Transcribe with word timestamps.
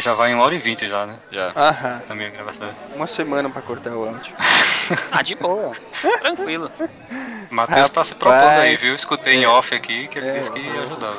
Porque 0.00 0.08
já 0.08 0.14
vai 0.14 0.30
em 0.30 0.34
1 0.34 0.40
hora 0.40 0.54
e 0.54 0.58
20 0.58 0.88
já, 0.88 1.04
né? 1.04 1.18
Já. 1.30 1.52
Aham. 1.54 2.02
Na 2.08 2.14
minha 2.14 2.30
gravação. 2.30 2.70
Uma 2.96 3.06
semana 3.06 3.50
pra 3.50 3.60
cortar 3.60 3.92
o 3.92 4.08
áudio. 4.08 4.32
Ah, 5.12 5.22
de 5.22 5.36
boa. 5.36 5.70
Tranquilo. 6.20 6.68
Matheus 7.48 7.90
tá 7.90 8.02
se 8.02 8.16
propondo 8.16 8.58
aí, 8.60 8.74
viu? 8.76 8.92
Escutei 8.96 9.36
em 9.36 9.46
off 9.46 9.72
aqui 9.72 10.08
que 10.08 10.18
ele 10.18 10.30
É, 10.30 10.38
disse 10.40 10.50
que 10.50 10.58
ia 10.58 10.82
ajudar. 10.82 11.14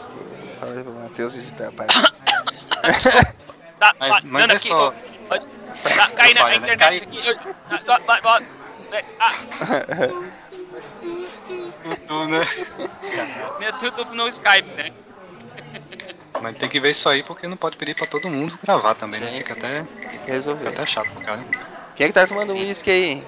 Falei 0.60 0.84
pro 0.84 0.92
Matheus 0.94 1.38
editar, 1.38 1.72
pai. 1.72 1.88
Tá, 3.80 3.96
Mas- 3.98 4.10
vai, 4.10 4.22
mas 4.26 4.42
dando 4.42 4.52
é 4.52 4.56
aqui, 4.58 4.68
só- 4.68 4.92
tá, 4.92 4.98
cai 6.16 6.34
na, 6.34 6.42
falha, 6.42 6.60
na 6.60 6.74
internet 6.74 7.04
aqui. 7.04 7.24
ah, 7.88 8.00
vai, 8.06 8.22
vai, 8.22 8.46
vai. 8.90 9.06
Ah, 9.20 9.32
Tu, 12.08 12.28
né? 12.28 12.42
é 13.62 13.72
tudo 13.72 14.04
no 14.14 14.28
Skype, 14.28 14.68
né? 14.76 14.92
Mas 16.42 16.58
tem 16.58 16.70
que 16.70 16.80
ver 16.80 16.90
isso 16.92 17.08
aí 17.08 17.24
porque 17.24 17.48
não 17.48 17.56
pode 17.58 17.78
pedir 17.78 17.96
pra 17.96 18.08
todo 18.08 18.30
mundo 18.30 18.58
gravar 18.62 18.96
também, 18.96 19.20
né? 19.20 19.32
Fica 19.32 19.54
sim. 19.54 19.60
até, 19.60 19.84
Tem 19.84 20.10
que 20.12 20.18
fica 20.20 20.32
resolver. 20.32 20.68
até 20.70 20.86
chato 20.86 21.12
pro 21.12 21.22
cara. 21.22 21.46
Quem 21.96 22.06
é 22.06 22.08
que 22.08 22.14
tá 22.14 22.26
tomando 22.26 22.54
uísque 22.54 22.90
aí? 22.90 23.24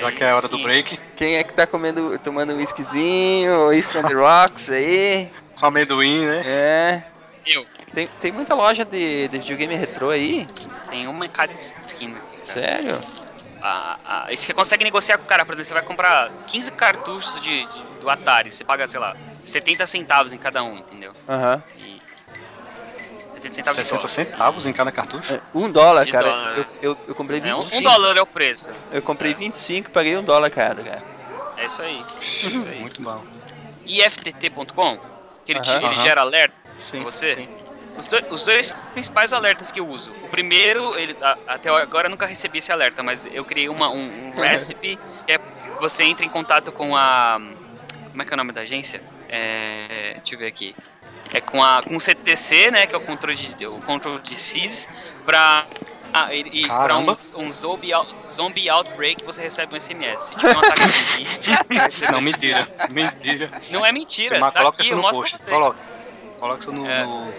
Já 0.00 0.12
que 0.12 0.24
é 0.24 0.30
a 0.30 0.36
hora 0.36 0.48
do 0.48 0.58
break, 0.58 0.98
Quem 1.16 1.36
é 1.36 1.44
que 1.44 1.52
tá 1.52 1.66
comendo, 1.66 2.18
tomando 2.20 2.52
um 2.54 2.56
whiskyzinho, 2.56 3.66
whisky 3.66 3.98
on 3.98 4.02
the 4.02 4.14
rocks 4.14 4.70
aí? 4.70 5.30
com 5.54 5.66
amendoim, 5.66 6.24
né? 6.24 6.42
É. 6.46 7.04
Eu. 7.46 7.66
Tem, 7.92 8.06
tem 8.06 8.32
muita 8.32 8.54
loja 8.54 8.84
de, 8.84 9.28
de 9.28 9.38
videogame 9.38 9.74
retrô 9.74 10.10
aí? 10.10 10.48
Tem 10.88 11.06
uma 11.06 11.26
em 11.26 11.28
cada 11.28 11.52
esquina. 11.52 12.22
Sério? 12.46 12.98
Ah, 13.62 13.98
ah, 14.04 14.26
e 14.32 14.36
você 14.38 14.54
consegue 14.54 14.84
negociar 14.84 15.18
com 15.18 15.24
o 15.24 15.26
cara, 15.28 15.44
por 15.44 15.52
exemplo, 15.52 15.68
você 15.68 15.74
vai 15.74 15.82
comprar 15.82 16.30
15 16.46 16.70
cartuchos 16.72 17.34
de, 17.34 17.66
de- 17.66 17.84
do 18.00 18.08
Atari, 18.08 18.50
você 18.50 18.64
paga, 18.64 18.86
sei 18.86 18.98
lá, 18.98 19.14
70 19.44 19.86
centavos 19.86 20.32
em 20.32 20.38
cada 20.38 20.62
um, 20.62 20.76
entendeu? 20.76 21.14
Aham. 21.28 21.62
E 21.76 22.00
70 23.34 23.54
centavos 23.54 23.76
60 23.76 24.06
de 24.06 24.12
centavos 24.12 24.66
em 24.66 24.72
cada 24.72 24.92
cartucho. 24.92 25.34
É, 25.34 25.42
Um 25.54 25.70
dólar, 25.70 26.04
De 26.04 26.12
cara. 26.12 26.28
dólar, 26.28 26.58
Eu, 26.58 26.66
eu, 26.82 26.98
eu 27.06 27.14
comprei 27.14 27.40
dólar. 27.40 27.52
É, 27.52 27.54
um, 27.56 27.58
25. 27.60 27.80
um 27.80 27.92
dólar 27.92 28.16
é 28.16 28.22
o 28.22 28.26
preço. 28.26 28.70
Eu 28.90 29.02
comprei 29.02 29.34
25 29.34 29.88
e 29.88 29.92
paguei 29.92 30.16
um 30.16 30.22
dólar 30.24 30.50
cada, 30.50 30.82
cara. 30.82 31.04
É 31.56 31.66
isso 31.66 31.82
aí. 31.82 32.04
É 32.42 32.46
isso 32.48 32.68
aí. 32.68 32.80
Muito 32.80 33.02
bom. 33.02 33.24
IFTT.com, 33.86 34.98
que 35.44 35.52
ele, 35.52 35.60
te- 35.60 35.70
ele 35.70 35.94
gera 36.02 36.20
alerta 36.20 36.54
pra 36.90 37.00
você. 37.00 37.34
sim. 37.36 37.48
Os, 37.96 38.06
dois- 38.06 38.24
os 38.30 38.44
dois 38.44 38.70
principais 38.94 39.32
alertas 39.32 39.70
que 39.70 39.80
eu 39.80 39.86
uso. 39.86 40.16
O 40.22 40.28
primeiro, 40.28 40.96
ele, 40.96 41.16
a- 41.20 41.36
até 41.48 41.68
agora 41.70 42.06
eu 42.06 42.10
nunca 42.10 42.24
recebi 42.24 42.58
esse 42.58 42.70
alerta, 42.70 43.02
mas 43.02 43.26
eu 43.26 43.44
criei 43.44 43.68
uma, 43.68 43.90
um, 43.90 44.28
um 44.28 44.30
recipe 44.74 44.96
que 45.26 45.32
é 45.32 45.38
você 45.76 46.04
entra 46.04 46.24
em 46.24 46.28
contato 46.30 46.72
com 46.72 46.96
a. 46.96 47.38
Como 48.10 48.22
é 48.22 48.24
que 48.24 48.32
é 48.32 48.36
o 48.36 48.38
nome 48.38 48.52
da 48.52 48.62
agência? 48.62 49.02
É, 49.30 50.14
deixa 50.16 50.34
eu 50.34 50.38
ver 50.38 50.46
aqui. 50.48 50.74
É 51.32 51.40
com, 51.40 51.62
a, 51.62 51.80
com 51.82 51.94
o 51.96 52.00
CTC, 52.00 52.70
né? 52.72 52.86
Que 52.86 52.94
é 52.94 52.98
o 52.98 53.00
controle 53.00 53.36
de, 53.36 53.66
o 53.66 53.80
control 53.82 54.18
de 54.18 54.34
SIS, 54.36 54.88
pra. 55.24 55.64
Ah, 56.12 56.34
e, 56.34 56.40
e 56.40 56.66
pra 56.66 56.76
Caramba. 56.76 57.12
um, 57.36 57.46
um 57.46 57.52
zombie, 57.52 57.92
out- 57.92 58.12
zombie 58.28 58.68
outbreak 58.68 59.24
você 59.24 59.42
recebe 59.42 59.76
um 59.76 59.80
SMS. 59.80 60.20
Se 60.22 60.34
tiver 60.34 60.56
um 60.56 60.58
ataque 60.58 60.80
zumbi, 60.88 61.76
Não, 62.12 62.20
mentira. 62.20 62.66
Mentira. 62.90 63.50
não 63.70 63.86
é 63.86 63.92
mentira. 63.92 64.34
Você, 64.34 64.40
tá 64.40 64.50
coloca 64.50 64.78
aqui, 64.82 64.86
isso 64.88 64.96
no 64.96 65.02
post. 65.08 65.36
Coloca. 65.46 65.78
Coloca 66.40 66.58
isso 66.60 66.72
no. 66.72 66.90
É. 66.90 67.04
no- 67.04 67.32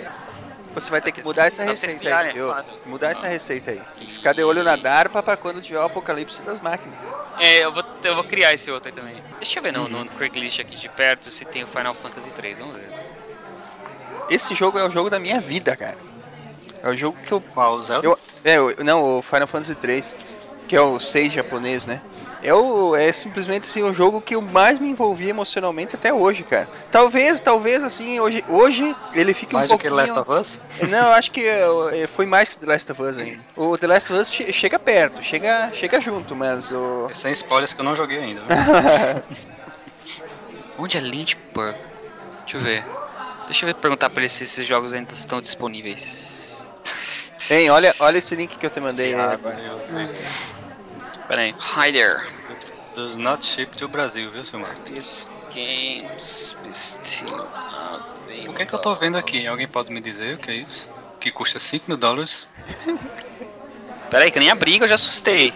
Você 0.74 0.90
vai 0.90 1.02
ter 1.02 1.12
que 1.12 1.24
mudar 1.24 1.48
essa 1.48 1.64
receita 1.64 2.18
aí, 2.18 2.34
viu? 2.34 2.48
claro. 2.48 2.66
Mudar 2.86 3.12
essa 3.12 3.28
receita 3.28 3.72
aí. 3.72 3.82
Ficar 4.08 4.34
de 4.34 4.44
olho 4.44 4.64
na 4.64 4.76
DARPA 4.76 5.22
pra 5.22 5.36
quando 5.38 5.62
tiver 5.62 5.80
o 5.80 5.84
apocalipse 5.84 6.42
das 6.42 6.62
máquinas. 6.62 7.14
É, 7.40 7.64
eu 7.66 7.72
vou, 7.72 7.84
eu 8.04 8.16
vou 8.16 8.24
criar 8.24 8.54
esse 8.54 8.72
outro 8.72 8.90
aí 8.90 8.96
também. 8.96 9.22
Deixa 9.40 9.60
eu 9.60 9.64
ver 9.64 9.74
no, 9.74 9.88
no 9.88 10.06
Craigslist 10.12 10.60
aqui 10.60 10.76
de 10.76 10.88
perto 10.90 11.30
se 11.30 11.44
tem 11.46 11.64
o 11.64 11.68
Final 11.68 11.94
Fantasy 11.96 12.30
3, 12.32 12.58
vamos 12.58 12.76
ver. 12.76 12.90
Esse 14.30 14.56
jogo 14.56 14.80
é 14.80 14.88
o 14.88 14.92
jogo 14.92 15.10
da 15.10 15.20
minha 15.20 15.42
vida, 15.42 15.76
cara. 15.76 15.98
É 16.84 16.90
o 16.90 16.98
jogo 16.98 17.18
que 17.22 17.32
eu. 17.32 17.42
Qual? 17.42 17.76
O 17.76 17.82
Zelda? 17.84 18.08
eu 18.08 18.18
é, 18.44 18.58
eu- 18.58 18.76
não, 18.84 19.20
o 19.20 19.22
Final 19.22 19.48
Fantasy 19.48 19.76
3, 19.76 20.16
que 20.68 20.76
é 20.76 20.82
o 20.82 21.00
6 21.00 21.34
japonês, 21.34 21.86
né? 21.86 22.02
É, 22.44 22.54
o, 22.54 22.96
é 22.96 23.12
simplesmente 23.14 23.68
assim, 23.68 23.84
o 23.84 23.94
jogo 23.94 24.22
que 24.22 24.36
eu 24.36 24.42
mais 24.42 24.80
me 24.80 24.90
envolvi 24.90 25.30
emocionalmente 25.30 25.96
até 25.96 26.14
hoje, 26.14 26.44
cara. 26.44 26.68
Talvez, 26.90 27.40
talvez 27.40 27.84
assim, 27.84 28.20
hoje, 28.20 28.44
hoje 28.48 28.98
ele 29.12 29.34
fique 29.34 29.56
Mais 29.56 29.70
um 29.70 29.76
do 29.76 29.80
que 29.80 29.90
pouquinho... 29.90 30.16
Last 30.16 30.32
of 30.32 30.42
Us? 30.42 30.62
Não, 30.90 31.08
eu 31.08 31.14
acho 31.14 31.32
que 31.32 31.46
é, 31.46 32.08
foi 32.08 32.26
mais 32.26 32.50
que 32.50 32.58
The 32.58 32.66
Last 32.66 32.92
of 32.92 33.02
Us 33.02 33.18
ainda. 33.18 33.46
O 33.56 33.78
The 33.78 33.88
Last 33.88 34.12
of 34.12 34.22
Us 34.22 34.30
che- 34.30 34.52
chega 34.52 34.80
perto, 34.80 35.22
chega, 35.22 35.72
chega 35.74 36.02
junto, 36.02 36.36
mas 36.36 36.72
o. 36.72 37.08
É 37.10 37.14
sem 37.14 37.32
spoilers 37.34 37.74
que 37.74 37.82
eu 37.82 37.86
não 37.86 37.96
joguei 37.96 38.20
ainda. 38.20 38.42
viu? 38.42 38.50
Onde 40.78 40.98
é 40.98 41.00
Lynchburg? 41.00 41.78
Deixa 42.46 42.58
eu 42.58 42.62
ver. 42.62 42.88
Deixa 43.46 43.66
eu 43.66 43.68
ver, 43.68 43.74
perguntar 43.76 44.10
pra 44.10 44.22
ele 44.22 44.30
se 44.30 44.44
esses 44.44 44.66
jogos 44.66 44.94
ainda 44.94 45.14
estão 45.14 45.42
disponíveis. 45.42 46.72
Hein, 47.50 47.70
olha, 47.70 47.94
olha 48.00 48.18
esse 48.18 48.36
link 48.36 48.58
que 48.58 48.66
eu 48.66 48.72
te 48.72 48.80
mandei 48.80 49.14
aí 49.14 49.20
Ah, 49.20 49.32
agora. 49.32 49.82
Pera 51.32 51.44
aí. 51.44 51.56
Hi 51.58 51.94
there. 51.94 52.20
Does 52.94 53.16
not 53.16 53.46
ship 53.46 53.74
to 53.78 53.88
Brasil, 53.88 54.30
viu, 54.32 54.44
seu 54.44 54.60
mano? 54.60 54.74
These 54.86 55.32
games 55.50 56.58
still 56.70 57.48
not 57.72 58.04
O 58.50 58.54
que 58.54 58.64
é 58.64 58.66
que 58.66 58.76
eu 58.76 58.80
tô 58.80 58.94
vendo 58.96 59.18
aqui? 59.18 59.48
Alguém 59.48 59.66
pode 59.66 59.94
me 59.94 60.02
dizer 60.02 60.36
o 60.36 60.38
que 60.38 60.52
é 60.52 60.56
isso? 60.56 60.90
Que 61.22 61.32
custa 61.32 61.58
5 61.58 61.86
mil 61.88 61.96
dólares? 61.96 62.48
Pera 64.12 64.26
aí, 64.26 64.32
que 64.32 64.40
eu 64.40 64.42
nem 64.42 64.52
abri 64.52 64.78
que 64.78 64.84
eu 64.84 64.90
já 64.90 64.96
assustei. 64.96 65.54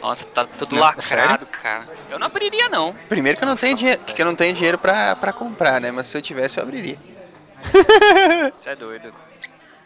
Nossa, 0.00 0.24
tá 0.24 0.46
tudo 0.46 0.74
Não, 0.74 0.80
lacrado, 0.80 1.46
cara. 1.46 1.86
Eu 2.08 2.18
não 2.18 2.26
abriria, 2.26 2.70
não. 2.70 2.94
Primeiro 3.10 3.36
que 3.36 3.44
eu 3.44 3.48
não 3.48 3.56
tenho 3.56 3.76
dinheiro, 3.76 4.00
que 4.06 4.22
eu 4.22 4.26
não 4.26 4.34
tenho 4.34 4.54
dinheiro 4.54 4.78
pra, 4.78 5.14
pra 5.16 5.34
comprar, 5.34 5.82
né? 5.82 5.90
Mas 5.90 6.06
se 6.06 6.16
eu 6.16 6.22
tivesse, 6.22 6.58
eu 6.58 6.62
abriria. 6.62 6.96
Você 8.58 8.70
é 8.70 8.76
doido. 8.76 9.12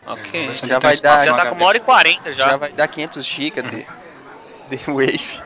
Vamos 0.05 0.22
Ok. 0.22 0.55
Já 0.69 0.78
vai 0.78 0.97
dar- 0.97 1.26
Já 1.26 1.34
tá 1.34 1.47
com 1.47 1.56
uma 1.56 1.66
hora 1.66 1.76
e 1.76 1.81
quarenta 1.81 2.32
Já 2.32 2.50
já. 2.50 2.56
vai 2.56 2.72
dar 2.72 2.88
500 2.88 3.25
GB 3.26 3.62
de, 3.62 3.87
de 4.68 4.76
Wave. 4.86 5.42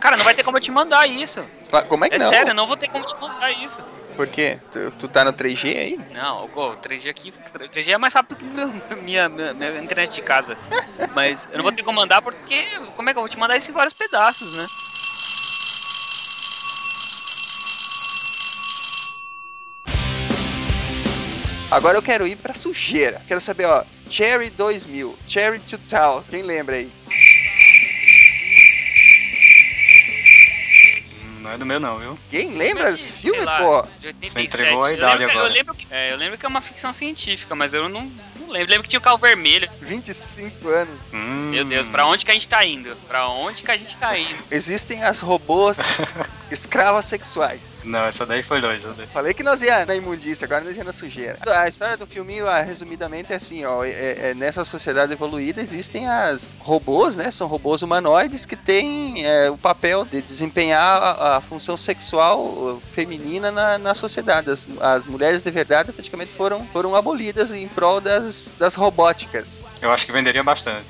Cara, 0.00 0.16
não 0.16 0.24
vai 0.24 0.34
ter 0.34 0.42
como 0.42 0.56
eu 0.56 0.60
te 0.60 0.70
mandar 0.72 1.06
isso. 1.06 1.40
Ah, 1.72 1.82
Como 1.82 2.04
é 2.04 2.08
que 2.08 2.16
É 2.16 2.18
não? 2.18 2.28
sério, 2.28 2.50
eu 2.50 2.54
não 2.54 2.66
vou 2.66 2.76
ter 2.76 2.88
como 2.88 3.04
te 3.04 3.14
mandar 3.20 3.52
isso. 3.52 3.80
Por 4.16 4.26
quê? 4.26 4.58
Tu, 4.72 4.90
tu 4.98 5.08
tá 5.08 5.24
no 5.24 5.32
3G 5.32 5.68
aí? 5.78 6.00
Não, 6.12 6.46
o 6.46 6.76
3G 6.76 7.08
aqui, 7.08 7.32
3G 7.70 7.92
é 7.92 7.98
mais 7.98 8.12
rápido 8.12 8.36
que 8.36 8.44
meu- 8.44 8.72
minha, 9.00 9.28
minha, 9.28 9.54
minha 9.54 9.78
internet 9.78 10.12
de 10.14 10.22
casa. 10.22 10.58
Mas 11.14 11.48
eu 11.52 11.58
não 11.58 11.62
vou 11.62 11.70
ter 11.72 11.84
como 11.84 12.00
mandar 12.00 12.20
porque, 12.20 12.64
como 12.96 13.08
é 13.08 13.12
que 13.12 13.18
eu 13.18 13.22
vou 13.22 13.28
te 13.28 13.38
mandar 13.38 13.56
isso 13.56 13.70
em 13.70 13.74
vários 13.74 13.94
pedaços, 13.94 14.52
né? 14.54 14.66
Agora 21.70 21.98
eu 21.98 22.02
quero 22.02 22.26
ir 22.26 22.36
pra 22.36 22.54
sujeira. 22.54 23.20
Quero 23.28 23.40
saber, 23.40 23.66
ó. 23.66 23.84
Cherry 24.08 24.48
2000, 24.50 25.14
Cherry 25.26 25.58
2000. 25.58 26.22
Quem 26.30 26.42
lembra 26.42 26.76
aí? 26.76 26.90
Não 31.48 31.54
é 31.54 31.58
do 31.58 31.64
meu 31.64 31.80
não, 31.80 31.96
viu? 31.96 32.18
Quem 32.30 32.56
lembra 32.58 32.90
desse 32.92 33.10
filme, 33.10 33.40
lá, 33.40 33.56
pô? 33.58 33.82
de 34.00 34.08
87. 34.08 34.30
Você 34.30 34.40
entregou 34.42 34.84
a 34.84 34.90
Eu 34.92 34.98
idade 34.98 35.18
lembro 35.18 35.32
que- 35.32 35.38
agora. 35.38 35.48
Eu 35.50 35.56
lembro, 35.56 35.74
que, 35.74 35.86
é, 35.90 36.12
eu 36.12 36.16
lembro 36.18 36.36
que 36.38 36.44
é 36.44 36.48
uma 36.48 36.60
ficção 36.60 36.92
científica, 36.92 37.54
mas 37.54 37.72
eu 37.72 37.88
não, 37.88 38.10
não 38.48 38.54
lembro. 38.54 38.70
Lembro 38.70 38.82
que 38.84 38.88
tinha 38.90 38.98
o 38.98 39.02
carro 39.02 39.18
vermelho. 39.18 39.68
25 39.80 40.68
anos. 40.68 40.94
Hum, 41.12 41.50
Meu 41.50 41.64
Deus, 41.64 41.88
pra 41.88 42.06
onde 42.06 42.24
que 42.24 42.30
a 42.30 42.34
gente 42.34 42.48
tá 42.48 42.64
indo? 42.64 42.94
Pra 43.06 43.28
onde 43.28 43.62
que 43.62 43.70
a 43.70 43.76
gente 43.76 43.96
tá 43.96 44.18
indo? 44.18 44.28
Existem 44.50 45.04
as 45.04 45.20
robôs 45.20 45.78
escravas 46.50 47.04
sexuais. 47.06 47.80
Não, 47.84 48.04
essa 48.04 48.24
daí 48.26 48.42
foi 48.42 48.60
longe. 48.60 48.76
essa 48.76 48.92
daí. 48.92 49.06
Falei 49.06 49.34
que 49.34 49.42
nós 49.42 49.62
ia 49.62 49.84
na 49.86 49.94
imundícia, 49.94 50.44
agora 50.44 50.62
nós 50.64 50.76
ia 50.76 50.84
na 50.84 50.92
sujeira. 50.92 51.38
A 51.46 51.68
história 51.68 51.96
do 51.96 52.06
filminho, 52.06 52.48
ah, 52.48 52.60
resumidamente, 52.62 53.32
é 53.32 53.36
assim, 53.36 53.64
ó. 53.64 53.84
é- 53.84 54.30
é- 54.30 54.34
nessa 54.34 54.64
sociedade 54.64 55.12
evoluída 55.12 55.60
existem 55.60 56.08
as 56.08 56.54
robôs, 56.58 57.16
né? 57.16 57.30
São 57.30 57.46
robôs 57.46 57.82
humanoides 57.82 58.44
que 58.46 58.56
têm 58.56 59.24
é, 59.26 59.50
o 59.50 59.58
papel 59.58 60.04
de 60.04 60.20
desempenhar 60.22 61.02
a, 61.02 61.36
a 61.36 61.40
função 61.40 61.76
sexual 61.76 62.40
uh, 62.44 62.82
feminina 62.92 63.50
na, 63.50 63.78
na 63.78 63.94
sociedade. 63.94 64.50
As, 64.50 64.66
as 64.80 65.04
mulheres 65.06 65.42
de 65.42 65.50
verdade 65.50 65.92
praticamente 65.92 66.32
foram, 66.32 66.66
foram 66.72 66.94
abolidas 66.96 67.52
em 67.52 67.66
prol 67.68 68.00
das, 68.00 68.37
das 68.58 68.74
robóticas. 68.74 69.66
Eu 69.80 69.90
acho 69.90 70.04
que 70.06 70.12
venderia 70.12 70.42
bastante. 70.42 70.86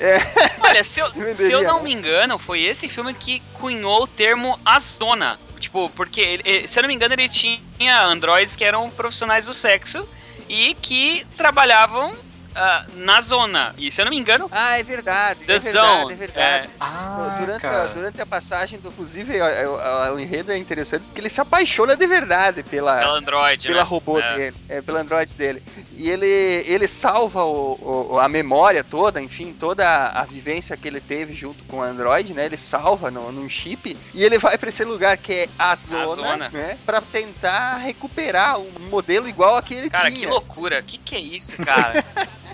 Olha, 0.60 0.82
se 0.82 1.00
eu, 1.00 1.10
Venderia, 1.12 1.34
se 1.34 1.52
eu 1.52 1.62
não 1.62 1.82
me 1.82 1.92
engano, 1.92 2.38
foi 2.38 2.62
esse 2.62 2.88
filme 2.88 3.12
que 3.14 3.42
cunhou 3.54 4.02
o 4.02 4.06
termo 4.06 4.58
Azona. 4.64 5.38
Tipo, 5.58 5.90
porque, 5.90 6.40
se 6.66 6.78
eu 6.78 6.82
não 6.82 6.88
me 6.88 6.94
engano, 6.94 7.14
ele 7.14 7.28
tinha 7.28 8.02
androides 8.04 8.54
que 8.54 8.64
eram 8.64 8.88
profissionais 8.90 9.46
do 9.46 9.54
sexo 9.54 10.08
e 10.48 10.74
que 10.74 11.26
trabalhavam 11.36 12.12
ah, 12.58 12.86
na 12.94 13.20
zona. 13.20 13.74
E 13.78 13.90
se 13.92 14.00
eu 14.00 14.04
não 14.04 14.10
me 14.10 14.18
engano, 14.18 14.48
Ah, 14.50 14.78
é 14.78 14.82
verdade. 14.82 15.46
The 15.46 15.54
é 15.56 15.58
verdade, 15.58 16.00
Zone, 16.02 16.12
é 16.12 16.16
verdade. 16.16 16.70
Ah, 16.80 17.36
durante, 17.38 17.66
a, 17.66 17.86
durante 17.86 18.20
a 18.20 18.26
passagem, 18.26 18.78
do, 18.78 18.88
inclusive, 18.88 19.40
o, 19.40 20.10
o- 20.10 20.14
o 20.14 20.20
enredo 20.20 20.52
é 20.52 20.58
interessante 20.58 21.02
porque 21.04 21.20
ele 21.20 21.28
se 21.30 21.40
apaixona 21.40 21.96
de 21.96 22.06
verdade 22.06 22.62
pela, 22.62 22.98
pela 22.98 23.18
Android, 23.18 23.66
pela 23.66 23.82
né? 23.82 23.88
robô 23.88 24.18
É. 24.18 24.36
dele, 24.36 24.56
é, 24.68 24.82
pelo 24.82 24.98
Android 24.98 25.34
dele. 25.34 25.62
E 25.92 26.08
ele, 26.10 26.26
ele 26.26 26.88
salva 26.88 27.44
o, 27.44 28.10
o- 28.12 28.18
a 28.18 28.28
memória 28.28 28.82
toda, 28.84 29.20
enfim, 29.20 29.52
toda 29.52 29.86
a, 29.88 30.20
a 30.20 30.24
vivência 30.24 30.76
que 30.76 30.88
ele 30.88 31.00
teve 31.00 31.34
junto 31.34 31.62
com 31.64 31.78
o 31.78 31.82
Android, 31.82 32.32
né? 32.34 32.46
Ele 32.46 32.56
salva 32.56 33.10
no, 33.10 33.30
num 33.32 33.48
chip 33.48 33.96
e 34.14 34.24
ele 34.24 34.38
vai 34.38 34.56
pra 34.58 34.68
esse 34.68 34.84
lugar 34.84 35.16
que 35.16 35.32
é 35.32 35.48
a 35.58 35.74
zona, 35.76 36.06
zona. 36.06 36.48
né? 36.50 36.78
Pra 36.84 37.00
tentar 37.00 37.76
recuperar 37.78 38.58
um 38.58 38.70
modelo 38.90 39.28
igual 39.28 39.56
aquele 39.56 39.88
Cara, 39.90 40.08
tinha. 40.10 40.20
que 40.20 40.26
loucura. 40.26 40.82
Que 40.82 40.98
que 40.98 41.14
é 41.16 41.20
isso, 41.20 41.56
cara? 41.62 42.04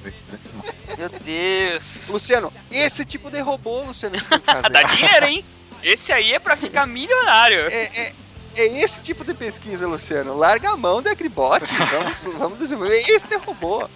Meu 0.99 1.09
Deus. 1.09 2.09
Luciano, 2.11 2.53
esse 2.71 3.05
tipo 3.05 3.31
de 3.31 3.41
robô, 3.41 3.83
Luciano, 3.83 4.17
que 4.19 4.25
você 4.25 4.31
tem 4.31 4.41
que 4.41 4.47
fazer. 4.53 4.69
Dá 4.71 4.83
dinheiro, 4.83 5.27
hein? 5.27 5.45
Esse 5.83 6.13
aí 6.13 6.33
é 6.33 6.39
pra 6.39 6.57
ficar 6.57 6.87
milionário. 6.87 7.67
É, 7.69 7.85
é, 7.95 8.13
é 8.57 8.67
esse 8.83 9.01
tipo 9.01 9.25
de 9.25 9.35
pesquisa, 9.35 9.87
Luciano. 9.87 10.37
Larga 10.37 10.71
a 10.71 10.77
mão 10.77 11.03
da 11.03 11.11
Agribot. 11.11 11.61
Vamos, 11.91 12.39
vamos 12.39 12.59
desenvolver 12.59 12.99
esse 13.09 13.37
robô. 13.37 13.89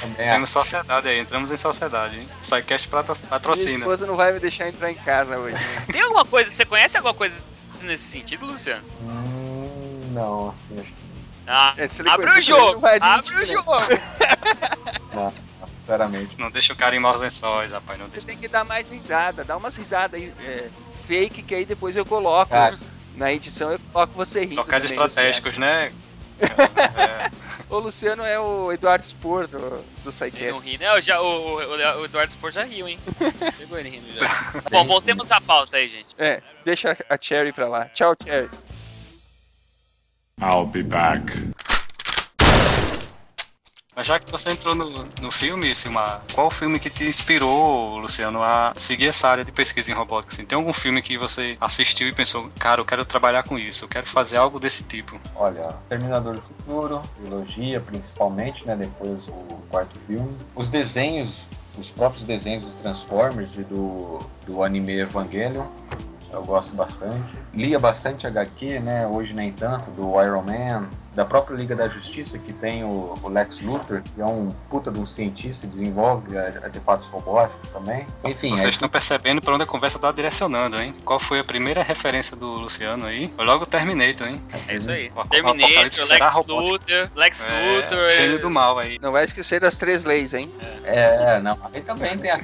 Também 0.00 0.26
é. 0.26 0.32
Temos 0.32 0.50
sociedade 0.50 1.06
aí, 1.08 1.18
entramos 1.20 1.50
em 1.50 1.56
sociedade, 1.56 2.18
hein? 2.18 2.28
Psycast 2.42 2.88
patro- 2.88 3.14
Minha 3.14 3.28
patrocina. 3.28 3.78
esposa 3.78 4.06
não 4.06 4.16
vai 4.16 4.32
me 4.32 4.40
deixar 4.40 4.68
entrar 4.68 4.90
em 4.90 4.94
casa 4.94 5.38
hoje. 5.38 5.54
né? 5.54 5.86
Tem 5.92 6.00
alguma 6.02 6.24
coisa, 6.24 6.50
você 6.50 6.64
conhece 6.64 6.96
alguma 6.96 7.14
coisa 7.14 7.42
nesse 7.82 8.04
sentido, 8.04 8.46
Luciano? 8.46 8.82
Hum, 9.02 10.00
não, 10.12 10.48
assim, 10.50 10.74
acho 10.74 10.88
que 10.88 10.94
Ah, 11.46 11.74
É, 11.76 11.84
abre 12.10 12.26
o 12.26 12.32
conhecer, 12.32 12.52
ele 12.52 12.60
não 12.60 12.68
jogo! 12.72 12.86
Abre 12.86 13.34
o 13.34 13.38
né? 13.38 13.46
jogo! 13.46 13.72
não, 15.98 16.06
sinceramente. 16.06 16.38
Não 16.38 16.50
deixa 16.50 16.72
o 16.72 16.76
cara 16.76 16.94
em 16.96 17.00
maus 17.00 17.20
lençóis, 17.20 17.72
rapaz. 17.72 17.98
Não 17.98 18.06
Você 18.06 18.12
deixa. 18.12 18.26
tem 18.26 18.38
que 18.38 18.48
dar 18.48 18.64
mais 18.64 18.88
risada, 18.88 19.44
dá 19.44 19.56
umas 19.56 19.74
risadas 19.76 20.20
aí, 20.20 20.32
é, 20.44 20.68
fake, 21.06 21.42
que 21.42 21.54
aí 21.54 21.64
depois 21.64 21.96
eu 21.96 22.04
coloco. 22.04 22.50
Cara. 22.50 22.78
Na 23.14 23.32
edição 23.32 23.72
eu 23.72 23.78
coloco 23.92 24.14
você 24.14 24.40
rindo. 24.40 24.56
Locais 24.56 24.82
também, 24.82 25.04
estratégicos, 25.06 25.58
né? 25.58 25.92
É, 26.42 27.30
O 27.68 27.78
Luciano 27.78 28.24
é 28.24 28.38
o 28.38 28.72
Eduardo 28.72 29.06
Spor 29.06 29.46
do, 29.46 29.58
do 29.58 30.24
Ele 30.24 30.50
não 30.50 30.58
ri, 30.58 30.76
né? 30.76 30.96
Eu 30.96 31.00
já, 31.00 31.20
o, 31.20 31.24
o, 31.24 32.00
o 32.00 32.04
Eduardo 32.04 32.30
Sport 32.30 32.54
já 32.54 32.64
riu, 32.64 32.88
hein? 32.88 32.98
Pegou 33.58 33.78
ele 33.78 33.90
rindo 33.90 34.10
já. 34.12 34.26
Bom, 34.70 34.84
voltemos 34.84 35.30
à 35.30 35.40
pauta 35.40 35.76
aí, 35.76 35.88
gente. 35.88 36.08
É, 36.18 36.42
deixa 36.64 36.96
a 37.08 37.16
Cherry 37.20 37.52
pra 37.52 37.68
lá. 37.68 37.84
Tchau, 37.86 38.16
Cherry. 38.24 38.50
I'll 40.40 40.66
be 40.66 40.82
back. 40.82 41.51
Mas 43.94 44.06
já 44.06 44.18
que 44.18 44.30
você 44.32 44.50
entrou 44.50 44.74
no, 44.74 44.90
no 45.20 45.30
filme, 45.30 45.74
Silmar, 45.74 46.22
qual 46.32 46.46
o 46.46 46.50
filme 46.50 46.78
que 46.78 46.88
te 46.88 47.04
inspirou, 47.04 47.98
Luciano, 47.98 48.42
a 48.42 48.72
seguir 48.74 49.08
essa 49.08 49.28
área 49.28 49.44
de 49.44 49.52
pesquisa 49.52 49.90
em 49.90 49.94
robótica? 49.94 50.32
Assim, 50.32 50.46
tem 50.46 50.56
algum 50.56 50.72
filme 50.72 51.02
que 51.02 51.18
você 51.18 51.58
assistiu 51.60 52.08
e 52.08 52.12
pensou, 52.12 52.50
cara, 52.58 52.80
eu 52.80 52.86
quero 52.86 53.04
trabalhar 53.04 53.42
com 53.42 53.58
isso, 53.58 53.84
eu 53.84 53.88
quero 53.88 54.06
fazer 54.06 54.38
algo 54.38 54.58
desse 54.58 54.84
tipo? 54.84 55.20
Olha, 55.36 55.76
Terminador 55.90 56.36
do 56.36 56.42
Futuro, 56.42 57.02
trilogia 57.20 57.80
principalmente, 57.80 58.66
né? 58.66 58.74
Depois 58.76 59.28
o 59.28 59.62
quarto 59.70 60.00
filme. 60.06 60.38
Os 60.54 60.70
desenhos, 60.70 61.30
os 61.76 61.90
próprios 61.90 62.24
desenhos 62.24 62.64
dos 62.64 62.74
Transformers 62.76 63.56
e 63.56 63.62
do, 63.62 64.20
do 64.46 64.62
anime 64.62 65.00
Evangelion, 65.00 65.66
eu 66.32 66.42
gosto 66.42 66.74
bastante. 66.74 67.38
Lia 67.54 67.78
bastante 67.78 68.26
HQ, 68.26 68.80
né? 68.80 69.06
Hoje 69.06 69.32
nem 69.34 69.52
tanto, 69.52 69.90
do 69.90 70.20
Iron 70.22 70.42
Man, 70.42 70.80
da 71.14 71.24
própria 71.24 71.54
Liga 71.54 71.76
da 71.76 71.88
Justiça, 71.88 72.38
que 72.38 72.52
tem 72.54 72.82
o, 72.84 73.14
o 73.22 73.28
Lex 73.28 73.60
Luthor, 73.60 74.00
que 74.02 74.20
é 74.20 74.24
um 74.24 74.48
puta 74.70 74.90
de 74.90 74.98
um 74.98 75.06
cientista, 75.06 75.66
desenvolve 75.66 76.36
artefatos 76.38 77.06
robóticos 77.08 77.68
também. 77.68 78.06
Enfim, 78.24 78.50
Vocês 78.50 78.70
estão 78.74 78.88
percebendo 78.88 79.42
para 79.42 79.54
onde 79.54 79.64
a 79.64 79.66
conversa 79.66 79.98
tá 79.98 80.10
direcionando, 80.10 80.80
hein? 80.80 80.94
Qual 81.04 81.18
foi 81.18 81.38
a 81.38 81.44
primeira 81.44 81.82
referência 81.82 82.36
do 82.36 82.46
Luciano 82.52 83.06
aí? 83.06 83.32
Foi 83.36 83.44
logo 83.44 83.64
o 83.64 83.66
Terminator, 83.66 84.26
hein? 84.28 84.42
É 84.68 84.76
isso 84.76 84.90
aí. 84.90 85.12
O 85.14 85.28
Terminator, 85.28 85.82
Lex. 85.82 86.08
Luthor, 86.48 87.10
Lex 87.14 87.42
É, 87.42 87.76
Luthor. 87.76 88.08
gênio 88.16 88.40
do 88.40 88.50
mal 88.50 88.78
aí. 88.78 88.98
Não 89.00 89.12
vai 89.12 89.24
esquecer 89.24 89.60
das 89.60 89.76
três 89.76 90.04
leis, 90.04 90.32
hein? 90.32 90.50
É, 90.84 91.38
não. 91.40 91.58
Aí 91.72 91.82
também 91.82 92.16
tem 92.16 92.30
a 92.30 92.40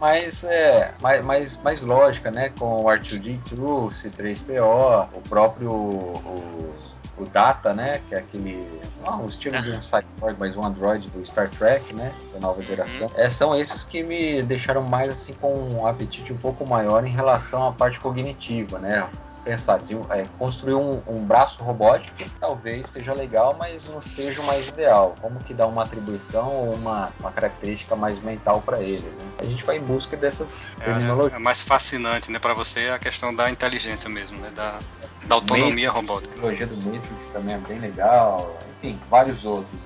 mais, 0.00 0.44
é, 0.44 0.92
mais, 1.00 1.24
mais, 1.24 1.56
mais 1.58 1.82
lógica, 1.82 2.30
né? 2.30 2.52
Com 2.58 2.82
o 2.82 2.84
R2D2, 2.84 3.58
o 3.58 3.88
C3PO, 3.88 5.08
o 5.14 5.20
próprio 5.28 5.70
o, 5.70 6.74
o 7.18 7.24
Data, 7.26 7.72
né? 7.72 8.00
Que 8.08 8.14
é 8.14 8.18
aquele. 8.18 8.66
Não, 9.04 9.24
o 9.24 9.26
estilo 9.26 9.60
de 9.62 9.70
um 9.70 9.82
cyborg, 9.82 10.36
mas 10.38 10.56
um 10.56 10.64
android 10.64 11.08
do 11.10 11.24
Star 11.26 11.50
Trek, 11.50 11.94
né? 11.94 12.12
Da 12.32 12.40
nova 12.40 12.62
geração. 12.62 13.10
É, 13.16 13.28
são 13.28 13.54
esses 13.54 13.84
que 13.84 14.02
me 14.02 14.42
deixaram 14.42 14.82
mais 14.82 15.08
assim 15.10 15.34
com 15.34 15.54
um 15.54 15.86
apetite 15.86 16.32
um 16.32 16.38
pouco 16.38 16.66
maior 16.66 17.06
em 17.06 17.10
relação 17.10 17.66
à 17.66 17.72
parte 17.72 18.00
cognitiva, 18.00 18.78
né? 18.78 19.06
Pensar, 19.44 19.80
é, 20.10 20.24
construir 20.38 20.74
um, 20.74 21.02
um 21.06 21.24
braço 21.24 21.62
robótico 21.62 22.16
talvez 22.40 22.88
seja 22.88 23.12
legal, 23.12 23.54
mas 23.58 23.86
não 23.86 24.00
seja 24.00 24.40
o 24.40 24.46
mais 24.46 24.66
ideal. 24.66 25.14
Como 25.20 25.38
que 25.38 25.52
dá 25.52 25.66
uma 25.66 25.82
atribuição 25.82 26.50
ou 26.50 26.74
uma, 26.74 27.12
uma 27.20 27.30
característica 27.30 27.94
mais 27.94 28.18
mental 28.22 28.62
para 28.62 28.80
ele? 28.80 29.06
Né? 29.06 29.24
A 29.38 29.44
gente 29.44 29.62
vai 29.64 29.76
em 29.76 29.82
busca 29.82 30.16
dessas 30.16 30.66
terminologias. 30.82 31.32
É, 31.32 31.36
é 31.36 31.38
mais 31.38 31.62
fascinante, 31.62 32.30
né, 32.30 32.38
para 32.38 32.54
você 32.54 32.88
a 32.88 32.98
questão 32.98 33.34
da 33.34 33.50
inteligência 33.50 34.08
mesmo, 34.08 34.38
né, 34.38 34.50
da, 34.54 34.78
da 35.26 35.34
autonomia 35.34 35.90
robótica. 35.90 36.34
A 36.34 36.38
trilogia 36.38 36.66
do 36.66 36.76
Matrix 36.76 37.28
também 37.32 37.54
é 37.54 37.58
bem 37.58 37.78
legal. 37.78 38.56
Enfim, 38.78 38.98
vários 39.08 39.44
outros. 39.44 39.80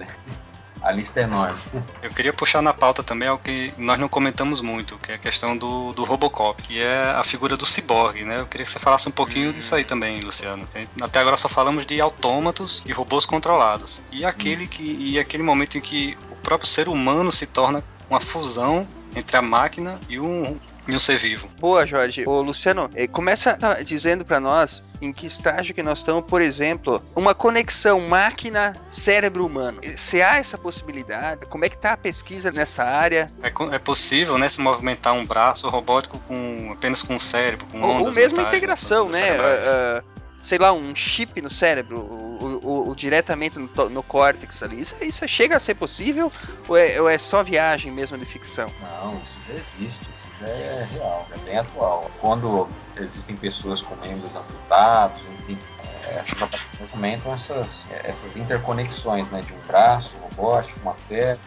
A 0.83 0.93
lista 0.93 1.21
é 1.21 1.25
enorme. 1.25 1.59
Eu 2.03 2.11
queria 2.11 2.33
puxar 2.33 2.63
na 2.63 2.73
pauta 2.73 3.03
também 3.03 3.29
algo 3.29 3.43
que 3.43 3.73
nós 3.77 3.99
não 3.99 4.09
comentamos 4.09 4.61
muito, 4.61 4.99
que 4.99 5.13
é 5.13 5.15
a 5.15 5.19
questão 5.19 5.57
do, 5.57 5.93
do 5.93 6.05
Robocop, 6.05 6.63
que 6.63 6.81
é 6.81 7.11
a 7.11 7.23
figura 7.23 7.57
do 7.57 7.67
ciborgue, 7.67 8.25
né? 8.25 8.41
Eu 8.41 8.47
queria 8.47 8.65
que 8.65 8.73
você 8.73 8.79
falasse 8.79 9.09
um 9.09 9.13
pouquinho 9.13 9.53
disso 9.53 9.75
aí 9.75 9.85
também, 9.85 10.21
Luciano. 10.21 10.67
Até 11.01 11.21
agora 11.21 11.37
só 11.37 11.49
falamos 11.49 11.87
de 11.87 12.01
autômatos 12.01 12.83
e 12.87 12.93
robôs 12.93 13.27
controlados. 13.27 14.01
E 14.11 14.25
aquele 14.25 14.67
que 14.67 14.83
e 14.83 15.19
aquele 15.19 15.43
momento 15.43 15.79
em 15.79 15.81
que 15.81 16.17
o 16.31 16.37
próprio 16.37 16.69
ser 16.69 16.89
humano 16.89 17.31
se 17.33 17.47
torna 17.47 17.83
uma 18.09 18.21
fusão 18.21 18.87
entre 19.15 19.37
a 19.37 19.43
máquina 19.43 19.99
e 20.09 20.19
um, 20.19 20.59
e 20.89 20.95
um 20.95 20.99
ser 20.99 21.19
vivo. 21.19 21.49
Boa, 21.61 21.87
Jorge. 21.87 22.25
Ô, 22.27 22.41
Luciano, 22.41 22.89
eh, 22.95 23.07
começa 23.07 23.59
dizendo 23.85 24.25
pra 24.25 24.41
nós 24.41 24.83
em 25.01 25.13
que 25.13 25.27
estágio 25.27 25.75
que 25.75 25.83
nós 25.83 25.99
estamos, 25.99 26.23
por 26.25 26.41
exemplo, 26.41 27.03
uma 27.15 27.35
conexão 27.35 28.01
máquina-cérebro 28.01 29.45
humano. 29.47 29.79
Eh, 29.83 29.89
Se 29.89 30.23
há 30.23 30.37
essa 30.37 30.57
possibilidade, 30.59 31.47
como 31.47 31.65
é 31.65 31.69
que 31.69 31.77
tá 31.77 31.93
a 31.93 31.97
pesquisa 31.97 32.51
nessa 32.51 32.83
área? 32.85 33.31
É, 33.43 33.75
é 33.75 33.79
possível, 33.79 34.39
né, 34.39 34.49
se 34.49 34.61
movimentar 34.61 35.13
um 35.15 35.25
braço 35.25 35.69
robótico 35.69 36.19
com 36.21 36.71
apenas 36.73 37.03
com 37.03 37.17
o 37.17 37.21
cérebro, 37.21 37.67
com 37.67 37.81
Ou, 37.83 37.89
ou 37.91 37.97
ondas 38.03 38.17
mesmo 38.17 38.37
mentais, 38.39 38.55
integração, 38.57 39.07
ondas 39.07 39.21
né? 39.21 39.31
Ah, 39.39 40.03
ah, 40.03 40.19
sei 40.43 40.57
lá, 40.59 40.73
um 40.73 40.97
chip 40.97 41.43
no 41.43 41.51
cérebro, 41.51 41.99
o, 42.01 42.61
o- 42.65 42.89
o- 42.91 42.95
diretamente 42.97 43.59
no, 43.59 43.69
no 43.91 44.03
córtex 44.03 44.63
ali. 44.63 44.81
Isso, 44.81 44.95
isso 45.03 45.29
chega 45.29 45.57
a 45.57 45.61
ser 45.61 45.75
possível 45.75 46.33
ou 46.67 46.77
é, 46.77 46.99
ou 47.01 47.09
é 47.09 47.19
só 47.19 47.43
viagem 47.43 47.93
mesmo 47.93 48.17
de 48.17 48.25
ficção? 48.25 48.67
Não, 48.81 49.21
isso 49.23 49.37
já 49.47 49.53
existe, 49.55 50.09
é 50.43 50.87
real, 50.93 51.27
é 51.35 51.39
bem 51.41 51.59
atual. 51.59 52.11
Quando 52.21 52.69
existem 52.97 53.37
pessoas 53.37 53.81
com 53.83 53.95
membros 53.97 54.35
amputados, 54.35 55.21
enfim, 55.41 55.59
é, 56.05 56.19
essas 56.19 56.41
aplicações 56.43 56.91
comentam 56.91 57.33
essas, 57.35 57.67
é, 57.91 58.11
essas 58.11 58.37
interconexões 58.37 59.29
né, 59.31 59.41
de 59.43 59.53
um 59.53 59.61
braço 59.67 60.15
robótico, 60.17 60.79
uma 60.81 60.95
perna, 61.09 61.39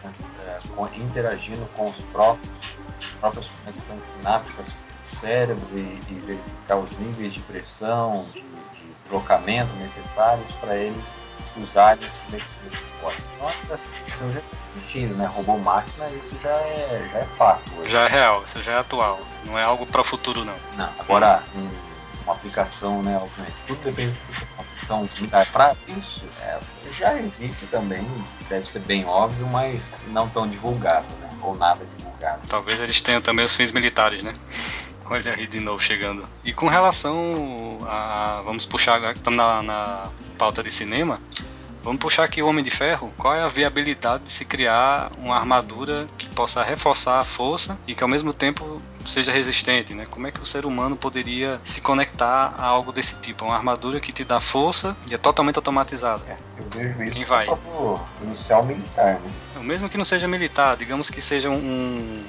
é, 0.46 0.56
com- 0.74 0.86
interagindo 0.94 1.64
com 1.76 1.90
os 1.90 2.00
próprios 2.12 2.78
próprias 3.20 3.48
conexões 3.48 4.02
sinápticas 4.16 4.66
do 4.66 5.20
cérebro 5.20 5.68
e, 5.72 6.00
e 6.10 6.14
verificar 6.26 6.76
os 6.76 6.98
níveis 6.98 7.34
de 7.34 7.40
pressão, 7.40 8.24
de, 8.32 8.40
de 8.40 8.94
deslocamento 9.04 9.72
necessários 9.76 10.52
para 10.54 10.76
eles 10.76 11.04
Então, 13.34 13.78
questão 14.06 14.30
já 14.30 14.38
está 14.38 14.56
existindo, 14.76 15.14
né? 15.14 15.26
Robô-máquina, 15.26 16.08
isso 16.10 16.34
já 16.42 16.50
é, 16.50 17.08
já 17.12 17.18
é 17.18 17.26
fato. 17.36 17.62
hoje. 17.78 17.88
Já 17.92 18.02
é 18.02 18.08
real, 18.08 18.42
isso 18.46 18.62
já 18.62 18.72
é 18.72 18.78
atual. 18.78 19.20
Não 19.46 19.58
é 19.58 19.62
algo 19.64 19.86
para 19.86 20.00
o 20.00 20.04
futuro, 20.04 20.44
não. 20.44 20.54
Não, 20.76 20.88
agora, 20.98 21.42
um- 21.54 21.68
uma 22.24 22.34
aplicação, 22.34 23.02
né, 23.02 23.18
obviamente, 23.20 23.56
tudo 23.66 23.82
depende 23.82 24.16
aplicação 24.56 25.08
militar. 25.16 25.46
Para 25.52 25.74
isso, 25.88 26.24
é, 26.40 26.58
já 26.96 27.18
existe 27.18 27.66
também, 27.66 28.06
deve 28.48 28.70
ser 28.70 28.78
bem 28.80 29.04
óbvio, 29.04 29.46
mas 29.48 29.80
não 30.08 30.28
tão 30.28 30.48
divulgado, 30.48 31.06
né, 31.20 31.30
ou 31.42 31.56
nada 31.56 31.84
divulgado. 31.96 32.46
Talvez 32.48 32.78
eles 32.78 33.00
tenham 33.00 33.20
também 33.20 33.44
os 33.44 33.54
fins 33.56 33.72
militares, 33.72 34.22
né? 34.22 34.32
Olha 35.10 35.34
aí 35.34 35.46
de 35.48 35.58
novo 35.60 35.82
chegando. 35.82 36.26
E 36.44 36.52
com 36.54 36.68
relação 36.68 37.78
a. 37.86 38.40
Vamos 38.44 38.64
puxar 38.64 38.94
agora 38.94 39.12
que 39.12 39.18
estamos 39.18 39.36
na, 39.36 39.62
na 39.62 40.02
pauta 40.42 40.60
de 40.60 40.72
cinema. 40.72 41.20
Vamos 41.84 42.00
puxar 42.00 42.24
aqui 42.24 42.42
o 42.42 42.48
Homem 42.48 42.64
de 42.64 42.70
Ferro. 42.70 43.12
Qual 43.16 43.32
é 43.32 43.42
a 43.42 43.46
viabilidade 43.46 44.24
de 44.24 44.32
se 44.32 44.44
criar 44.44 45.12
uma 45.16 45.36
armadura 45.36 46.08
que 46.18 46.28
possa 46.30 46.64
reforçar 46.64 47.20
a 47.20 47.24
força 47.24 47.78
e 47.86 47.94
que 47.94 48.02
ao 48.02 48.08
mesmo 48.08 48.32
tempo 48.32 48.82
seja 49.06 49.30
resistente, 49.30 49.94
né? 49.94 50.04
Como 50.10 50.26
é 50.26 50.32
que 50.32 50.40
o 50.40 50.44
ser 50.44 50.66
humano 50.66 50.96
poderia 50.96 51.60
se 51.62 51.80
conectar 51.80 52.54
a 52.58 52.64
algo 52.64 52.90
desse 52.90 53.20
tipo? 53.20 53.44
Uma 53.44 53.54
armadura 53.54 54.00
que 54.00 54.10
te 54.10 54.24
dá 54.24 54.40
força 54.40 54.96
e 55.08 55.14
é 55.14 55.18
totalmente 55.18 55.58
automatizada. 55.58 56.24
É, 56.26 56.36
eu 56.58 56.68
vejo 56.70 57.02
isso 57.04 57.12
Quem 57.12 57.22
vai? 57.22 57.46
inicial 58.24 58.64
militar, 58.64 59.20
né? 59.20 59.30
O 59.54 59.62
mesmo 59.62 59.88
que 59.88 59.96
não 59.96 60.04
seja 60.04 60.26
militar, 60.26 60.76
digamos 60.76 61.08
que 61.08 61.20
seja 61.20 61.50
um, 61.50 62.24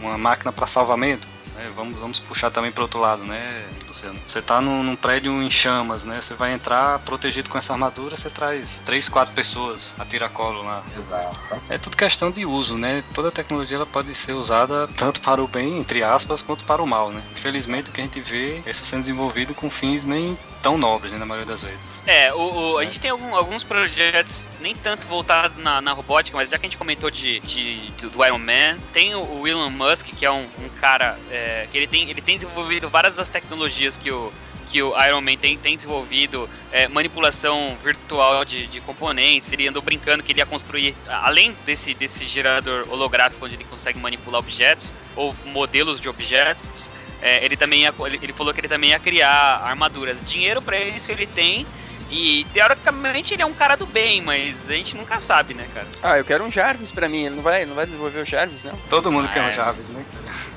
uma 0.00 0.16
máquina 0.16 0.52
para 0.52 0.68
salvamento. 0.68 1.28
Né? 1.56 1.70
Vamos, 1.74 1.98
vamos 1.98 2.18
puxar 2.18 2.50
também 2.50 2.70
para 2.70 2.82
outro 2.82 3.00
lado, 3.00 3.24
né, 3.24 3.64
Luciano? 3.88 4.18
Você 4.26 4.40
tá 4.42 4.60
num, 4.60 4.82
num 4.82 4.96
prédio 4.96 5.32
em 5.42 5.50
chamas, 5.50 6.04
né? 6.04 6.20
Você 6.20 6.34
vai 6.34 6.52
entrar 6.52 6.98
protegido 7.00 7.50
com 7.50 7.58
essa 7.58 7.72
armadura, 7.72 8.16
você 8.16 8.30
traz 8.30 8.80
três, 8.84 9.08
quatro 9.08 9.34
pessoas 9.34 9.94
a 9.98 10.04
tiracolo 10.04 10.64
lá. 10.64 10.82
Exato. 10.96 11.38
É 11.68 11.78
tudo 11.78 11.96
questão 11.96 12.30
de 12.30 12.44
uso, 12.46 12.76
né? 12.76 13.02
Toda 13.14 13.30
tecnologia 13.32 13.76
ela 13.78 13.86
pode 13.86 14.14
ser 14.14 14.32
usada 14.34 14.86
tanto 14.96 15.20
para 15.20 15.42
o 15.42 15.48
bem, 15.48 15.78
entre 15.78 16.02
aspas, 16.02 16.42
quanto 16.42 16.64
para 16.64 16.82
o 16.82 16.86
mal, 16.86 17.10
né? 17.10 17.22
Infelizmente 17.32 17.90
o 17.90 17.92
que 17.92 18.00
a 18.00 18.04
gente 18.04 18.20
vê 18.20 18.62
é 18.66 18.70
isso 18.70 18.84
sendo 18.84 19.00
desenvolvido 19.00 19.54
com 19.54 19.70
fins 19.70 20.04
nem 20.04 20.36
tão 20.62 20.76
nobres, 20.76 21.12
né, 21.12 21.18
na 21.18 21.24
maioria 21.26 21.46
das 21.46 21.62
vezes. 21.62 22.02
É, 22.06 22.34
o, 22.34 22.72
o- 22.72 22.78
a 22.78 22.84
gente 22.84 22.98
tem 22.98 23.10
algum- 23.10 23.36
alguns 23.36 23.62
projetos 23.62 24.44
nem 24.60 24.74
tanto 24.74 25.06
voltados 25.06 25.56
na, 25.62 25.80
na 25.80 25.92
robótica, 25.92 26.36
mas 26.36 26.50
já 26.50 26.58
que 26.58 26.66
a 26.66 26.68
gente 26.68 26.76
comentou 26.78 27.08
de, 27.08 27.38
de- 27.40 27.92
do, 28.00 28.10
do 28.10 28.24
Iron 28.24 28.38
Man, 28.38 28.76
tem 28.92 29.14
o, 29.14 29.20
o 29.42 29.46
Elon 29.46 29.70
Musk, 29.70 30.06
que 30.08 30.26
é 30.26 30.30
um, 30.30 30.48
um 30.58 30.68
cara 30.80 31.16
é, 31.30 31.45
que 31.70 31.76
ele 31.78 31.86
tem, 31.86 32.08
ele 32.10 32.20
tem 32.20 32.36
desenvolvido 32.36 32.88
várias 32.88 33.16
das 33.16 33.28
tecnologias 33.30 33.96
que 33.96 34.10
o, 34.10 34.32
que 34.68 34.82
o 34.82 34.92
Iron 35.06 35.20
Man 35.20 35.36
tem, 35.36 35.56
tem 35.56 35.76
desenvolvido, 35.76 36.48
é, 36.72 36.88
manipulação 36.88 37.76
virtual 37.82 38.44
de, 38.44 38.66
de 38.66 38.80
componentes, 38.80 39.52
ele 39.52 39.68
andou 39.68 39.82
brincando 39.82 40.22
que 40.22 40.32
ele 40.32 40.40
ia 40.40 40.46
construir, 40.46 40.94
além 41.08 41.56
desse, 41.64 41.94
desse 41.94 42.26
gerador 42.26 42.86
holográfico 42.90 43.44
onde 43.44 43.54
ele 43.54 43.64
consegue 43.64 43.98
manipular 43.98 44.40
objetos, 44.40 44.94
ou 45.14 45.34
modelos 45.46 46.00
de 46.00 46.08
objetos, 46.08 46.90
é, 47.22 47.44
ele 47.44 47.56
também 47.56 47.82
ia, 47.82 47.94
ele, 48.06 48.18
ele 48.22 48.32
falou 48.32 48.52
que 48.52 48.60
ele 48.60 48.68
também 48.68 48.90
ia 48.90 48.98
criar 48.98 49.62
armaduras. 49.64 50.20
Dinheiro 50.26 50.60
pra 50.60 50.78
isso 50.78 51.10
ele 51.10 51.26
tem. 51.26 51.66
E 52.08 52.46
teoricamente 52.52 53.34
ele 53.34 53.42
é 53.42 53.46
um 53.46 53.52
cara 53.52 53.74
do 53.74 53.84
bem, 53.84 54.20
mas 54.22 54.68
a 54.68 54.72
gente 54.74 54.96
nunca 54.96 55.18
sabe, 55.18 55.54
né, 55.54 55.66
cara? 55.74 55.86
Ah, 56.00 56.16
eu 56.16 56.24
quero 56.24 56.44
um 56.44 56.50
Jarvis 56.52 56.92
pra 56.92 57.08
mim. 57.08 57.24
Ele 57.24 57.34
não 57.34 57.42
vai, 57.42 57.64
não 57.64 57.74
vai 57.74 57.84
desenvolver 57.84 58.20
o 58.20 58.24
Jarvis, 58.24 58.62
não? 58.62 58.76
Todo 58.88 59.10
mundo 59.10 59.26
Ah, 59.28 59.32
quer 59.32 59.42
um 59.42 59.48
é. 59.48 59.52
Jarvis, 59.52 59.92
né? 59.92 60.04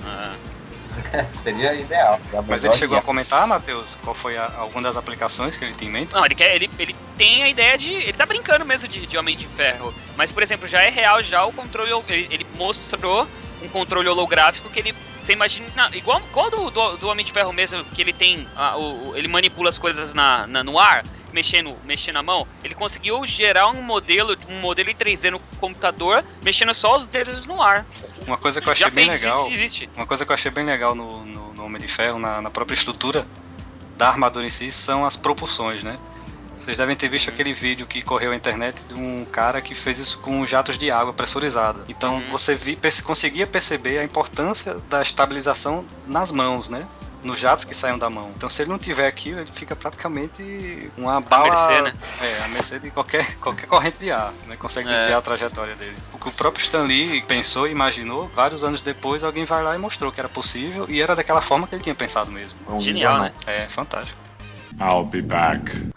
Ah, 0.05 0.35
Seria 1.33 1.73
ideal. 1.73 2.19
Mas 2.47 2.63
ele 2.63 2.73
chegou 2.73 2.97
a 2.97 3.01
comentar, 3.01 3.45
Matheus, 3.47 3.97
qual 4.03 4.13
foi 4.13 4.37
a, 4.37 4.51
alguma 4.57 4.81
das 4.81 4.97
aplicações 4.97 5.55
que 5.57 5.63
ele 5.65 5.73
tem 5.73 5.87
em 5.87 5.91
mente? 5.91 6.13
Não, 6.13 6.25
ele 6.25 6.35
quer. 6.35 6.55
Ele, 6.55 6.69
ele 6.79 6.95
tem 7.17 7.43
a 7.43 7.49
ideia 7.49 7.77
de. 7.77 7.91
Ele 7.93 8.13
tá 8.13 8.25
brincando 8.25 8.65
mesmo 8.65 8.87
de, 8.87 9.05
de 9.05 9.17
Homem 9.17 9.35
de 9.37 9.47
Ferro. 9.47 9.93
Mas, 10.17 10.31
por 10.31 10.43
exemplo, 10.43 10.67
já 10.67 10.81
é 10.81 10.89
real 10.89 11.21
já 11.21 11.45
o 11.45 11.51
controle. 11.53 11.91
Ele, 12.07 12.27
ele 12.31 12.47
mostrou 12.55 13.27
um 13.61 13.67
controle 13.69 14.07
holográfico 14.09 14.69
que 14.69 14.79
ele. 14.79 14.95
Você 15.21 15.33
imagina. 15.33 15.67
Igual, 15.93 16.21
igual 16.29 16.49
do, 16.49 16.69
do, 16.69 16.97
do 16.97 17.07
Homem 17.09 17.25
de 17.25 17.31
Ferro 17.31 17.51
mesmo, 17.53 17.83
que 17.85 18.01
ele 18.01 18.13
tem. 18.13 18.47
ah, 18.55 18.77
o, 18.77 19.09
o- 19.09 19.17
ele 19.17 19.27
manipula 19.27 19.69
as 19.69 19.77
coisas 19.77 20.13
na, 20.13 20.47
na- 20.47 20.63
no 20.63 20.77
ar, 20.79 21.03
mexendo, 21.33 21.75
mexendo 21.83 22.17
a 22.17 22.23
mão. 22.23 22.47
Ele 22.63 22.75
conseguiu 22.75 23.25
gerar 23.25 23.67
um 23.69 23.81
modelo, 23.81 24.35
um 24.49 24.59
modelo 24.59 24.89
em 24.89 24.95
3D 24.95 25.31
no 25.31 25.39
computador, 25.59 26.23
mexendo 26.43 26.73
só 26.73 26.97
os 26.97 27.07
dedos 27.07 27.45
no 27.45 27.61
ar. 27.61 27.85
Uma 28.25 28.37
coisa 28.37 28.61
que 28.61 28.67
eu 28.67 28.73
achei 28.73 28.85
já 28.85 28.91
bem 28.91 29.09
legal. 29.09 29.47
Uma 29.95 30.05
coisa 30.05 30.25
que 30.25 30.31
eu 30.31 30.33
achei 30.33 30.51
bem 30.51 30.65
legal 30.65 30.95
no, 30.95 31.25
no, 31.25 31.53
no 31.53 31.65
Homem 31.65 31.81
de 31.81 31.87
Ferro, 31.87 32.19
na, 32.19 32.41
na 32.41 32.49
própria 32.49 32.73
estrutura 32.75 33.25
da 33.97 34.07
armadura 34.07 34.45
em 34.45 34.49
si, 34.49 34.71
são 34.71 35.05
as 35.05 35.17
propulsões, 35.17 35.83
né? 35.83 35.99
Vocês 36.55 36.77
devem 36.77 36.93
ter 36.95 37.07
visto 37.07 37.29
aquele 37.29 37.53
vídeo 37.53 37.87
que 37.87 38.01
correu 38.01 38.31
na 38.31 38.35
internet 38.35 38.81
de 38.83 38.93
um 38.93 39.25
cara 39.31 39.61
que 39.61 39.73
fez 39.73 39.97
isso 39.97 40.19
com 40.19 40.45
jatos 40.45 40.77
de 40.77 40.91
água 40.91 41.13
pressurizada. 41.13 41.85
Então 41.87 42.15
Uhum. 42.15 42.27
você 42.27 42.53
vi, 42.53 42.77
conseguia 43.03 43.47
perceber 43.47 43.97
a 43.97 44.03
importância 44.03 44.73
da 44.89 45.01
estabilização 45.01 45.85
nas 46.05 46.33
mãos, 46.33 46.67
né? 46.69 46.85
Nos 47.23 47.37
jatos 47.39 47.65
que 47.65 47.73
saem 47.75 47.97
da 47.97 48.09
mão. 48.09 48.31
Então 48.35 48.47
se 48.47 48.61
ele 48.61 48.69
não 48.71 48.77
tiver 48.79 49.05
aquilo, 49.07 49.41
ele 49.41 49.51
fica 49.51 49.75
praticamente 49.75 50.89
uma 50.97 51.19
bala. 51.19 51.49
mercê, 51.49 51.81
né? 51.81 51.93
É, 52.21 52.43
a 52.43 52.47
mercê 52.47 52.79
de 52.79 52.89
qualquer, 52.91 53.35
qualquer 53.39 53.67
corrente 53.67 53.97
de 53.99 54.09
ar, 54.11 54.31
né? 54.47 54.55
Consegue 54.55 54.87
É. 54.87 54.93
desviar 54.93 55.19
a 55.19 55.21
trajetória 55.21 55.75
dele. 55.75 55.97
O 56.13 56.17
que 56.17 56.29
o 56.29 56.31
próprio 56.31 56.61
Stan 56.63 56.83
Lee 56.83 57.21
pensou 57.23 57.67
e 57.67 57.71
imaginou, 57.71 58.27
vários 58.29 58.63
anos 58.63 58.81
depois 58.81 59.23
alguém 59.23 59.43
vai 59.43 59.61
lá 59.61 59.75
e 59.75 59.77
mostrou 59.77 60.11
que 60.11 60.19
era 60.19 60.29
possível 60.29 60.85
e 60.89 61.01
era 61.01 61.15
daquela 61.15 61.41
forma 61.41 61.67
que 61.67 61.75
ele 61.75 61.81
tinha 61.83 61.95
pensado 61.95 62.31
mesmo. 62.31 62.57
Genial, 62.81 63.19
né? 63.23 63.33
É 63.47 63.65
fantástico. 63.65 64.17
I'll 64.79 65.03
be 65.03 65.21
back. 65.21 65.91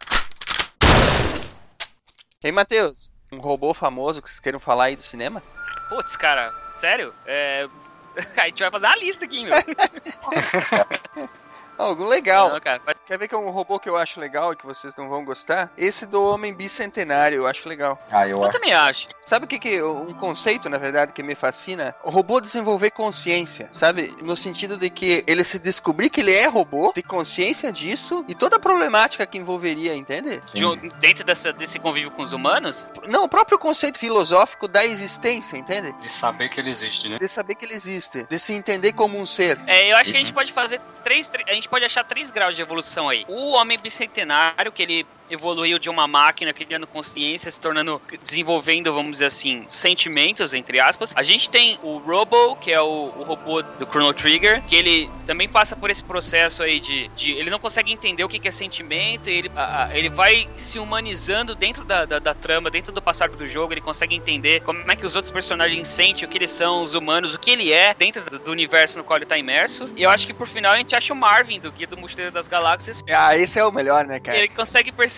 Ei, 2.43 2.51
Matheus, 2.51 3.13
um 3.33 3.39
robô 3.39 3.73
famoso 3.73 4.21
que 4.21 4.29
vocês 4.29 4.41
queiram 4.41 4.59
falar 4.59 4.85
aí 4.87 4.97
do 4.97 5.03
cinema? 5.03 5.41
Putz, 5.89 6.17
cara, 6.17 6.53
sério? 6.81 7.15
É. 7.25 7.69
A 8.37 8.47
gente 8.47 8.61
vai 8.61 8.71
fazer 8.71 8.87
uma 8.87 8.97
lista 8.97 9.25
aqui, 9.25 9.45
meu. 9.45 9.55
Algum 11.79 12.07
legal. 12.07 12.51
Não, 12.51 12.61
cara, 12.61 12.81
Quer 13.07 13.19
ver 13.19 13.29
que 13.29 13.35
é 13.35 13.39
um 13.39 13.51
robô 13.51 13.79
que 13.79 13.89
eu 13.89 13.97
acho 13.97 14.21
legal 14.21 14.53
e 14.53 14.57
que 14.57 14.65
vocês 14.65 14.95
não 14.97 15.09
vão 15.09 15.25
gostar? 15.25 15.71
Esse 15.77 16.07
do 16.07 16.23
Homem 16.25 16.55
Bicentenário, 16.55 17.37
eu 17.39 17.47
acho 17.47 17.69
legal. 17.69 17.99
Ah, 18.11 18.27
eu 18.27 18.39
Eu 18.39 18.45
acho. 18.45 18.53
também 18.53 18.73
acho. 18.73 19.09
Sabe 19.27 19.45
o 19.45 19.49
que 19.49 19.59
que 19.59 19.83
um 19.83 20.13
conceito, 20.15 20.69
na 20.69 20.79
verdade, 20.79 21.13
que 21.13 21.23
me 21.23 21.35
fascina? 21.35 21.95
O 22.05 22.11
robô 22.11 22.41
desenvolver 22.41 22.91
consciência, 22.91 23.69
sabe? 23.73 24.15
No 24.23 24.37
sentido 24.37 24.77
de 24.79 24.89
que 24.91 25.25
ele 25.27 25.43
se 25.45 25.59
descobrir 25.59 26.09
que 26.11 26.21
ele 26.21 26.33
é 26.33 26.47
robô, 26.47 26.93
ter 26.93 27.03
consciência 27.03 27.73
disso 27.73 28.25
e 28.29 28.35
toda 28.35 28.57
a 28.57 28.61
problemática 28.61 29.27
que 29.27 29.37
envolveria, 29.39 29.95
entende? 29.95 30.41
De 30.55 30.65
um- 30.65 30.77
dentro 31.01 31.25
dessa, 31.25 31.53
desse 31.53 31.79
convívio 31.79 32.11
com 32.11 32.23
os 32.23 32.33
humanos, 32.33 32.87
Não, 33.09 33.25
o 33.25 33.29
próprio 33.29 33.59
conceito 33.59 33.99
filosófico 33.99 34.69
da 34.69 34.85
existência, 34.85 35.57
entende? 35.57 35.93
De 36.01 36.09
saber 36.11 36.49
que 36.49 36.61
ele 36.61 36.71
existe, 36.71 37.09
né? 37.09 37.19
De 37.19 37.29
saber 37.29 37.55
que 37.57 37.65
ele 37.65 37.75
existe, 37.75 38.27
de 38.29 38.39
se 38.39 38.53
entender 38.53 38.93
como 38.93 39.19
um 39.19 39.27
ser. 39.27 39.61
É, 39.67 39.91
eu 39.91 39.97
acho 39.97 40.11
que 40.11 40.17
a 40.17 40.21
Uhum. 40.21 40.27
gente 40.27 40.35
pode 40.35 40.53
fazer 40.53 40.81
três, 41.03 41.31
A 41.49 41.53
gente 41.63 41.69
pode 41.69 41.85
achar 41.85 42.03
três 42.03 42.31
graus 42.31 42.57
de 42.57 42.63
evolução 42.63 43.09
aí. 43.09 43.25
O 43.29 43.53
homem 43.53 43.79
bicentenário, 43.79 44.73
que 44.73 44.83
ele 44.83 45.07
evoluiu 45.31 45.79
de 45.79 45.89
uma 45.89 46.07
máquina 46.07 46.53
criando 46.53 46.87
consciência, 46.87 47.51
se 47.51 47.59
tornando. 47.61 48.01
desenvolvendo, 48.23 48.93
vamos 48.93 49.13
dizer 49.13 49.27
assim, 49.27 49.65
sentimentos, 49.69 50.55
entre 50.55 50.81
aspas. 50.81 51.13
A 51.17 51.23
gente 51.23 51.49
tem 51.49 51.79
o 51.83 51.99
Robo, 51.99 52.57
que 52.57 52.71
é 52.73 52.81
o, 52.81 53.13
o 53.17 53.23
robô 53.23 53.63
do 53.63 53.87
Chrono 53.87 54.13
Trigger, 54.13 54.63
que 54.63 54.75
ele 54.77 55.11
também 55.27 55.49
passa 55.49 55.77
por 55.77 55.91
esse 55.91 56.03
processo 56.03 56.63
aí 56.63 56.81
de. 56.81 57.09
de- 57.09 57.33
ele 57.33 57.51
não 57.51 57.59
consegue 57.59 57.93
entender 57.93 58.25
o 58.25 58.29
que 58.29 58.39
que 58.39 58.49
é 58.49 58.51
sentimento, 58.51 59.29
e 59.31 59.35
ele, 59.35 59.53
a- 59.57 59.91
ele 59.93 60.09
vai 60.09 60.49
se 60.57 60.79
humanizando 60.79 61.55
dentro 61.55 61.85
da, 61.85 62.05
da, 62.05 62.19
da 62.19 62.35
trama, 62.35 62.71
dentro 62.71 62.93
do 62.93 63.01
passado 63.03 63.37
do 63.37 63.47
jogo, 63.49 63.73
ele 63.73 63.81
consegue 63.81 64.15
entender 64.15 64.61
como 64.61 64.91
é 64.91 64.97
que 64.97 65.07
os 65.07 65.15
outros 65.15 65.33
personagens 65.33 65.87
sentem, 65.89 66.25
o 66.25 66.29
que 66.29 66.39
eles 66.39 66.51
são, 66.51 66.83
os 66.83 66.95
humanos, 66.95 67.35
o 67.35 67.39
que 67.39 67.51
ele 67.51 67.73
é 67.73 67.95
dentro 67.95 68.23
do, 68.29 68.39
do 68.39 68.51
universo 68.51 68.99
no 68.99 69.05
qual 69.05 69.19
ele 69.19 69.27
tá 69.27 69.39
imerso. 69.39 69.91
E 69.97 70.03
eu 70.03 70.11
acho 70.11 70.27
que 70.27 70.35
por 70.35 70.47
final 70.49 70.73
a 70.73 70.77
gente 70.79 70.95
acha 70.95 71.13
o 71.13 71.17
Marvin, 71.17 71.61
do 71.61 71.71
Guia 71.73 71.87
do 71.87 71.97
Mochileiro 71.97 72.33
das 72.33 72.49
Galáxias, 72.49 73.03
Ah, 73.09 73.37
esse 73.37 73.59
é 73.59 73.65
o 73.65 73.73
melhor, 73.73 74.05
né, 74.07 74.19
cara? 74.21 74.37
ele 74.39 74.49
consegue 74.49 74.91
perceber. 74.93 75.12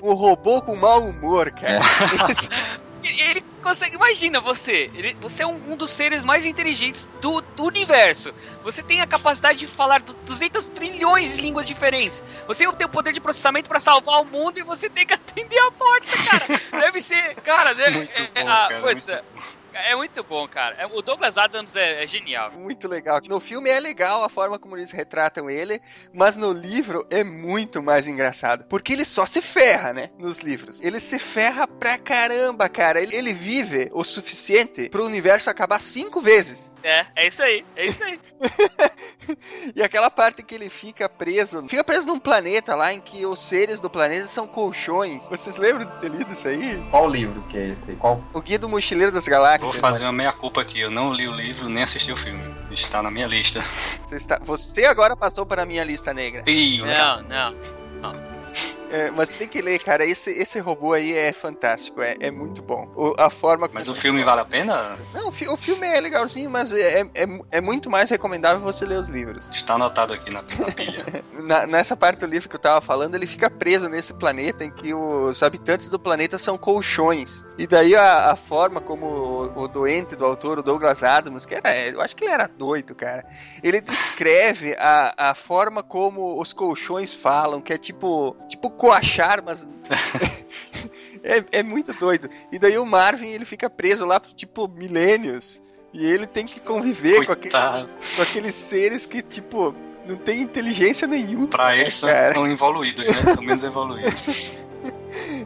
O 0.00 0.12
robô 0.14 0.60
com 0.62 0.76
mau 0.76 1.00
humor, 1.02 1.50
cara. 1.52 1.78
Esse- 2.30 2.48
Ele 3.22 3.42
consegue, 3.62 3.96
imagina 3.96 4.40
você, 4.40 4.90
ele- 4.94 5.16
você 5.20 5.42
é 5.42 5.46
um, 5.46 5.72
um 5.72 5.76
dos 5.76 5.90
seres 5.90 6.22
mais 6.22 6.44
inteligentes 6.44 7.08
do, 7.20 7.40
do 7.56 7.64
universo. 7.64 8.30
Você 8.62 8.82
tem 8.82 9.00
a 9.00 9.06
capacidade 9.06 9.58
de 9.58 9.66
falar 9.66 10.00
du- 10.02 10.14
200 10.26 10.68
trilhões 10.68 11.36
de 11.36 11.42
línguas 11.42 11.66
diferentes. 11.66 12.22
Você 12.46 12.70
tem 12.72 12.86
o 12.86 12.90
poder 12.90 13.12
de 13.14 13.20
processamento 13.20 13.68
pra 13.70 13.80
salvar 13.80 14.20
o 14.20 14.24
mundo 14.26 14.58
e 14.58 14.62
você 14.64 14.88
tem 14.90 15.06
que 15.06 15.14
atender 15.14 15.58
a 15.58 15.70
porta, 15.72 16.12
cara. 16.30 16.60
Deve 16.84 17.00
ser, 17.00 17.34
cara, 17.36 17.74
deve, 17.74 17.96
Muito 17.98 18.20
é, 18.20 18.42
bom, 18.42 18.48
ah, 18.48 18.68
cara, 18.68 18.80
putz, 18.82 19.06
muito 19.06 19.24
é, 19.74 19.96
muito 19.96 20.22
bom, 20.22 20.46
cara. 20.48 20.76
É- 20.76 20.86
O 20.86 21.02
Douglas 21.02 21.36
Adams 21.38 21.76
é, 21.76 22.02
é 22.02 22.06
genial. 22.06 22.50
Muito 22.52 22.88
legal. 22.88 23.20
No 23.28 23.40
filme 23.40 23.70
é 23.70 23.78
legal 23.80 24.24
a 24.24 24.28
forma 24.28 24.58
como 24.58 24.76
eles 24.76 24.90
retratam 24.90 25.48
ele, 25.50 25.80
mas 26.12 26.36
no 26.36 26.52
livro 26.52 27.06
é 27.10 27.22
muito 27.24 27.82
mais 27.82 28.06
engraçado. 28.06 28.64
Porque 28.68 28.92
ele 28.92 29.04
só 29.04 29.24
se 29.26 29.40
ferra, 29.40 29.92
né? 29.92 30.10
Nos 30.18 30.38
livros. 30.38 30.80
Ele 30.82 31.00
se 31.00 31.18
ferra 31.18 31.66
pra 31.66 31.96
caramba, 31.98 32.68
cara. 32.68 33.00
Ele, 33.00 33.14
ele 33.16 33.32
vive 33.32 33.88
o 33.92 34.04
suficiente 34.04 34.88
pro 34.90 35.04
universo 35.04 35.48
acabar 35.50 35.80
cinco 35.80 36.20
vezes. 36.20 36.69
É, 36.82 37.06
é 37.16 37.26
isso 37.26 37.42
aí, 37.42 37.64
é 37.76 37.86
isso 37.86 38.04
aí. 38.04 38.18
E 39.76 39.82
aquela 39.82 40.10
parte 40.10 40.42
que 40.42 40.54
ele 40.54 40.68
fica 40.68 41.08
preso, 41.08 41.64
fica 41.68 41.84
preso 41.84 42.04
num 42.06 42.18
planeta 42.18 42.74
lá 42.74 42.92
em 42.92 43.00
que 43.00 43.24
os 43.24 43.38
seres 43.38 43.78
do 43.78 43.88
planeta 43.88 44.26
são 44.26 44.46
colchões. 44.46 45.28
Vocês 45.28 45.56
lembram 45.56 45.86
de 45.86 46.00
ter 46.00 46.10
lido 46.10 46.32
isso 46.32 46.48
aí? 46.48 46.82
Qual 46.90 47.08
livro 47.08 47.40
que 47.42 47.56
é 47.56 47.68
esse? 47.68 47.92
Qual? 47.92 48.24
O 48.32 48.40
Guia 48.40 48.58
do 48.58 48.68
Mochileiro 48.68 49.12
das 49.12 49.28
Galáxias. 49.28 49.62
Vou 49.62 49.72
fazer 49.72 50.04
uma 50.04 50.12
meia-culpa 50.12 50.62
aqui. 50.62 50.80
Eu 50.80 50.90
não 50.90 51.12
li 51.12 51.28
o 51.28 51.32
livro 51.32 51.68
nem 51.68 51.84
assisti 51.84 52.10
o 52.10 52.16
filme. 52.16 52.42
Está 52.72 53.02
na 53.02 53.10
minha 53.10 53.26
lista. 53.26 53.62
Você, 53.62 54.16
está... 54.16 54.40
Você 54.44 54.84
agora 54.86 55.16
passou 55.16 55.46
para 55.46 55.62
a 55.62 55.66
minha 55.66 55.84
lista 55.84 56.12
negra. 56.12 56.42
Ih, 56.46 56.82
Não, 56.82 57.22
não. 57.22 57.54
É, 58.90 59.10
mas 59.10 59.28
tem 59.30 59.46
que 59.48 59.60
ler, 59.62 59.78
cara. 59.78 60.04
Esse, 60.04 60.30
esse 60.30 60.58
robô 60.58 60.92
aí 60.92 61.12
é 61.16 61.32
fantástico, 61.32 62.02
é, 62.02 62.16
é 62.20 62.30
muito 62.30 62.60
bom. 62.62 62.88
O- 62.96 63.14
a 63.18 63.30
forma 63.30 63.68
Mas 63.72 63.88
o 63.88 63.94
filme 63.94 64.22
vale 64.24 64.40
a 64.40 64.44
pena? 64.44 64.96
Não, 65.14 65.28
o, 65.28 65.32
fi- 65.32 65.48
o 65.48 65.56
filme 65.56 65.86
é 65.86 66.00
legalzinho, 66.00 66.50
mas 66.50 66.72
é, 66.72 67.00
é, 67.14 67.26
é 67.50 67.60
muito 67.60 67.88
mais 67.90 68.10
recomendável 68.10 68.60
você 68.60 68.84
ler 68.84 68.98
os 68.98 69.08
livros. 69.08 69.48
Está 69.50 69.74
anotado 69.74 70.12
aqui 70.12 70.32
na, 70.32 70.42
na 70.42 70.72
pilha. 70.72 71.04
Na- 71.40 71.66
nessa 71.66 71.96
parte 71.96 72.18
do 72.20 72.26
livro 72.26 72.48
que 72.48 72.56
eu 72.56 72.60
tava 72.60 72.80
falando, 72.80 73.14
ele 73.14 73.26
fica 73.26 73.48
preso 73.48 73.88
nesse 73.88 74.12
planeta 74.12 74.62
em 74.64 74.70
que 74.70 74.92
os 74.92 75.42
habitantes 75.42 75.88
do 75.88 75.98
planeta 75.98 76.36
são 76.38 76.58
colchões. 76.58 77.44
E 77.56 77.66
daí 77.66 77.94
a, 77.96 78.30
a 78.32 78.36
forma 78.36 78.80
como 78.80 79.06
o, 79.06 79.62
o 79.62 79.68
doente 79.68 80.16
do 80.16 80.24
autor, 80.24 80.58
o 80.58 80.62
Douglas 80.62 81.02
Adams, 81.02 81.46
que 81.46 81.54
era, 81.54 81.76
eu 81.88 82.00
acho 82.00 82.14
que 82.16 82.24
ele 82.24 82.32
era 82.32 82.46
doido, 82.46 82.94
cara. 82.94 83.24
Ele 83.62 83.80
descreve 83.80 84.74
a, 84.78 85.30
a 85.30 85.34
forma 85.34 85.82
como 85.82 86.40
os 86.40 86.52
colchões 86.52 87.14
falam, 87.14 87.60
que 87.60 87.72
é 87.72 87.78
tipo, 87.78 88.36
tipo 88.48 88.70
coachar, 88.80 89.42
mas 89.44 89.68
é, 91.22 91.58
é 91.58 91.62
muito 91.62 91.92
doido. 91.92 92.30
E 92.50 92.58
daí 92.58 92.78
o 92.78 92.86
Marvin, 92.86 93.28
ele 93.28 93.44
fica 93.44 93.68
preso 93.68 94.06
lá 94.06 94.18
por 94.18 94.32
tipo 94.32 94.66
milênios. 94.66 95.62
E 95.92 96.06
ele 96.06 96.26
tem 96.26 96.46
que 96.46 96.60
conviver 96.60 97.26
com 97.26 97.32
aqueles, 97.32 97.52
com 98.16 98.22
aqueles 98.22 98.54
seres 98.54 99.04
que, 99.04 99.20
tipo, 99.20 99.74
não 100.06 100.16
tem 100.16 100.40
inteligência 100.40 101.06
nenhuma. 101.06 101.48
Pra 101.48 101.76
eles 101.76 101.92
são, 101.94 102.08
Cara. 102.08 102.32
são 102.32 102.50
evoluídos, 102.50 103.06
né? 103.06 103.34
São 103.34 103.42
menos 103.42 103.62
evoluídos. 103.64 104.56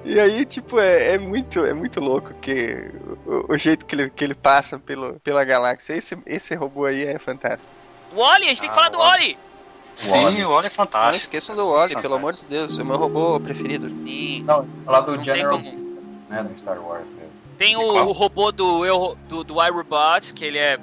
E 0.04 0.20
aí, 0.20 0.44
tipo, 0.44 0.78
é, 0.78 1.14
é 1.14 1.18
muito, 1.18 1.64
é 1.64 1.72
muito 1.72 1.98
louco 1.98 2.34
que 2.34 2.90
o, 3.26 3.54
o 3.54 3.56
jeito 3.56 3.86
que 3.86 3.94
ele, 3.94 4.10
que 4.10 4.22
ele 4.22 4.34
passa 4.34 4.78
pelo, 4.78 5.18
pela 5.20 5.42
galáxia. 5.44 5.94
Esse, 5.94 6.16
esse 6.26 6.54
robô 6.54 6.84
aí 6.84 7.04
é 7.04 7.18
fantástico. 7.18 7.66
Wally, 8.14 8.44
a 8.44 8.48
gente 8.50 8.60
tem 8.60 8.68
que 8.70 8.74
Ah, 8.74 8.78
falar 8.78 8.90
do 8.90 8.98
Wall-E. 8.98 9.36
Sim, 9.94 10.42
o 10.44 10.50
Wally 10.50 10.66
é 10.66 10.70
Não 10.70 10.70
fantástico. 10.70 11.24
esqueçam 11.24 11.54
do 11.54 11.70
Wally, 11.70 11.94
pelo 12.00 12.14
amor 12.14 12.34
de 12.34 12.42
Deus, 12.44 12.78
é 12.78 12.82
o 12.82 12.86
meu 12.86 12.96
robô 12.96 13.38
preferido. 13.38 13.88
Sim. 13.88 14.42
Não, 14.42 14.66
falar 14.84 15.00
do 15.00 15.12
Não 15.16 15.22
tem 15.22 15.34
General, 15.34 15.52
como. 15.52 15.98
né, 16.28 16.42
do 16.42 16.58
Star 16.58 16.80
Wars 16.80 17.06
mesmo. 17.06 17.32
Tem 17.56 17.76
o, 17.76 17.80
o 17.80 18.12
robô 18.12 18.50
do, 18.50 18.84
eu, 18.84 19.16
do, 19.28 19.44
do 19.44 19.64
iRobot, 19.64 20.32
que 20.34 20.44
ele 20.44 20.58
é 20.58 20.78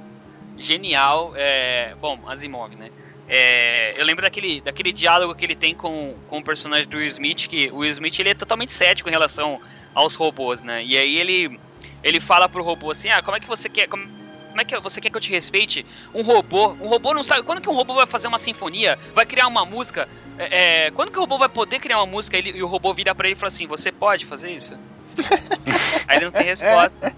genial. 0.58 1.34
É, 1.36 1.94
bom, 2.00 2.18
Asimov, 2.28 2.74
né? 2.76 2.90
É, 3.28 3.92
eu 4.00 4.06
lembro 4.06 4.24
daquele, 4.24 4.62
daquele 4.62 4.92
diálogo 4.92 5.36
que 5.36 5.46
ele 5.46 5.56
tem 5.56 5.74
com, 5.76 6.16
com 6.30 6.40
o 6.40 6.44
personagem 6.44 6.88
do 6.88 6.98
Will 6.98 7.08
Smith, 7.08 7.48
que 7.48 7.70
o 7.72 7.78
Will 7.78 7.92
Smith 7.92 8.18
ele 8.20 8.30
é 8.30 8.34
totalmente 8.34 8.74
cético 8.74 9.10
em 9.10 9.12
relação 9.12 9.60
aos 9.94 10.16
robôs, 10.16 10.64
né? 10.64 10.84
E 10.84 10.98
aí 10.98 11.18
ele, 11.18 11.60
ele 12.04 12.20
fala 12.20 12.48
pro 12.48 12.64
robô 12.64 12.92
assim, 12.92 13.10
ah, 13.10 13.22
como 13.22 13.36
é 13.36 13.40
que 13.40 13.48
você 13.48 13.68
quer... 13.68 13.88
Como, 13.88 14.06
como 14.52 14.62
é 14.62 14.66
que 14.66 14.80
você 14.80 15.02
quer 15.02 15.10
que 15.10 15.18
eu 15.18 15.22
te 15.22 15.32
respeite? 15.32 15.86
Um 16.14 16.22
robô, 16.22 16.76
um 16.80 16.88
robô 16.88 17.14
não 17.14 17.24
sabe. 17.24 17.44
Quando 17.44 17.62
que 17.62 17.70
um 17.70 17.74
robô 17.76 17.96
vai 17.96 18.06
fazer 18.06 18.28
uma 18.28 18.38
sinfonia? 18.38 18.98
Vai 19.16 19.26
criar 19.26 19.48
uma 19.48 19.66
música? 19.66 20.08
É, 20.38 20.86
é, 20.88 20.92
quando 20.92 21.12
que 21.12 21.18
o 21.18 21.22
robô 21.22 21.38
vai 21.38 21.50
poder 21.50 21.80
criar 21.80 21.98
uma 21.98 22.06
música 22.06 22.38
ele- 22.38 22.52
e 22.52 22.62
o 22.64 22.68
robô 22.68 22.94
vira 22.94 23.16
pra 23.16 23.28
ele 23.28 23.36
e 23.36 23.40
fala 23.40 23.48
assim: 23.48 23.66
Você 23.68 23.92
pode 23.92 24.26
fazer 24.26 24.52
isso? 24.52 24.74
Aí 26.08 26.18
ele 26.18 26.26
não 26.26 26.32
tem 26.32 26.44
resposta. 26.44 27.16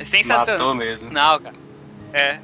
É 0.00 0.04
sensacional. 0.04 0.58
Matou 0.58 0.74
mesmo. 0.74 1.10
cara. 1.40 1.54
É. 2.12 2.38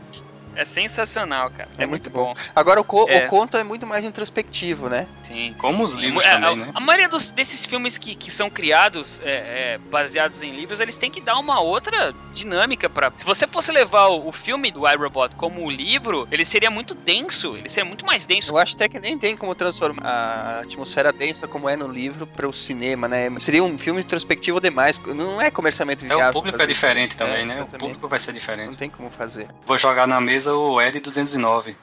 É 0.57 0.65
sensacional, 0.65 1.51
cara. 1.51 1.69
É, 1.79 1.85
É 1.85 1.87
muito 1.87 2.03
muito 2.03 2.11
bom. 2.11 2.35
Agora 2.57 2.81
o, 2.81 2.85
co- 2.85 3.07
É. 3.09 3.27
o 3.27 3.29
conto 3.29 3.57
é 3.57 3.63
muito 3.63 3.87
mais 3.87 4.05
introspectivo, 4.05 4.89
né? 4.89 5.07
Sim. 5.23 5.55
Como 5.59 5.85
os 5.85 5.95
livros 5.95 6.25
É, 6.25 6.33
também, 6.33 6.49
a, 6.51 6.57
né? 6.67 6.71
a 6.75 6.81
maioria 6.81 7.09
dos- 7.09 7.31
desses 7.31 7.65
filmes 7.67 7.97
que, 7.99 8.15
que 8.15 8.31
são 8.31 8.51
criados 8.51 9.21
é, 9.23 9.75
é, 9.75 9.79
baseados 9.91 10.43
em 10.43 10.51
livros, 10.53 10.81
eles 10.81 10.97
têm 10.99 11.11
que 11.11 11.21
dar 11.21 11.39
uma 11.39 11.61
outra 11.61 12.13
dinâmica 12.35 12.89
para. 12.91 13.13
Se 13.17 13.25
você 13.25 13.47
fosse 13.47 13.71
levar 13.71 14.09
o, 14.09 14.29
o 14.29 14.33
filme 14.33 14.71
do 14.73 14.89
iRobot 14.89 15.35
como 15.37 15.65
o 15.65 15.71
livro, 15.71 16.27
ele 16.33 16.45
seria 16.45 16.71
muito 16.71 16.95
denso, 16.95 17.57
ele 17.57 17.69
seria 17.69 17.87
muito 17.87 18.05
mais 18.05 18.25
denso. 18.27 18.51
Eu 18.51 18.59
acho 18.59 18.75
até 18.75 18.89
que 18.89 18.99
nem 18.99 19.17
tem 19.19 19.37
como 19.37 19.55
transformar 19.55 20.03
a 20.05 20.61
atmosfera 20.61 21.13
densa 21.13 21.47
como 21.47 21.69
é 21.69 21.77
no 21.77 21.87
livro 21.87 22.27
para 22.27 22.49
o 22.49 22.53
cinema, 22.53 23.07
né? 23.07 23.29
Seria 23.39 23.63
um 23.63 23.79
filme 23.79 24.01
introspectivo 24.01 24.61
demais. 24.61 24.99
Não 24.99 25.41
é 25.41 25.51
comercialmente 25.51 26.05
É, 26.05 26.09
viável. 26.09 26.31
o 26.31 26.33
público 26.33 26.61
é 26.61 26.67
diferente 26.67 27.17
também, 27.17 27.43
É, 27.43 27.45
né? 27.45 27.55
O 27.55 27.59
exatamente. 27.59 27.79
público 27.81 28.09
vai 28.09 28.19
ser 28.19 28.33
Não 28.33 28.39
diferente. 28.39 28.77
tem 28.77 28.91
como 28.91 29.09
fazer. 29.11 29.47
Vou 29.67 29.79
jogar 29.79 30.07
na 30.09 30.21
mesa 30.21 30.42
fez 30.43 31.35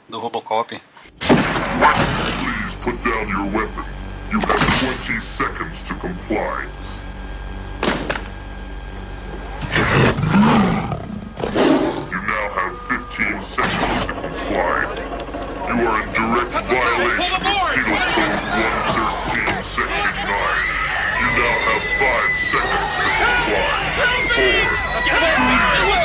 do 0.09 0.19
Robocop. 0.19 0.81
Please 1.19 2.75
put 2.81 3.03
down 3.03 3.29
your 3.29 3.45
weapon. 3.55 3.85
You 4.31 4.39
have 4.39 4.59
20 5.07 5.19
seconds 5.21 5.83
to 5.83 5.93
comply. 5.95 6.67
You 12.11 12.19
now 12.27 12.49
have 12.59 12.75
15 12.77 13.41
seconds 13.43 14.05
to 14.05 14.13
comply. 14.13 14.79
You 15.67 15.75
are 15.87 16.03
in 16.03 16.09
direct 16.13 16.53
violation 16.67 17.39
of 17.39 17.55
Code 18.11 18.35
113, 18.59 19.63
Section 19.63 20.15
9. 20.27 20.35
You 21.19 21.27
now 21.39 21.55
have 21.69 21.85
5 21.95 22.35
seconds 22.35 22.91
to 22.95 23.07
comply. 23.19 23.79
4, 24.35 24.67
3, 25.93 25.98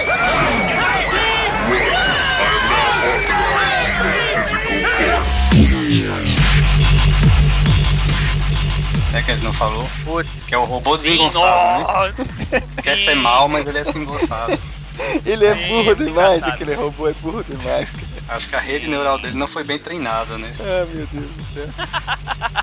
É 9.25 9.26
que 9.26 9.31
ele 9.33 9.43
não 9.43 9.52
falou. 9.54 9.88
Putz, 10.04 10.45
Que 10.49 10.54
é 10.54 10.59
o 10.59 10.64
robô 10.64 10.99
Sim, 10.99 11.12
desengonçado, 11.12 12.14
né? 12.19 12.62
Quer 12.83 12.99
sim. 12.99 13.04
ser 13.07 13.14
mal, 13.14 13.49
mas 13.49 13.66
ele 13.66 13.78
é 13.78 13.85
desengonçado. 13.85 14.59
ele 15.25 15.47
é 15.47 15.57
Sim, 15.57 15.69
burro 15.69 15.85
muito 15.85 16.04
demais, 16.04 16.37
engraçado. 16.37 16.54
aquele 16.54 16.75
robô 16.75 17.09
é 17.09 17.12
burro 17.14 17.43
demais. 17.43 17.88
Acho 18.28 18.49
que 18.49 18.57
a 18.57 18.61
rede 18.61 18.87
neural 18.87 19.19
dele 19.19 19.37
não 19.37 19.47
foi 19.47 19.64
bem 19.64 19.78
treinada, 19.78 20.37
né? 20.37 20.52
Ah, 20.61 20.87
meu 20.93 21.07
Deus 21.07 21.26
do 21.26 21.54
céu. 21.54 21.69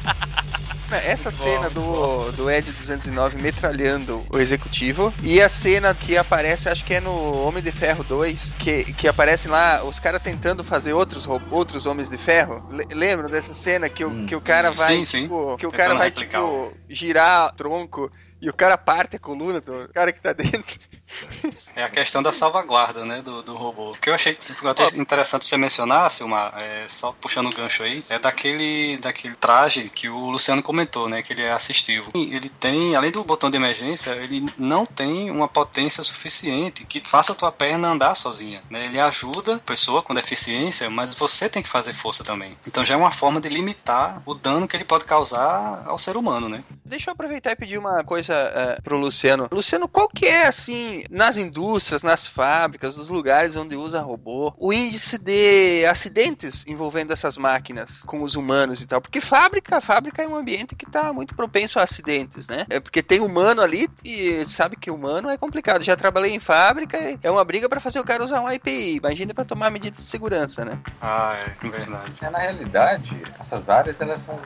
Essa 0.98 1.32
cena 1.32 1.70
do, 1.70 2.32
do 2.32 2.50
Ed 2.50 2.72
209 2.72 3.38
metralhando 3.42 4.24
o 4.32 4.38
executivo 4.38 5.14
e 5.24 5.42
a 5.42 5.48
cena 5.50 5.94
que 5.96 6.18
aparece, 6.18 6.70
acho 6.70 6.84
que 6.86 6.94
é 6.96 7.00
no 7.02 7.46
Homem 7.46 7.62
de 7.64 7.72
Ferro 7.72 8.04
2, 8.04 8.54
que, 8.60 8.84
que 8.94 9.08
aparece 9.08 9.48
lá 9.48 9.84
os 9.84 10.00
caras 10.00 10.22
tentando 10.22 10.64
fazer 10.64 10.94
outros, 10.94 11.26
ro- 11.26 11.42
outros 11.52 11.86
Homens 11.86 12.10
de 12.10 12.18
Ferro. 12.18 12.64
Le- 12.72 12.88
lembram 12.94 13.30
dessa 13.30 13.54
cena 13.54 13.90
que 13.90 14.04
o, 14.04 14.10
Hum. 14.10 14.26
que 14.26 14.36
o 14.36 14.42
cara 14.42 14.72
vai, 14.72 14.98
Sim, 14.98 15.06
sim. 15.06 15.22
tipo, 15.24 15.58
que 15.58 15.68
o 15.68 15.72
cara 15.72 15.94
vai, 15.96 16.08
replicar 16.08 16.42
tipo, 16.42 16.74
girar 16.90 17.54
tronco 17.56 18.12
e 18.42 18.50
o 18.50 18.54
cara 18.54 18.78
parte 18.78 19.16
a 19.16 19.20
coluna 19.20 19.62
do 19.62 19.88
cara 19.94 20.12
que 20.12 20.20
tá 20.22 20.34
dentro. 20.34 20.80
É 21.74 21.84
a 21.84 21.90
questão 21.90 22.22
da 22.22 22.34
salvaguarda, 22.34 23.06
né, 23.06 23.22
do, 23.22 23.42
do 23.42 23.56
robô. 23.56 23.92
O 23.92 23.96
que 23.96 24.10
eu 24.10 24.14
achei 24.14 24.36
que 24.36 24.52
eu 24.62 24.70
achei 24.70 25.00
interessante 25.00 25.46
você 25.46 25.56
mencionar, 25.56 26.10
Silmar, 26.12 26.54
é, 26.58 26.86
só 26.90 27.14
puxando 27.14 27.48
o 27.48 27.56
gancho 27.56 27.82
aí, 27.82 28.04
é 28.10 28.20
daquele, 28.20 28.98
daquele 28.98 29.36
traje 29.38 29.90
que 29.90 30.10
o 30.10 30.30
Luciano 30.30 30.62
comentou, 30.62 31.08
né, 31.08 31.22
que 31.22 31.32
ele 31.32 31.44
é 31.44 31.52
assistivo. 31.54 32.12
Ele 32.14 32.50
tem, 32.50 32.96
além 32.96 33.10
do 33.10 33.24
botão 33.24 33.50
de 33.50 33.56
emergência, 33.56 34.12
ele 34.12 34.46
não 34.58 34.86
tem 34.86 35.32
uma 35.32 35.48
potência 35.48 36.04
suficiente 36.04 36.84
que 36.86 37.02
faça 37.08 37.32
a 37.32 37.36
tua 37.36 37.52
perna 37.52 37.90
andar 37.90 38.16
sozinha, 38.16 38.62
né? 38.70 38.84
Ele 38.86 39.00
ajuda 39.00 39.56
a 39.56 39.60
pessoa 39.60 40.02
com 40.02 40.14
deficiência, 40.14 40.90
mas 40.90 41.16
você 41.16 41.48
tem 41.48 41.64
que 41.64 41.70
fazer 41.70 41.94
força 41.94 42.24
também. 42.24 42.58
Então 42.68 42.84
já 42.84 42.96
é 42.96 42.98
uma 42.98 43.12
forma 43.12 43.40
de 43.40 43.50
limitar 43.50 44.22
o 44.26 44.34
dano 44.34 44.68
que 44.68 44.76
ele 44.76 44.84
pode 44.84 45.06
causar 45.06 45.84
ao 45.86 45.98
ser 45.98 46.18
humano, 46.18 46.50
né? 46.50 46.64
Deixa 46.86 47.10
eu 47.10 47.14
aproveitar 47.14 47.52
e 47.52 47.56
pedir 47.56 47.78
uma 47.78 48.04
coisa 48.04 48.34
eh, 48.34 48.82
pro 48.84 48.98
Luciano. 48.98 49.48
Luciano, 49.52 49.88
qual 49.88 50.08
que 50.10 50.26
é, 50.26 50.48
assim, 50.48 51.01
nas 51.10 51.38
indústrias, 51.38 52.04
nas 52.04 52.26
fábricas, 52.26 52.98
nos 52.98 53.08
lugares 53.08 53.56
onde 53.56 53.76
usa 53.76 54.02
robô, 54.02 54.54
o 54.58 54.74
índice 54.74 55.18
de 55.18 55.86
acidentes 55.86 56.66
envolvendo 56.68 57.14
essas 57.14 57.38
máquinas 57.38 58.02
com 58.04 58.24
os 58.24 58.36
humanos 58.36 58.82
e 58.82 58.88
tal? 58.88 59.02
Porque 59.02 59.22
fábrica, 59.22 59.82
fábrica 59.82 60.22
é 60.22 60.28
um 60.28 60.36
ambiente 60.36 60.76
que 60.76 60.86
tá 60.86 61.12
muito 61.14 61.36
propenso 61.36 61.80
a 61.80 61.84
acidentes, 61.84 62.48
né? 62.48 62.66
É 62.70 62.80
porque 62.80 63.02
tem 63.02 63.20
humano 63.20 63.62
ali 63.62 63.90
e 64.04 64.46
sabe 64.48 64.76
que 64.76 64.92
humano 64.92 65.30
é 65.30 65.38
complicado. 65.38 65.84
Já 65.84 65.96
trabalhei 65.96 66.34
em 66.34 66.40
fábrica, 66.40 66.98
e 66.98 67.20
é 67.22 67.32
uma 67.32 67.44
briga 67.44 67.68
para 67.68 67.80
fazer 67.80 68.00
o 68.00 68.04
cara 68.04 68.24
usar 68.24 68.42
um 68.42 68.52
IPI. 68.52 68.98
Imagina 68.98 69.34
para 69.34 69.46
tomar 69.46 69.70
medidas 69.70 70.00
de 70.00 70.06
segurança, 70.06 70.64
né? 70.66 70.78
Ah, 71.02 71.38
é 71.64 71.70
verdade. 71.70 72.14
É, 72.22 72.30
na 72.30 72.40
realidade, 72.40 73.24
essas 73.40 73.70
áreas 73.70 74.00
elas 74.00 74.20
são, 74.20 74.40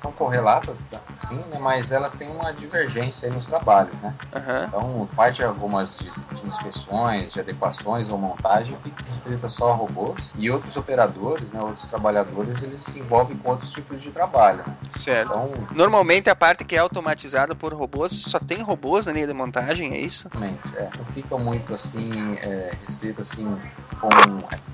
são 0.00 0.12
correlatas, 0.12 0.78
tá? 0.90 1.00
sim, 1.28 1.36
né? 1.36 1.58
mas 1.60 1.90
elas 1.92 2.14
têm 2.14 2.28
uma 2.28 2.52
divergência 2.52 3.28
aí 3.28 3.34
nos 3.34 3.46
trabalhos, 3.46 3.94
né? 4.00 4.14
Aham. 4.34 4.64
Então, 4.68 5.08
parte 5.14 5.36
de 5.36 5.44
algumas 5.44 5.89
de, 5.98 6.10
de 6.40 6.46
inspeções, 6.46 7.32
de 7.32 7.40
adequações 7.40 8.10
ou 8.10 8.18
montagem 8.18 8.76
fica 8.82 9.02
restrita 9.10 9.48
só 9.48 9.70
a 9.72 9.74
robôs 9.74 10.32
e 10.36 10.50
outros 10.50 10.76
operadores, 10.76 11.52
né, 11.52 11.60
outros 11.60 11.86
trabalhadores, 11.86 12.62
eles 12.62 12.84
se 12.84 12.98
envolvem 12.98 13.36
com 13.36 13.50
outros 13.50 13.70
tipos 13.72 14.00
de 14.00 14.10
trabalho. 14.10 14.58
né? 14.58 14.76
Certo. 14.90 15.30
Então, 15.30 15.50
Normalmente 15.74 16.28
a 16.28 16.36
parte 16.36 16.64
que 16.64 16.76
é 16.76 16.78
automatizada 16.78 17.54
por 17.54 17.72
robôs 17.74 18.12
só 18.12 18.38
tem 18.38 18.62
robôs 18.62 19.06
na 19.06 19.12
linha 19.12 19.26
de 19.26 19.32
montagem, 19.32 19.92
é 19.94 19.98
isso? 19.98 20.28
realmente, 20.32 20.76
é, 20.76 20.88
não 20.96 21.04
fica 21.06 21.36
muito 21.38 21.74
assim 21.74 22.10
é, 22.42 22.74
restrito 22.86 23.20
assim 23.22 23.46
com 24.00 24.08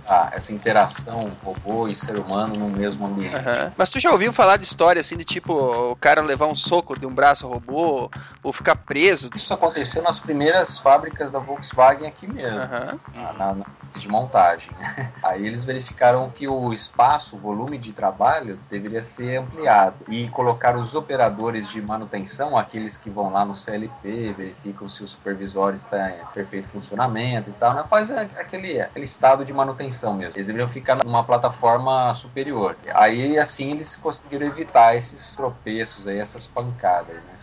a- 0.08 0.30
essa 0.32 0.52
interação 0.52 1.24
robô 1.44 1.88
e 1.88 1.96
ser 1.96 2.16
humano 2.16 2.54
no 2.54 2.68
mesmo 2.68 3.06
ambiente. 3.06 3.34
Aham. 3.34 3.72
Mas 3.76 3.88
tu 3.90 3.98
já 3.98 4.10
ouviu 4.12 4.32
falar 4.32 4.56
de 4.56 4.64
história 4.64 5.00
assim, 5.00 5.16
de 5.16 5.24
tipo, 5.24 5.52
o 5.52 5.96
cara 5.96 6.22
levar 6.22 6.46
um 6.46 6.54
soco 6.54 6.98
de 6.98 7.04
um 7.06 7.12
braço 7.14 7.46
robô, 7.48 8.08
ou 8.42 8.52
ficar 8.52 8.76
preso. 8.76 9.30
Isso 9.34 9.52
aconteceu 9.52 10.02
nas 10.02 10.18
primeiras 10.20 10.78
fábricas 10.78 11.05
da 11.10 11.38
Volkswagen 11.38 12.06
aqui 12.08 12.26
mesmo, 12.26 12.58
Aham. 12.60 12.98
na, 13.14 13.32
na- 13.32 13.54
na- 13.54 13.66
de 13.94 14.08
montagem. 14.10 14.74
né? 14.78 15.12
Aí 15.22 15.46
eles 15.46 15.64
verificaram 15.64 16.28
que 16.28 16.46
o 16.46 16.70
espaço, 16.72 17.34
o 17.34 17.38
volume 17.38 17.78
de 17.78 17.92
trabalho 17.94 18.56
deveria 18.68 19.02
ser 19.02 19.38
ampliado 19.38 20.04
e 20.06 20.28
colocaram 20.28 20.80
os 20.82 20.94
operadores 20.94 21.66
de 21.68 21.80
manutenção, 21.80 22.58
aqueles 22.58 22.98
que 22.98 23.08
vão 23.08 23.30
lá 23.30 23.42
no 23.44 23.56
CLP, 23.56 24.34
verificam 24.34 24.86
se 24.88 25.02
o 25.02 25.08
supervisor 25.08 25.72
está 25.74 26.10
em 26.10 26.26
perfeito 26.34 26.68
funcionamento 26.68 27.48
e 27.48 27.52
tal, 27.54 27.72
né? 27.72 27.84
faz 27.88 28.10
aquele, 28.10 28.80
aquele 28.80 29.04
estado 29.06 29.46
de 29.46 29.52
manutenção 29.52 30.12
mesmo. 30.14 30.34
Eles 30.36 30.46
deveriam 30.48 30.68
ficar 30.68 30.96
numa 31.02 31.24
plataforma 31.24 32.14
superior. 32.14 32.76
Aí 32.94 33.38
assim 33.38 33.70
eles 33.72 33.96
conseguiram 33.96 34.46
evitar 34.46 34.94
esses 34.94 35.34
tropeços 35.34 36.06
aí, 36.06 36.18
essas 36.18 36.46
pancadas, 36.46 37.16
né? 37.16 37.35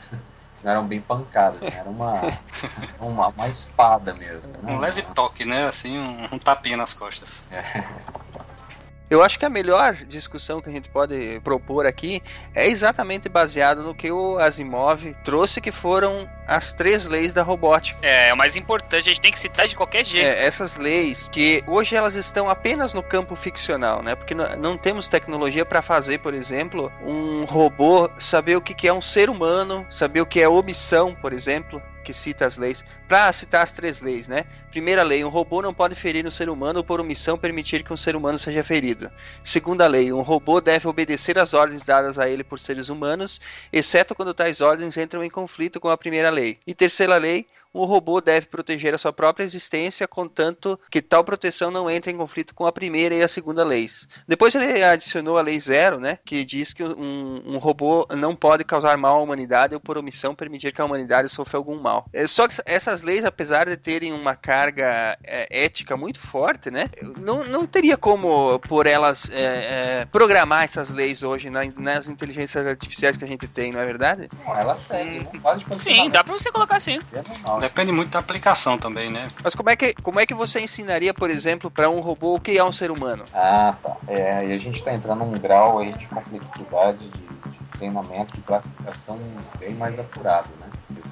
Não 0.63 0.71
eram 0.71 0.87
bem 0.87 1.01
pancadas, 1.01 1.59
né? 1.59 1.73
era 1.75 1.89
uma, 1.89 2.21
uma, 2.99 3.27
uma 3.27 3.47
espada 3.49 4.13
mesmo. 4.13 4.49
né? 4.61 4.73
Um 4.73 4.77
leve 4.77 5.01
toque, 5.01 5.43
né? 5.43 5.65
Assim, 5.65 5.99
um, 5.99 6.23
um 6.31 6.39
tapinha 6.39 6.77
nas 6.77 6.93
costas. 6.93 7.43
Eu 9.13 9.21
acho 9.21 9.37
que 9.37 9.45
a 9.45 9.49
melhor 9.49 9.93
discussão 10.07 10.59
que 10.59 10.67
a 10.67 10.73
gente 10.73 10.89
pode 10.89 11.39
propor 11.43 11.85
aqui 11.85 12.23
é 12.55 12.67
exatamente 12.67 13.29
baseado 13.29 13.83
no 13.83 13.93
que 13.93 14.11
o 14.11 14.39
Asimov 14.39 15.15
trouxe, 15.23 15.61
que 15.61 15.71
foram 15.71 16.27
as 16.47 16.73
três 16.73 17.07
leis 17.07 17.31
da 17.31 17.43
robótica. 17.43 17.99
É, 18.01 18.29
é 18.29 18.33
o 18.33 18.37
mais 18.37 18.55
importante, 18.55 19.07
a 19.07 19.13
gente 19.13 19.21
tem 19.21 19.31
que 19.31 19.37
citar 19.37 19.67
de 19.67 19.75
qualquer 19.75 20.03
jeito. 20.03 20.25
É, 20.25 20.43
essas 20.43 20.77
leis 20.77 21.29
que 21.31 21.63
hoje 21.67 21.95
elas 21.95 22.15
estão 22.15 22.49
apenas 22.49 22.91
no 22.91 23.03
campo 23.03 23.35
ficcional, 23.35 24.01
né? 24.01 24.15
Porque 24.15 24.33
não, 24.33 24.75
temos 24.75 25.07
tecnologia 25.07 25.63
para 25.63 25.83
fazer, 25.83 26.17
por 26.17 26.33
exemplo, 26.33 26.91
um 27.05 27.45
robô 27.45 28.09
saber 28.17 28.55
o 28.55 28.61
que, 28.61 28.73
que 28.73 28.87
é 28.87 28.93
um 28.93 29.01
ser 29.01 29.29
humano, 29.29 29.85
saber 29.91 30.21
o 30.21 30.25
que 30.25 30.41
é 30.41 30.49
omissão, 30.49 31.13
por 31.13 31.33
exemplo, 31.33 31.79
que 32.03 32.13
cita 32.13 32.45
as 32.45 32.57
leis. 32.57 32.83
Para 33.07 33.31
citar 33.33 33.63
as 33.63 33.71
três 33.71 34.01
leis, 34.01 34.27
né? 34.27 34.45
Primeira 34.69 35.01
lei, 35.03 35.23
um 35.23 35.29
robô 35.29 35.61
não 35.61 35.73
pode 35.73 35.95
ferir 35.95 36.27
um 36.27 36.31
ser 36.31 36.49
humano 36.49 36.79
ou 36.79 36.83
por 36.83 36.99
omissão 36.99 37.37
permitir 37.37 37.83
que 37.83 37.93
um 37.93 37.97
ser 37.97 38.15
humano 38.15 38.37
seja 38.37 38.63
ferido. 38.63 39.09
Segunda 39.43 39.87
lei, 39.87 40.11
um 40.11 40.21
robô 40.21 40.59
deve 40.59 40.87
obedecer 40.87 41.39
às 41.39 41.53
ordens 41.53 41.85
dadas 41.85 42.19
a 42.19 42.29
ele 42.29 42.43
por 42.43 42.59
seres 42.59 42.89
humanos, 42.89 43.39
exceto 43.71 44.13
quando 44.13 44.33
tais 44.33 44.61
ordens 44.61 44.97
entram 44.97 45.23
em 45.23 45.29
conflito 45.29 45.79
com 45.79 45.89
a 45.89 45.97
primeira 45.97 46.29
lei. 46.29 46.59
E 46.67 46.73
terceira 46.73 47.17
lei, 47.17 47.47
um 47.73 47.85
robô 47.85 48.21
deve 48.21 48.45
proteger 48.47 48.93
a 48.93 48.97
sua 48.97 49.11
própria 49.13 49.43
existência, 49.43 50.07
contanto 50.07 50.79
que 50.91 51.01
tal 51.01 51.23
proteção 51.23 51.71
não 51.71 51.89
entre 51.89 52.11
em 52.11 52.17
conflito 52.17 52.53
com 52.53 52.65
a 52.65 52.71
primeira 52.71 53.15
e 53.15 53.23
a 53.23 53.27
segunda 53.27 53.63
leis. 53.63 54.07
Depois 54.27 54.53
ele 54.55 54.83
adicionou 54.83 55.37
a 55.37 55.41
lei 55.41 55.59
zero, 55.59 55.99
né, 55.99 56.19
que 56.25 56.45
diz 56.45 56.73
que 56.73 56.83
um, 56.83 57.41
um 57.45 57.57
robô 57.57 58.05
não 58.15 58.35
pode 58.35 58.63
causar 58.63 58.97
mal 58.97 59.19
à 59.19 59.23
humanidade 59.23 59.73
ou 59.73 59.79
por 59.81 59.97
omissão 59.97 60.35
permitir 60.35 60.71
que 60.73 60.81
a 60.81 60.85
humanidade 60.85 61.29
sofra 61.29 61.57
algum 61.57 61.79
mal. 61.79 62.05
É, 62.13 62.27
Só 62.27 62.47
que 62.47 62.55
essas 62.65 63.01
leis, 63.03 63.25
apesar 63.25 63.67
de 63.67 63.75
terem 63.77 64.11
uma 64.13 64.35
carga 64.35 65.17
é, 65.23 65.47
ética 65.65 65.97
muito 65.97 66.19
forte, 66.19 66.69
né, 66.69 66.89
não, 67.19 67.43
não 67.43 67.65
teria 67.65 67.97
como 67.97 68.59
por 68.59 68.85
elas 68.85 69.29
é, 69.31 70.01
é, 70.01 70.05
programar 70.11 70.63
essas 70.63 70.91
leis 70.91 71.23
hoje 71.23 71.49
na- 71.49 71.63
nas 71.77 72.07
inteligências 72.07 72.65
artificiais 72.65 73.17
que 73.17 73.23
a 73.23 73.27
gente 73.27 73.47
tem, 73.47 73.71
não 73.71 73.79
é 73.81 73.85
verdade? 73.85 74.29
Não, 74.45 74.55
ela 74.55 74.75
segue, 74.77 75.19
não 75.33 75.41
pode 75.41 75.65
continuar. 75.65 75.95
Sim, 76.03 76.09
dá 76.09 76.23
pra 76.23 76.33
você 76.33 76.51
colocar 76.51 76.75
assim. 76.77 76.99
É 77.11 77.21
normal. 77.27 77.62
Depende 77.63 77.93
muito 77.93 78.11
da 78.11 78.19
aplicação 78.19 78.77
também, 78.77 79.09
né? 79.09 79.25
Mas 79.41 79.55
como 79.55 79.69
é 79.69 79.75
que, 79.77 79.93
como 80.03 80.19
é 80.19 80.25
que 80.25 80.33
você 80.33 80.59
ensinaria, 80.59 81.13
por 81.13 81.29
exemplo, 81.29 81.71
para 81.71 81.89
um 81.89 82.01
robô 82.01 82.35
o 82.35 82.39
que 82.39 82.57
é 82.57 82.63
um 82.63 82.73
ser 82.73 82.91
humano? 82.91 83.23
Ah, 83.33 83.73
tá. 83.81 83.95
É, 84.05 84.45
e 84.45 84.51
a 84.51 84.57
gente 84.57 84.75
está 84.79 84.93
entrando 84.93 85.23
num 85.23 85.31
grau 85.31 85.79
aí 85.79 85.93
de 85.93 86.05
complexidade 86.07 87.07
de, 87.07 87.51
de 87.51 87.62
treinamento, 87.83 88.35
de 88.35 88.41
classificação 88.41 89.19
bem 89.59 89.75
mais 89.75 89.99
apurado, 89.99 90.49
né? 90.59 90.67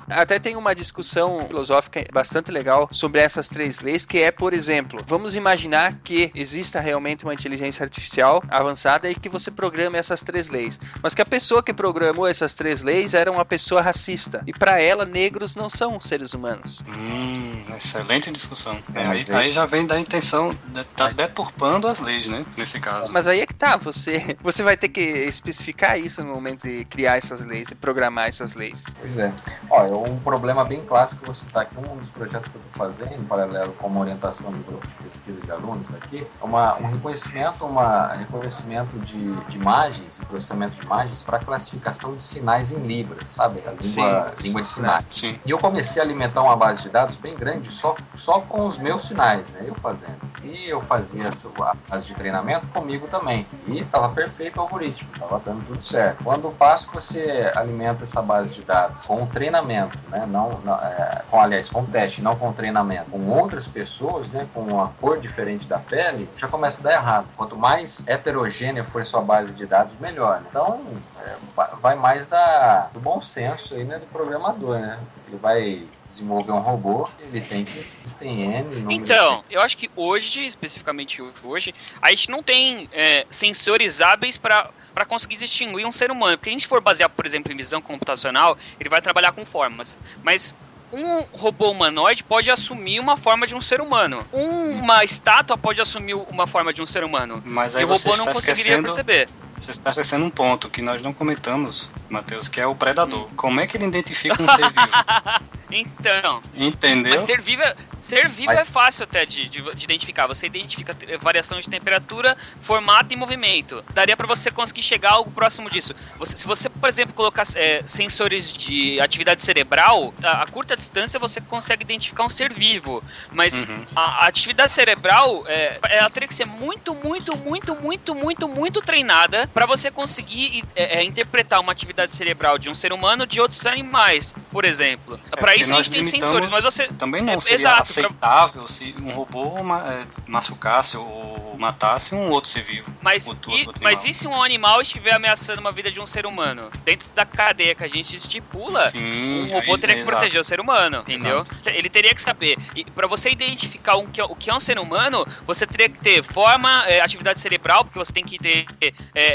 Até 0.10 0.40
tem 0.40 0.56
uma 0.56 0.74
discussão 0.76 1.46
filosófica 1.48 2.04
bastante 2.14 2.52
legal 2.52 2.88
sobre 2.92 3.22
essas 3.22 3.48
três 3.48 3.80
leis, 3.80 4.06
que 4.06 4.20
é, 4.20 4.32
por 4.32 4.54
exemplo, 4.54 5.00
vamos 5.08 5.36
imaginar 5.36 6.00
que 6.04 6.32
exista 6.36 6.80
realmente 6.82 7.24
uma 7.24 7.34
inteligência 7.34 7.84
artificial 7.84 8.44
avançada 8.50 9.10
e 9.10 9.16
que 9.16 9.30
você 9.30 9.50
programe 9.52 9.98
essas 9.98 10.22
três 10.24 10.50
leis, 10.50 10.80
mas 11.02 11.14
que 11.16 11.22
a 11.22 11.26
pessoa 11.26 11.64
que 11.64 11.74
programou 11.74 12.28
essas 12.28 12.54
três 12.54 12.84
leis 12.84 13.14
era 13.14 13.32
uma 13.32 13.46
pessoa 13.46 13.82
racista 13.82 14.44
e 14.46 14.54
para 14.54 14.82
ela 14.82 15.06
negros 15.06 15.56
não 15.56 15.70
são 15.70 16.00
seres 16.02 16.34
humanos. 16.34 16.82
Hum, 16.88 17.62
excelente 17.76 18.32
discussão. 18.32 18.82
É, 18.94 19.00
aí, 19.00 19.08
mas 19.08 19.30
aí- 19.30 19.36
aí 19.46 19.52
já 19.52 19.66
vem 19.66 19.86
da 19.88 19.98
intenção, 20.00 20.50
de, 20.66 20.84
tá 20.84 21.10
deturpando 21.10 21.88
as 21.88 22.00
leis, 22.02 22.28
né? 22.28 22.46
Nesse 22.58 22.80
caso. 22.82 23.12
Mas 23.14 23.28
aí 23.28 23.40
é 23.42 23.46
que 23.48 23.54
tá, 23.54 23.78
você, 23.78 24.36
você 24.44 24.62
vai 24.62 24.76
ter 24.76 24.90
que 24.90 25.02
especificar 25.02 25.98
isso 25.98 26.22
no 26.24 26.34
momento 26.34 26.61
de 26.62 26.86
criar 26.86 27.18
essas 27.18 27.42
leis, 27.42 27.68
de 27.68 27.76
programar 27.76 28.28
essas 28.28 28.54
leis. 28.56 28.84
Pois 29.00 29.18
é. 29.18 29.32
Ó, 29.70 29.84
é 29.86 29.92
um 29.92 30.18
problema 30.20 30.64
bem 30.64 30.82
clássico 30.86 31.22
que 31.22 31.28
você 31.28 31.46
está 31.46 31.62
aqui, 31.62 31.78
um 31.78 31.98
dos 31.98 32.10
projetos 32.10 32.48
que 32.48 32.56
eu 32.58 32.62
estou 32.62 32.88
fazendo, 32.88 33.14
em 33.14 33.24
paralelo 33.24 33.74
com 33.74 33.88
uma 33.88 34.02
orientação 34.02 34.52
do 34.52 34.60
grupo 34.64 34.88
de 34.88 34.94
pesquisa 35.04 35.40
de 35.42 35.52
alunos 35.52 35.86
aqui, 35.96 36.28
é 36.42 36.44
uma, 36.44 36.76
um 36.78 36.88
reconhecimento, 36.88 37.66
uma 37.66 38.08
reconhecimento 38.14 38.98
de, 39.00 39.32
de 39.32 39.58
imagens 39.58 40.20
e 40.20 40.26
processamento 40.26 40.76
de 40.76 40.86
imagens 40.86 41.22
para 41.24 41.40
classificação 41.40 42.16
de 42.16 42.24
sinais 42.24 42.72
em 42.72 42.80
Libras, 42.80 43.24
sabe? 43.32 43.62
A 43.66 43.72
língua, 43.72 44.34
Sim, 44.36 44.44
língua 44.44 44.62
de 44.62 44.68
sinais. 44.68 45.06
Sim. 45.10 45.40
E 45.46 45.52
eu 45.52 45.58
comecei 45.58 46.02
a 46.02 46.06
alimentar 46.06 46.42
uma 46.42 46.56
base 46.56 46.82
de 46.82 46.90
dados 46.90 47.16
bem 47.16 47.36
grande 47.36 47.70
só, 47.70 47.96
só 48.16 48.42
com 48.42 48.68
os 48.68 48.78
meus 48.78 49.06
sinais, 49.08 49.52
né? 49.54 49.64
Eu 49.68 49.76
fazendo. 49.76 50.20
E 50.44 50.70
eu 50.70 50.82
fazia 50.82 51.28
essa- 51.28 51.48
a 51.60 51.76
base 51.90 52.06
de 52.08 52.14
treinamento 52.16 52.68
comigo 52.68 53.08
também. 53.08 53.46
E 53.68 53.80
estava 53.80 54.10
perfeito 54.10 54.58
o 54.58 54.62
algoritmo, 54.62 55.10
estava 55.14 55.40
dando 55.40 55.66
tudo 55.66 55.84
certo. 55.84 56.24
Quando 56.24 56.41
o 56.48 56.52
passo 56.52 56.90
você 56.94 57.52
alimenta 57.56 58.04
essa 58.04 58.22
base 58.22 58.50
de 58.50 58.62
dados 58.62 59.06
com 59.06 59.26
treinamento, 59.28 59.98
né? 60.10 60.26
Não, 60.28 60.60
não, 60.64 60.76
é, 60.76 61.22
com, 61.30 61.40
aliás, 61.40 61.70
com 61.70 61.86
teste, 61.86 62.22
não 62.22 62.36
com 62.36 62.52
treinamento, 62.54 63.10
com 63.12 63.30
outras 63.30 63.68
pessoas, 63.68 64.30
né? 64.30 64.48
Com 64.54 64.62
uma 64.62 64.90
cor 65.00 65.20
diferente 65.20 65.66
da 65.68 65.80
pele, 65.80 66.30
já 66.38 66.48
começa 66.48 66.80
a 66.80 66.84
dar 66.84 66.94
errado. 66.94 67.28
Quanto 67.36 67.56
mais 67.56 68.06
heterogênea 68.08 68.84
for 68.84 69.02
a 69.02 69.06
sua 69.06 69.22
base 69.22 69.54
de 69.54 69.66
dados, 69.66 69.98
melhor. 70.00 70.40
né? 70.40 70.46
Então, 70.50 70.82
é, 71.20 71.36
va- 71.56 71.72
vai 71.82 71.96
mais 71.96 72.28
da, 72.30 72.90
do 72.94 73.00
bom 73.00 73.22
senso 73.22 73.74
aí, 73.74 73.84
né? 73.84 74.00
Do 74.00 74.06
programador, 74.08 74.80
né? 74.80 75.00
Ele 75.28 75.38
vai 75.38 75.88
desenvolver 76.12 76.52
um 76.52 76.60
robô, 76.60 77.08
ele 77.20 77.42
tem 77.42 77.66
que 77.66 77.84
N 78.24 78.64
número 78.64 78.90
de- 78.90 78.96
Então, 78.96 79.44
eu 79.50 79.62
acho 79.62 79.78
que 79.78 79.90
hoje, 79.96 80.46
especificamente 80.46 81.22
hoje, 81.44 81.74
a 82.02 82.10
gente 82.12 82.30
não 82.30 82.44
tem 82.44 82.88
é, 82.92 83.26
sensores 83.32 84.02
hábeis 84.02 84.38
para 84.38 84.70
para 84.94 85.06
conseguir 85.06 85.38
distinguir 85.38 85.88
um 85.88 85.92
ser 85.92 86.12
humano. 86.12 86.38
Porque 86.38 86.50
a 86.50 86.52
gente 86.54 86.68
for 86.68 86.82
basear, 86.82 87.10
por 87.10 87.26
exemplo, 87.26 87.52
em 87.54 87.56
visão 87.56 87.82
computacional, 87.82 88.58
ele 88.78 88.90
vai 88.90 89.02
trabalhar 89.02 89.32
com 89.32 89.46
formas. 89.46 89.98
Mas 90.22 90.54
um 90.92 91.22
robô 91.32 91.72
humanoide 91.72 92.26
pode 92.26 92.52
assumir 92.52 93.00
uma 93.00 93.16
forma 93.16 93.48
de 93.48 93.56
um 93.56 93.62
ser 93.62 93.80
humano. 93.80 94.26
Um- 94.34 94.72
uma 94.82 95.02
estátua 95.06 95.58
pode 95.58 95.80
assumir 95.80 96.14
uma 96.14 96.46
forma 96.46 96.74
de 96.74 96.82
um 96.82 96.86
ser 96.86 97.06
humano. 97.06 97.42
Mas 97.46 97.76
E 97.76 97.78
aí 97.80 97.86
o 97.86 97.88
você 97.88 98.10
robô 98.10 98.18
não 98.18 98.26
está 98.26 98.34
conseguiria 98.34 98.76
esquecendo, 98.80 98.84
perceber. 98.84 99.28
Você 99.62 99.72
está 99.72 99.92
esquecendo 99.92 100.26
um 100.26 100.30
ponto 100.30 100.70
que 100.70 100.82
nós 100.82 101.02
não 101.02 101.14
comentamos, 101.14 101.90
Matheus, 102.10 102.48
que 102.48 102.60
é 102.60 102.66
o 102.68 102.76
predador. 102.76 103.30
Como 103.36 103.60
é 103.60 103.68
que 103.68 103.78
ele 103.78 103.86
identifica 103.86 104.42
um 104.42 104.48
ser 104.48 104.70
vivo? 104.70 105.52
Então, 105.74 106.42
Entendeu? 106.54 107.14
Mas 107.14 107.22
ser 107.24 107.42
vivo, 107.42 107.62
é, 107.62 107.74
ser 108.02 108.28
vivo 108.28 108.52
é 108.52 108.66
fácil 108.66 109.06
até 109.06 109.26
de, 109.26 109.48
de- 109.48 109.62
de 109.74 109.84
identificar. 109.86 110.28
Você 110.28 110.46
identifica 110.48 110.94
variação 111.22 111.62
de 111.62 111.70
temperatura, 111.70 112.36
formato 112.62 113.14
e 113.14 113.16
movimento. 113.16 113.82
Daria 113.94 114.18
pra 114.18 114.28
você 114.28 114.52
conseguir 114.52 114.82
chegar 114.82 115.12
a 115.12 115.14
algo 115.14 115.32
próximo 115.32 115.70
disso. 115.70 115.94
Você- 116.20 116.36
se 116.36 116.46
você, 116.46 116.68
por 116.68 116.90
exemplo, 116.90 117.14
colocar 117.14 117.44
é, 117.56 117.84
sensores 117.86 118.52
de 118.52 119.00
atividade 119.00 119.42
cerebral, 119.42 120.14
a, 120.22 120.44
a 120.44 120.48
curta 120.48 120.76
distância 120.76 121.18
você 121.18 121.40
consegue 121.40 121.84
identificar 121.84 122.26
um 122.26 122.30
ser 122.30 122.54
vivo. 122.54 123.02
Mas 123.32 123.54
Uhum. 123.64 123.86
a, 123.96 124.26
a 124.26 124.28
atividade 124.28 124.74
cerebral, 124.74 125.46
é, 125.48 125.80
ela 125.90 126.10
teria 126.10 126.28
que 126.28 126.36
ser 126.36 126.46
muito, 126.48 126.94
muito, 126.94 127.38
muito, 127.38 127.74
muito, 127.76 128.14
muito, 128.14 128.48
muito 128.50 128.82
treinada 128.82 129.50
pra 129.54 129.66
você 129.66 129.92
conseguir 129.92 130.64
é, 130.76 131.00
é, 131.00 131.04
interpretar 131.04 131.60
uma 131.60 131.72
atividade 131.72 132.12
cerebral 132.14 132.58
de 132.58 132.70
um 132.70 132.74
ser 132.74 132.94
humano 132.94 133.26
de 133.28 133.40
outros 133.42 133.66
animais, 133.66 134.34
por 134.50 134.66
exemplo. 134.66 135.16
É, 135.28 135.30
Pra 135.36 135.40
porque 135.48 135.62
isso 135.62 135.74
a 135.74 135.78
gente 135.82 135.92
tem 135.92 136.06
sensores, 136.06 136.50
mas 136.50 136.64
você 136.64 136.88
Também 136.88 137.22
não 137.22 137.34
É, 137.34 137.40
seria 137.40 137.56
exato, 137.58 137.76
pra- 137.76 137.82
aceitável 138.06 138.68
se 138.68 138.96
um 139.02 139.12
robô 139.12 139.62
ma- 139.64 139.86
é, 139.92 140.06
machucasse 140.28 140.98
ou 140.98 141.56
matasse 141.60 142.14
um 142.16 142.30
outro 142.30 142.50
ser 142.50 142.62
vivo. 142.64 142.92
Mas, 143.02 143.28
Outro- 143.28 143.52
e, 143.58 143.66
outro 143.68 143.84
mas 143.84 144.04
e 144.06 144.14
se 144.14 144.28
um 144.28 144.42
animal 144.42 144.82
estiver 144.82 145.14
ameaçando 145.14 145.60
uma 145.62 145.72
vida 145.72 145.92
de 145.92 146.00
um 146.00 146.06
ser 146.06 146.26
humano? 146.26 146.70
Dentro 146.84 147.10
da 147.14 147.26
cadeia 147.26 147.76
que 147.76 147.84
a 147.84 147.88
gente 147.88 148.16
estipula, 148.16 148.80
Sim, 148.90 149.04
um 149.44 149.48
robô 149.48 149.74
aí- 149.76 149.80
teria 149.80 149.96
que 149.96 150.02
exato. 150.02 150.18
proteger 150.18 150.42
o 150.42 150.44
ser 150.44 150.60
humano, 150.60 151.00
entendeu? 151.08 151.44
Ele 151.66 151.90
teria 151.90 152.14
que 152.16 152.22
saber. 152.22 152.58
E 152.76 152.84
para 152.86 153.08
você 153.08 153.30
identificar 153.30 153.98
um, 153.98 154.08
que 154.08 154.20
é- 154.22 154.26
o 154.26 154.36
que 154.36 154.50
é 154.50 154.54
um 154.54 154.60
ser 154.60 154.80
humano, 154.80 155.26
você 155.46 155.66
teria 155.68 155.90
que 155.90 156.00
ter 156.00 156.24
forma, 156.24 156.84
atividade 157.04 157.40
cerebral, 157.40 157.84
porque 157.84 157.98
você 158.00 158.12
tem 158.14 158.24
que 158.24 158.38
ter. 158.38 158.66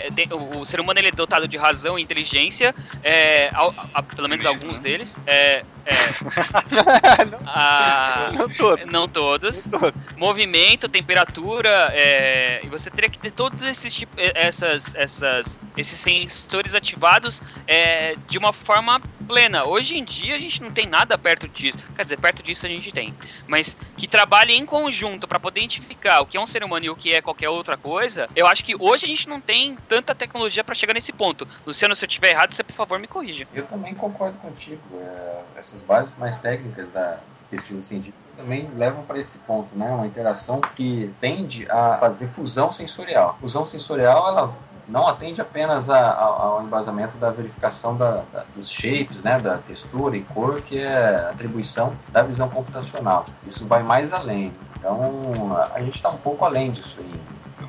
É, 0.07 0.11
tem- 0.11 0.29
o, 0.33 0.61
o 0.61 0.67
ser 0.67 0.81
humano 0.81 0.99
ele 1.01 1.09
é 1.09 1.13
dotado 1.13 1.47
de 1.49 1.57
razão 1.57 1.99
e 1.99 2.03
inteligência, 2.03 2.75
é, 3.03 3.51
ao- 3.55 3.75
a- 3.95 4.03
pelo 4.03 4.29
menos 4.29 4.43
Sentimento, 4.45 4.65
alguns 4.65 4.77
né? 4.79 4.83
deles. 4.91 5.19
é, 5.27 5.63
não, 7.31 7.39
Ah, 7.47 8.31
não 8.35 8.49
todos. 8.49 8.87
não 8.87 9.09
todos. 9.09 9.67
Não 9.67 9.79
todos. 9.81 10.03
movimento, 10.17 10.89
temperatura, 10.89 11.91
é, 11.95 12.61
e 12.65 12.69
você 12.69 12.91
teria 12.91 13.09
que 13.11 13.19
ter 13.19 13.31
todos 13.31 13.63
esses 13.63 13.93
tipos, 13.95 14.15
essas, 14.35 14.95
essas, 14.95 15.59
esses 15.77 15.99
sensores 15.99 16.75
ativados 16.75 17.41
é, 17.67 18.15
de 18.29 18.39
uma 18.39 18.53
forma 18.53 19.01
plena. 19.29 19.67
Hoje 19.67 19.97
em 19.99 20.05
dia 20.05 20.35
a 20.35 20.39
gente 20.39 20.63
não 20.63 20.71
tem 20.71 20.87
nada 20.87 21.17
perto 21.19 21.49
disso. 21.49 21.79
Quer 21.95 22.03
dizer, 22.03 22.19
perto 22.19 22.43
disso 22.43 22.67
a 22.67 22.69
gente 22.69 22.91
tem, 22.93 23.15
mas 23.47 23.77
que 23.97 24.07
trabalhe 24.07 24.55
em 24.55 24.65
conjunto 24.67 25.27
para 25.29 25.39
poder 25.41 25.61
identificar 25.61 26.21
o 26.21 26.27
que 26.27 26.37
é 26.37 26.41
um 26.41 26.47
ser 26.47 26.63
humano 26.65 26.85
e 26.85 26.91
o 26.91 26.97
que 26.97 27.13
é 27.13 27.21
qualquer 27.23 27.49
outra 27.49 27.77
coisa. 27.77 28.27
Eu 28.35 28.47
acho 28.47 28.65
que 28.65 28.75
hoje 28.79 29.05
a 29.05 29.09
gente 29.09 29.29
não 29.29 29.41
tem 29.41 29.77
tanta 29.97 30.15
tecnologia 30.15 30.63
para 30.63 30.75
chegar 30.75 30.93
nesse 30.93 31.13
ponto. 31.13 31.49
Luciano, 31.67 31.97
se 31.97 32.05
eu 32.05 32.09
tiver 32.09 32.31
errado, 32.31 32.53
você 32.53 32.63
por 32.63 32.75
favor 32.75 32.99
me 32.99 33.09
corrija. 33.09 33.47
Eu 33.55 33.65
também 33.67 33.95
concordo 33.95 34.37
contigo. 34.39 34.81
é, 35.01 35.43
essas 35.59 35.81
bases 35.81 36.15
mais 36.19 36.39
técnicas 36.39 36.91
da 36.93 37.19
pesquisa 37.51 37.81
científica 37.81 38.19
também 38.37 38.69
levam 38.77 39.03
para 39.05 39.19
esse 39.19 39.39
ponto, 39.39 39.75
né? 39.75 39.89
Uma 39.91 40.07
interação 40.07 40.61
que 40.61 41.11
tende 41.21 41.67
a 41.71 41.97
fazer 41.99 42.29
fusão 42.29 42.71
sensorial. 42.73 43.39
Fusão 43.41 43.65
sensorial, 43.65 44.29
ela 44.29 44.55
não 44.87 45.09
atende 45.09 45.41
apenas 45.41 45.89
a- 45.89 45.97
a- 45.99 46.25
ao 46.25 46.63
embasamento 46.63 47.17
da 47.17 47.31
verificação 47.31 47.97
da- 47.97 48.23
da- 48.33 48.45
dos 48.55 48.69
shapes, 48.71 49.23
né? 49.25 49.39
Da 49.41 49.57
textura 49.59 50.17
e 50.17 50.23
cor, 50.23 50.61
que 50.61 50.79
é 50.79 51.29
atribuição 51.31 51.95
da 52.13 52.23
visão 52.23 52.51
computacional. 52.51 53.25
Isso 53.47 53.67
vai 53.67 53.83
mais 53.83 54.13
além. 54.13 54.53
Então, 54.79 55.57
a 55.75 55.81
gente 55.81 55.97
está 55.97 56.11
um 56.11 56.17
pouco 56.17 56.45
além 56.45 56.71
disso 56.71 56.97
aí. 56.99 57.21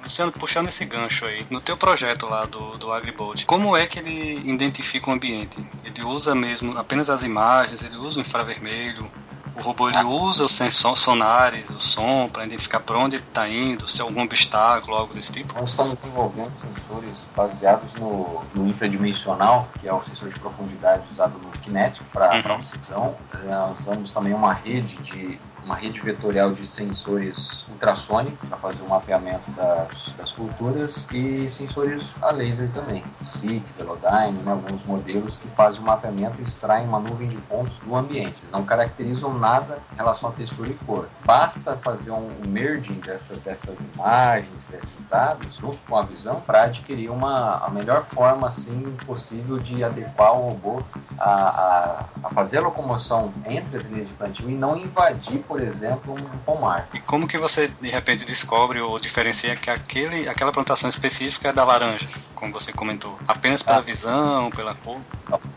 Luciano, 0.04 0.32
puxando 0.32 0.68
esse 0.68 0.86
gancho 0.86 1.26
aí, 1.26 1.46
no 1.50 1.60
teu 1.62 1.76
projeto 1.78 2.26
lá 2.28 2.46
do, 2.46 2.78
do 2.78 2.92
AgriBot, 2.92 3.46
como 3.46 3.76
é 3.76 3.86
que 3.88 4.00
ele 4.00 4.50
identifica 4.50 5.10
o 5.10 5.14
ambiente? 5.14 5.64
Ele 5.84 6.04
usa 6.04 6.34
mesmo 6.36 6.78
apenas 6.78 7.10
as 7.10 7.24
imagens, 7.24 7.84
ele 7.84 7.98
usa 7.98 8.20
o 8.20 8.22
infravermelho, 8.22 9.10
o 9.56 9.62
robô 9.62 9.90
ele 9.90 10.04
usa 10.04 10.46
os 10.46 10.52
sensores 10.52 11.00
sonares, 11.00 11.72
o 11.72 11.80
som, 11.80 12.30
para 12.32 12.46
identificar 12.46 12.80
para 12.80 12.98
onde 12.98 13.16
ele 13.16 13.24
está 13.28 13.50
indo, 13.50 13.88
se 13.88 14.02
há 14.02 14.06
algum 14.06 14.22
obstáculo, 14.22 14.96
algo 14.96 15.14
desse 15.16 15.32
tipo? 15.32 15.56
Nós 15.60 15.70
estamos 15.72 15.96
desenvolvendo 15.96 16.54
sensores 16.62 17.26
baseados 17.36 17.92
no, 17.96 18.44
no 18.54 18.70
infradimensional, 18.70 19.68
que 19.80 19.88
é 19.88 19.94
o 19.94 20.02
sensor 20.02 20.30
de 20.30 20.40
profundidade 20.40 21.04
usado 21.12 21.40
no 21.40 21.50
Kinetic 21.62 22.04
para 22.14 22.36
Uhum. 22.36 22.60
precisão. 22.60 23.18
Nós 23.46 23.80
usamos 23.80 24.12
também 24.12 24.34
uma 24.34 24.54
rede 24.54 24.96
de 24.98 25.40
uma 25.68 25.76
rede 25.76 26.00
vetorial 26.00 26.54
de 26.54 26.66
sensores 26.66 27.68
ultrassônicos 27.68 28.48
para 28.48 28.58
fazer 28.58 28.82
o 28.84 28.88
mapeamento 28.88 29.52
das, 29.52 30.14
das 30.14 30.32
culturas 30.32 31.06
e 31.14 31.50
sensores 31.50 32.18
a 32.24 32.32
laser 32.32 32.70
também, 32.72 33.04
SIC, 33.28 33.62
Velodyne, 33.78 34.42
né, 34.44 34.52
alguns 34.52 34.84
modelos 34.86 35.38
que 35.38 35.48
fazem 35.50 35.82
o 35.82 35.84
mapeamento 35.84 36.40
e 36.40 36.46
extraem 36.46 36.88
uma 36.88 37.00
nuvem 37.00 37.28
de 37.28 37.36
pontos 37.42 37.78
do 37.80 37.96
ambiente. 37.96 38.36
Eles 38.42 38.52
não 38.52 38.64
caracterizam 38.64 39.38
nada 39.38 39.84
em 39.92 39.98
relação 39.98 40.30
à 40.30 40.34
textura 40.34 40.70
e 40.70 40.74
cor. 40.86 41.10
Basta 41.26 41.76
fazer 41.76 42.12
um 42.12 42.32
merging 42.48 43.02
dessas, 43.02 43.38
dessas 43.40 43.76
imagens, 43.94 44.66
desses 44.68 45.06
dados, 45.10 45.54
junto 45.58 45.78
com 45.80 45.98
a 45.98 46.04
visão, 46.04 46.40
para 46.42 46.64
adquirir 46.64 47.10
uma, 47.10 47.58
a 47.58 47.70
melhor 47.70 48.06
forma 48.06 48.48
assim 48.48 48.96
possível 49.06 49.60
de 49.60 49.84
adequar 49.84 50.34
o 50.34 50.50
robô 50.50 50.82
a, 51.20 51.30
a, 51.30 52.06
a 52.24 52.30
fazer 52.30 52.60
a 52.60 52.62
locomoção 52.62 53.34
entre 53.46 53.76
as 53.76 53.86
linhas 53.86 54.08
de 54.08 54.14
plantio 54.14 54.50
e 54.50 54.54
não 54.54 54.78
invadir, 54.78 55.44
por 55.44 55.57
exemplo, 55.62 56.14
um 56.14 56.38
pomar. 56.40 56.88
E 56.94 57.00
como 57.00 57.28
que 57.28 57.38
você 57.38 57.68
de 57.68 57.90
repente 57.90 58.26
descobre 58.26 58.80
ou 58.82 58.98
diferencia 59.00 59.56
que 59.56 59.70
aquele, 59.70 60.28
aquela 60.28 60.52
plantação 60.52 60.90
específica 60.90 61.50
é 61.50 61.54
da 61.54 61.64
laranja, 61.64 62.08
como 62.36 62.52
você 62.54 62.72
comentou? 62.72 63.18
Apenas 63.28 63.62
pela 63.64 63.78
Ah. 63.78 63.82
visão, 63.82 64.50
pela 64.52 64.76
cor? 64.76 64.98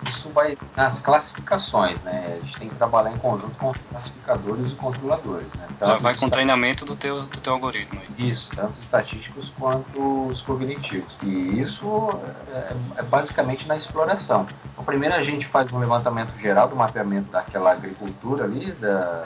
Isso 0.08 0.28
vai 0.30 0.56
nas 0.76 1.00
classificações, 1.00 2.00
né? 2.02 2.24
A 2.40 2.44
gente 2.44 2.58
tem 2.58 2.68
que 2.68 2.74
trabalhar 2.74 3.12
em 3.12 3.18
conjunto 3.18 3.50
com 3.52 3.72
classificadores 3.90 4.70
e 4.70 4.74
controladores, 4.74 5.46
né? 5.54 5.66
Já 5.80 5.86
Tanto 5.86 6.02
vai 6.02 6.12
os 6.12 6.18
com 6.18 6.26
o 6.26 6.30
treinamento 6.30 6.84
do 6.84 6.96
teu, 6.96 7.20
do 7.22 7.38
teu 7.40 7.52
algoritmo. 7.52 8.00
aí. 8.00 8.30
Isso, 8.30 8.48
tanto 8.54 8.72
os 8.72 8.80
estatísticos 8.80 9.52
quanto 9.58 10.26
os 10.28 10.42
cognitivos. 10.42 11.12
E 11.22 11.60
isso 11.60 12.10
é, 12.52 12.74
é 12.96 13.02
basicamente 13.02 13.66
na 13.68 13.76
exploração. 13.76 14.46
Então, 14.72 14.84
primeiro 14.84 15.14
a 15.14 15.22
gente 15.22 15.46
faz 15.46 15.72
um 15.72 15.78
levantamento 15.78 16.36
geral 16.40 16.68
do 16.68 16.76
mapeamento 16.76 17.28
daquela 17.30 17.72
agricultura 17.72 18.44
ali, 18.44 18.72
da, 18.72 19.24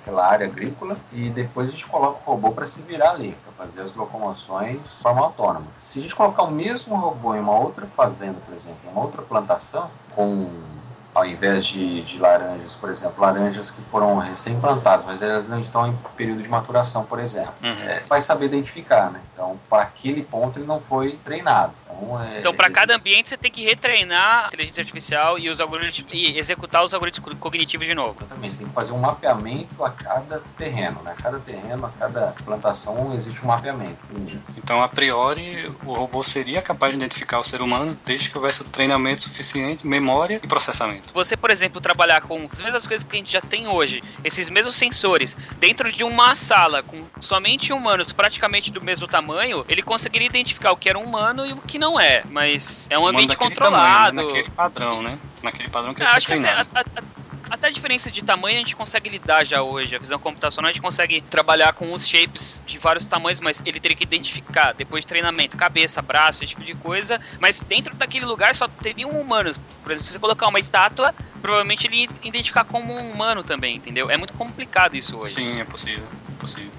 daquela 0.00 0.26
área 0.26 0.46
agrícola, 0.46 0.96
e 1.12 1.30
depois 1.30 1.68
a 1.68 1.70
gente 1.70 1.86
coloca 1.86 2.20
o 2.20 2.30
robô 2.30 2.50
para 2.50 2.66
se 2.66 2.82
virar 2.82 3.12
ali, 3.12 3.36
para 3.44 3.66
fazer 3.66 3.82
as 3.82 3.94
locomoções 3.94 4.82
de 4.82 5.02
forma 5.02 5.22
autônoma. 5.22 5.66
Se 5.80 5.98
a 5.98 6.02
gente 6.02 6.14
colocar 6.14 6.42
o 6.42 6.50
mesmo 6.50 6.96
robô 6.96 7.34
em 7.34 7.40
uma 7.40 7.58
outra 7.58 7.86
fazenda, 7.86 8.38
por 8.44 8.54
exemplo, 8.54 8.78
em 8.84 8.90
uma 8.90 9.02
outra 9.02 9.22
plantação, 9.22 9.90
com 10.14 10.48
ao 11.20 11.26
invés 11.26 11.66
de, 11.66 12.02
de 12.02 12.18
laranjas, 12.18 12.74
por 12.74 12.90
exemplo, 12.90 13.20
laranjas 13.20 13.70
que 13.70 13.80
foram 13.90 14.16
recém-plantadas, 14.18 15.04
mas 15.06 15.22
elas 15.22 15.48
não 15.48 15.60
estão 15.60 15.86
em 15.88 15.96
período 16.16 16.42
de 16.42 16.48
maturação, 16.48 17.04
por 17.04 17.18
exemplo 17.18 17.52
Uhum. 17.62 17.70
é, 17.70 18.00
vai 18.08 18.22
saber 18.22 18.46
identificar, 18.46 19.10
né? 19.10 19.20
Então, 19.32 19.58
para 19.68 19.82
aquele 19.82 20.22
ponto 20.22 20.58
ele 20.58 20.66
não 20.66 20.80
foi 20.80 21.18
treinado. 21.24 21.72
Então, 21.84 22.22
é, 22.22 22.38
Então, 22.40 22.54
para 22.54 22.66
ele- 22.66 22.74
cada 22.74 22.96
ambiente, 22.96 23.28
você 23.28 23.36
tem 23.36 23.50
que 23.50 23.62
retreinar 23.64 24.44
a 24.44 24.46
inteligência 24.48 24.80
artificial 24.80 25.38
e 25.38 25.48
os 25.50 25.60
algoritmos 25.60 26.10
e 26.12 26.38
executar 26.38 26.82
os 26.84 26.94
algoritmos 26.94 27.34
cognitivos 27.38 27.86
de 27.86 27.94
novo. 27.94 28.16
Exatamente, 28.20 28.52
você 28.54 28.58
tem 28.60 28.68
que 28.68 28.74
fazer 28.74 28.92
um 28.92 28.98
mapeamento 28.98 29.84
a 29.84 29.90
cada 29.90 30.40
terreno, 30.56 31.02
né? 31.02 31.14
Cada 31.22 31.38
terreno, 31.40 31.86
a 31.86 31.90
cada 31.98 32.34
plantação 32.44 33.12
existe 33.14 33.42
um 33.44 33.48
mapeamento. 33.48 33.98
Então, 34.56 34.82
a 34.82 34.88
priori, 34.88 35.64
o 35.84 35.92
robô 35.94 36.22
seria 36.22 36.62
capaz 36.62 36.92
de 36.92 36.96
identificar 36.98 37.38
o 37.38 37.44
ser 37.44 37.60
humano 37.62 37.98
desde 38.04 38.30
que 38.30 38.36
houvesse 38.38 38.62
o 38.62 38.64
treinamento 38.64 39.22
suficiente, 39.22 39.86
memória 39.86 40.40
e 40.42 40.46
processamento. 40.46 41.09
Se 41.10 41.14
você, 41.14 41.36
por 41.36 41.50
exemplo, 41.50 41.80
trabalhar 41.80 42.20
com 42.20 42.48
as 42.54 42.60
mesmas 42.62 42.86
coisas 42.86 43.04
que 43.04 43.16
a 43.16 43.18
gente 43.18 43.32
já 43.32 43.40
tem 43.40 43.66
hoje, 43.66 44.00
esses 44.22 44.48
mesmos 44.48 44.76
sensores, 44.76 45.36
dentro 45.58 45.90
de 45.90 46.04
uma 46.04 46.36
sala 46.36 46.84
com 46.84 47.04
somente 47.20 47.72
humanos 47.72 48.12
praticamente 48.12 48.70
do 48.70 48.80
mesmo 48.80 49.08
tamanho, 49.08 49.64
ele 49.68 49.82
conseguiria 49.82 50.28
identificar 50.28 50.70
o 50.70 50.76
que 50.76 50.88
era 50.88 50.96
um 50.96 51.02
humano 51.02 51.44
e 51.44 51.52
o 51.52 51.56
que 51.62 51.80
não 51.80 51.98
é. 51.98 52.22
Mas 52.30 52.86
é 52.88 52.96
um 52.96 53.08
ambiente 53.08 53.34
controlado. 53.36 54.18
Tamanho? 54.18 54.28
Naquele 54.28 54.50
padrão, 54.50 55.02
né? 55.02 55.18
Naquele 55.42 55.68
padrão 55.68 55.94
que 55.94 56.00
Eu 56.00 56.04
ele 56.06 56.10
foi 56.12 56.16
acho 56.16 56.26
que 56.28 56.32
até, 56.34 56.48
a- 56.48 56.60
a- 56.80 57.02
até 57.50 57.66
a 57.66 57.70
diferença 57.70 58.10
de 58.10 58.22
tamanho 58.22 58.56
a 58.56 58.60
gente 58.60 58.76
consegue 58.76 59.10
lidar 59.10 59.44
já 59.44 59.62
hoje. 59.62 59.96
A 59.96 59.98
visão 59.98 60.18
computacional 60.18 60.70
a 60.70 60.72
gente 60.72 60.82
consegue 60.82 61.20
trabalhar 61.22 61.72
com 61.72 61.92
os 61.92 62.06
shapes 62.06 62.62
de 62.66 62.78
vários 62.78 63.04
tamanhos, 63.04 63.40
mas 63.40 63.62
ele 63.66 63.80
teria 63.80 63.96
que 63.96 64.04
identificar 64.04 64.72
depois 64.72 65.02
de 65.02 65.08
treinamento, 65.08 65.56
cabeça, 65.56 66.00
braço, 66.00 66.44
esse 66.44 66.50
tipo 66.50 66.64
de 66.64 66.74
coisa. 66.74 67.20
Mas 67.40 67.60
dentro 67.60 67.94
daquele 67.96 68.24
lugar 68.24 68.54
só 68.54 68.68
teriam 68.68 69.10
humanos. 69.10 69.58
Por 69.82 69.92
exemplo, 69.92 70.06
se 70.06 70.12
você 70.12 70.18
colocar 70.18 70.46
uma 70.48 70.60
estátua, 70.60 71.14
provavelmente 71.42 71.86
ele 71.86 72.02
ia 72.02 72.08
identificar 72.22 72.64
como 72.64 72.92
um 72.92 73.10
humano 73.10 73.42
também, 73.42 73.76
entendeu? 73.76 74.10
É 74.10 74.16
muito 74.16 74.32
complicado 74.34 74.96
isso 74.96 75.18
hoje. 75.18 75.32
Sim, 75.32 75.60
é 75.60 75.64
possível. 75.64 76.06
É 76.28 76.32
possível. 76.40 76.70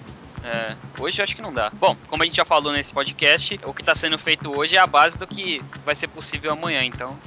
É, 0.43 0.75
hoje 0.97 1.19
eu 1.19 1.23
acho 1.23 1.35
que 1.35 1.41
não 1.41 1.53
dá. 1.53 1.69
Bom, 1.69 1.95
como 2.07 2.23
a 2.23 2.25
gente 2.25 2.37
já 2.37 2.45
falou 2.45 2.73
nesse 2.73 2.93
podcast, 2.93 3.59
o 3.63 3.73
que 3.73 3.81
está 3.81 3.93
sendo 3.93 4.17
feito 4.17 4.57
hoje 4.57 4.75
é 4.75 4.79
a 4.79 4.87
base 4.87 5.17
do 5.17 5.27
que 5.27 5.61
vai 5.85 5.95
ser 5.95 6.07
possível 6.07 6.51
amanhã, 6.51 6.83
então 6.83 7.17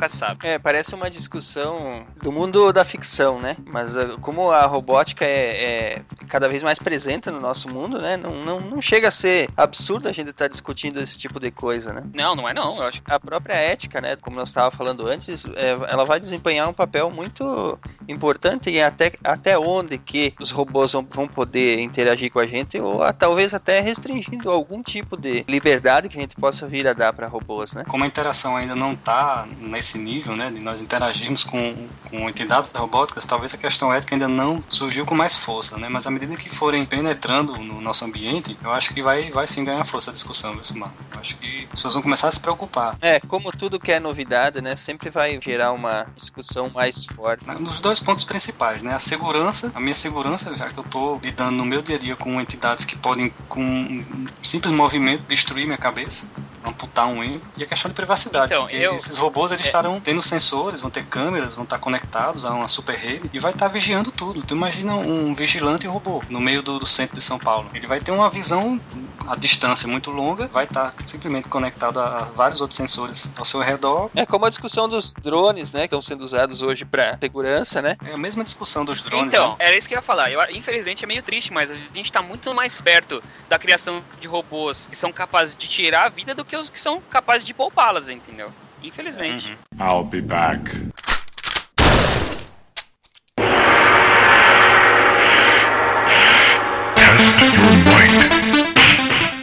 nunca 0.00 0.08
sabe. 0.08 0.46
É, 0.46 0.58
parece 0.58 0.94
uma 0.94 1.10
discussão 1.10 2.06
do 2.22 2.32
mundo 2.32 2.72
da 2.72 2.84
ficção, 2.84 3.38
né? 3.38 3.56
Mas 3.66 3.94
ah, 3.96 4.16
como 4.20 4.50
a 4.50 4.64
robótica 4.64 5.24
é, 5.24 5.64
é 5.98 6.02
cada 6.28 6.48
vez 6.48 6.62
mais 6.62 6.78
presente 6.78 7.30
no 7.30 7.40
nosso 7.40 7.68
mundo, 7.68 8.00
né? 8.00 8.16
Não, 8.16 8.32
não, 8.44 8.60
não 8.60 8.80
chega 8.82 9.08
a 9.08 9.10
ser 9.10 9.48
absurdo 9.56 10.08
a 10.08 10.12
gente 10.12 10.30
estar 10.30 10.48
discutindo 10.48 11.00
esse 11.00 11.18
tipo 11.18 11.38
de 11.38 11.50
coisa, 11.50 11.92
né? 11.92 12.02
Não, 12.14 12.34
não 12.34 12.48
é 12.48 12.54
não, 12.54 12.76
eu 12.78 12.84
acho. 12.84 13.02
A 13.06 13.20
própria 13.20 13.54
ética, 13.54 14.00
né? 14.00 14.16
Como 14.16 14.36
nós 14.36 14.48
estávamos 14.48 14.76
falando 14.76 15.06
antes, 15.06 15.44
é, 15.56 15.70
ela 15.88 16.04
vai 16.04 16.18
desempenhar 16.18 16.68
um 16.68 16.72
papel 16.72 17.10
muito 17.10 17.78
importante 18.08 18.70
em 18.70 18.82
até, 18.82 19.12
até 19.22 19.58
onde 19.58 19.98
que 19.98 20.32
os 20.40 20.50
robôs 20.50 20.92
vão, 20.92 21.06
vão 21.08 21.26
poder 21.28 21.80
interagir 21.80 22.32
com 22.32 22.38
a 22.38 22.46
gente 22.46 22.78
ou 22.80 23.02
a- 23.02 23.12
talvez 23.12 23.52
até 23.52 23.80
restringindo 23.80 24.50
algum 24.50 24.82
tipo 24.82 25.16
de 25.16 25.44
liberdade 25.46 26.08
que 26.08 26.16
a 26.18 26.20
gente 26.20 26.36
possa 26.36 26.66
vir 26.66 26.86
a 26.88 26.92
dar 26.92 27.12
para 27.12 27.26
robôs, 27.28 27.74
né? 27.74 27.84
Como 27.86 28.02
a 28.04 28.06
interação 28.06 28.56
ainda 28.56 28.74
não 28.74 28.92
está 28.92 29.46
nesse 29.58 29.89
nível, 29.98 30.36
né, 30.36 30.50
de 30.50 30.64
nós 30.64 30.80
interagirmos 30.80 31.44
com, 31.44 31.86
com 32.08 32.28
entidades 32.28 32.72
robóticas, 32.74 33.24
talvez 33.24 33.54
a 33.54 33.58
questão 33.58 33.92
ética 33.92 34.14
ainda 34.14 34.28
não 34.28 34.62
surgiu 34.68 35.04
com 35.06 35.14
mais 35.14 35.36
força, 35.36 35.76
né? 35.78 35.88
Mas 35.88 36.06
à 36.06 36.10
medida 36.10 36.36
que 36.36 36.48
forem 36.48 36.84
penetrando 36.84 37.56
no 37.58 37.80
nosso 37.80 38.04
ambiente, 38.04 38.56
eu 38.62 38.70
acho 38.70 38.92
que 38.94 39.02
vai, 39.02 39.30
vai 39.30 39.46
sim 39.46 39.64
ganhar 39.64 39.84
força 39.84 40.10
a 40.10 40.12
discussão, 40.12 40.54
viu, 40.54 40.64
Sumar? 40.64 40.92
Eu 41.14 41.20
acho 41.20 41.36
que 41.36 41.64
as 41.64 41.70
pessoas 41.78 41.94
vão 41.94 42.02
começar 42.02 42.28
a 42.28 42.32
se 42.32 42.40
preocupar. 42.40 42.96
É, 43.00 43.20
como 43.20 43.50
tudo 43.52 43.78
que 43.78 43.92
é 43.92 44.00
novidade, 44.00 44.60
né? 44.60 44.76
Sempre 44.76 45.10
vai 45.10 45.38
gerar 45.42 45.72
uma 45.72 46.06
discussão 46.16 46.70
mais 46.74 47.04
forte. 47.04 47.46
Nos 47.46 47.80
dois 47.80 48.00
pontos 48.00 48.24
principais, 48.24 48.82
né? 48.82 48.94
A 48.94 48.98
segurança, 48.98 49.70
a 49.74 49.80
minha 49.80 49.94
segurança, 49.94 50.54
já 50.54 50.68
que 50.68 50.78
eu 50.78 50.84
estou 50.84 51.20
lidando 51.22 51.52
no 51.56 51.64
meu 51.64 51.82
dia 51.82 51.96
a 51.96 51.98
dia 51.98 52.16
com 52.16 52.40
entidades 52.40 52.84
que 52.84 52.96
podem, 52.96 53.30
com 53.48 53.60
um 53.62 54.26
simples 54.42 54.72
movimento, 54.72 55.26
destruir 55.26 55.66
minha 55.66 55.78
cabeça, 55.78 56.28
amputar 56.64 57.06
um 57.06 57.22
rim, 57.22 57.40
e 57.56 57.62
a 57.62 57.66
questão 57.66 57.88
de 57.88 57.94
privacidade, 57.94 58.52
Então, 58.52 58.64
porque 58.66 58.76
eu- 58.76 58.94
esses 58.94 59.16
robôs 59.16 59.50
eles 59.52 59.64
estarão 59.80 60.00
tendo 60.00 60.22
sensores, 60.22 60.80
vão 60.80 60.90
ter 60.90 61.04
câmeras, 61.04 61.54
vão 61.54 61.64
estar 61.64 61.78
conectados 61.78 62.44
a 62.44 62.52
uma 62.52 62.68
super 62.68 62.94
rede 62.94 63.30
e 63.32 63.38
vai 63.38 63.52
estar 63.52 63.68
vigiando 63.68 64.10
tudo. 64.10 64.42
Tu 64.42 64.54
imagina 64.54 64.94
um 64.94 65.34
vigilante 65.34 65.86
robô 65.86 66.22
no 66.28 66.40
meio 66.40 66.62
do, 66.62 66.78
do 66.78 66.86
centro 66.86 67.14
de 67.14 67.22
São 67.22 67.38
Paulo. 67.38 67.70
Ele 67.74 67.86
vai 67.86 68.00
ter 68.00 68.12
uma 68.12 68.28
visão 68.28 68.80
a 69.26 69.36
distância 69.36 69.88
muito 69.88 70.10
longa, 70.10 70.48
vai 70.48 70.64
estar 70.64 70.94
simplesmente 71.06 71.48
conectado 71.48 72.00
a 72.00 72.24
vários 72.34 72.60
outros 72.60 72.76
sensores 72.76 73.30
ao 73.36 73.44
seu 73.44 73.60
redor. 73.60 74.10
É 74.14 74.26
como 74.26 74.44
a 74.46 74.48
discussão 74.48 74.88
dos 74.88 75.12
drones, 75.12 75.72
né, 75.72 75.80
que 75.80 75.86
estão 75.86 76.02
sendo 76.02 76.24
usados 76.24 76.62
hoje 76.62 76.84
para 76.84 77.18
segurança, 77.18 77.80
né? 77.80 77.96
É 78.04 78.14
a 78.14 78.18
mesma 78.18 78.42
discussão 78.42 78.84
dos 78.84 79.02
drones. 79.02 79.32
Então, 79.32 79.50
né? 79.50 79.56
era 79.60 79.76
isso 79.76 79.88
que 79.88 79.94
eu 79.94 79.98
ia 79.98 80.02
falar. 80.02 80.30
Eu, 80.30 80.40
infelizmente 80.50 81.04
é 81.04 81.06
meio 81.06 81.22
triste, 81.22 81.52
mas 81.52 81.70
a 81.70 81.74
gente 81.94 82.10
tá 82.10 82.20
muito 82.20 82.52
mais 82.54 82.80
perto 82.80 83.22
da 83.48 83.58
criação 83.58 84.02
de 84.20 84.26
robôs 84.26 84.88
que 84.88 84.96
são 84.96 85.12
capazes 85.12 85.56
de 85.56 85.68
tirar 85.68 86.06
a 86.06 86.08
vida 86.08 86.34
do 86.34 86.44
que 86.44 86.56
os 86.56 86.68
que 86.68 86.80
são 86.80 87.00
capazes 87.08 87.46
de 87.46 87.54
poupá-las, 87.54 88.08
entendeu? 88.08 88.52
Infelizmente. 88.82 89.56
Uhum. 89.78 89.86
I'll 89.86 90.04
be 90.04 90.20
back. 90.20 90.60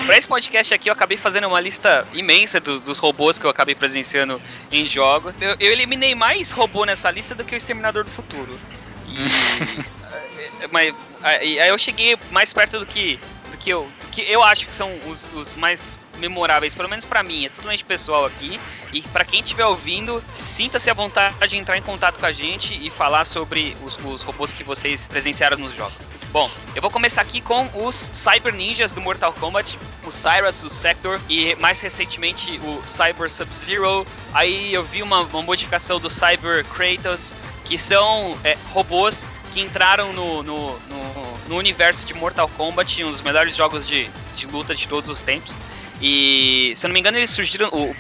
Pra 0.06 0.17
esse 0.17 0.28
podcast 0.28 0.73
aqui, 0.73 0.89
eu 0.89 0.93
acabei 0.93 1.17
fazendo 1.17 1.47
uma 1.47 1.60
lista 1.60 2.08
imensa 2.13 2.60
do- 2.62 2.80
dos 2.80 2.97
robôs 2.97 3.38
que 3.38 3.45
eu 3.45 3.50
acabei 3.50 3.76
presenciando 3.76 4.41
em 4.71 4.88
jogos. 4.88 5.36
Eu, 5.41 5.56
eu 5.60 5.71
eliminei 5.71 6.15
mais 6.15 6.52
robô 6.52 6.86
nessa 6.86 7.12
lista 7.12 7.36
do 7.36 7.43
que 7.43 7.54
o 7.54 7.58
Exterminador 7.58 8.06
do 8.06 8.10
Futuro. 8.10 8.58
E, 9.08 9.17
mas 10.71 10.95
aí 11.21 11.60
aí 11.60 11.69
eu 11.69 11.78
cheguei 11.78 12.17
mais 12.32 12.54
perto 12.54 12.80
do 12.80 12.86
que, 12.86 13.19
do 13.52 13.58
que, 13.58 13.69
eu, 13.69 13.89
do 14.00 14.08
que 14.08 14.21
eu 14.21 14.41
acho 14.43 14.65
que 14.65 14.73
são 14.73 14.97
os, 15.08 15.32
os 15.34 15.56
mais 15.56 15.97
memoráveis, 16.18 16.76
pelo 16.76 16.90
menos 16.90 17.06
pra 17.06 17.24
mim, 17.24 17.46
é 17.46 17.50
totalmente 17.50 17.84
pessoal 17.84 18.26
aqui. 18.26 18.60
E 18.94 19.02
pra 19.02 19.26
quem 19.26 19.42
estiver 19.42 19.66
ouvindo, 19.66 20.24
sinta-se 20.36 20.90
à 20.90 20.94
vontade 20.94 21.48
de 21.48 21.58
entrar 21.58 21.78
em 21.78 21.82
contato 21.82 22.20
com 22.20 22.26
a 22.26 22.32
gente 22.32 22.74
e 22.74 22.90
falar 22.90 23.26
sobre 23.26 23.76
os, 23.84 23.98
os 24.04 24.24
robôs 24.24 24.52
que 24.54 24.64
vocês 24.64 25.08
presenciaram 25.08 25.58
nos 25.58 25.76
jogos. 25.76 26.18
Bom, 26.32 26.52
eu 26.76 26.82
vou 26.82 26.92
começar 26.92 27.22
aqui 27.22 27.40
com 27.40 27.70
os 27.74 27.96
Cyber 27.96 28.54
Ninjas 28.54 28.92
do 28.92 29.02
Mortal 29.02 29.34
Kombat, 29.34 29.80
o 30.06 30.12
Cyrus, 30.12 30.62
o 30.64 30.70
Sector 30.70 31.20
e 31.30 31.56
mais 31.56 31.80
recentemente 31.82 32.60
o 32.64 32.84
Cyber 32.86 33.32
Sub-Zero. 33.32 34.06
Aí 34.34 34.74
eu 34.74 34.84
vi 34.84 35.02
uma, 35.02 35.22
uma 35.22 35.42
modificação 35.42 36.00
do 36.00 36.10
Cyber 36.10 36.66
Kratos, 36.66 37.34
que 37.64 37.78
são 37.78 38.38
é, 38.44 38.58
robôs 38.74 39.26
que 39.54 39.62
entraram 39.62 40.12
no, 40.14 40.44
no, 40.44 40.80
no, 40.80 41.38
no 41.48 41.58
universo 41.58 42.06
de 42.06 42.14
Mortal 42.14 42.50
Kombat, 42.50 43.04
um 43.04 43.12
dos 43.12 43.22
melhores 43.22 43.56
jogos 43.56 43.88
de, 43.88 44.10
de 44.36 44.46
luta 44.46 44.76
de 44.76 44.88
todos 44.88 45.10
os 45.10 45.22
tempos. 45.22 45.56
E, 46.02 46.74
se 46.76 46.86
eu 46.86 46.90
não 46.90 46.94
me 46.94 47.00
engano, 47.00 47.18
eles 47.18 47.30
surgiram. 47.30 47.70
O, 47.70 47.96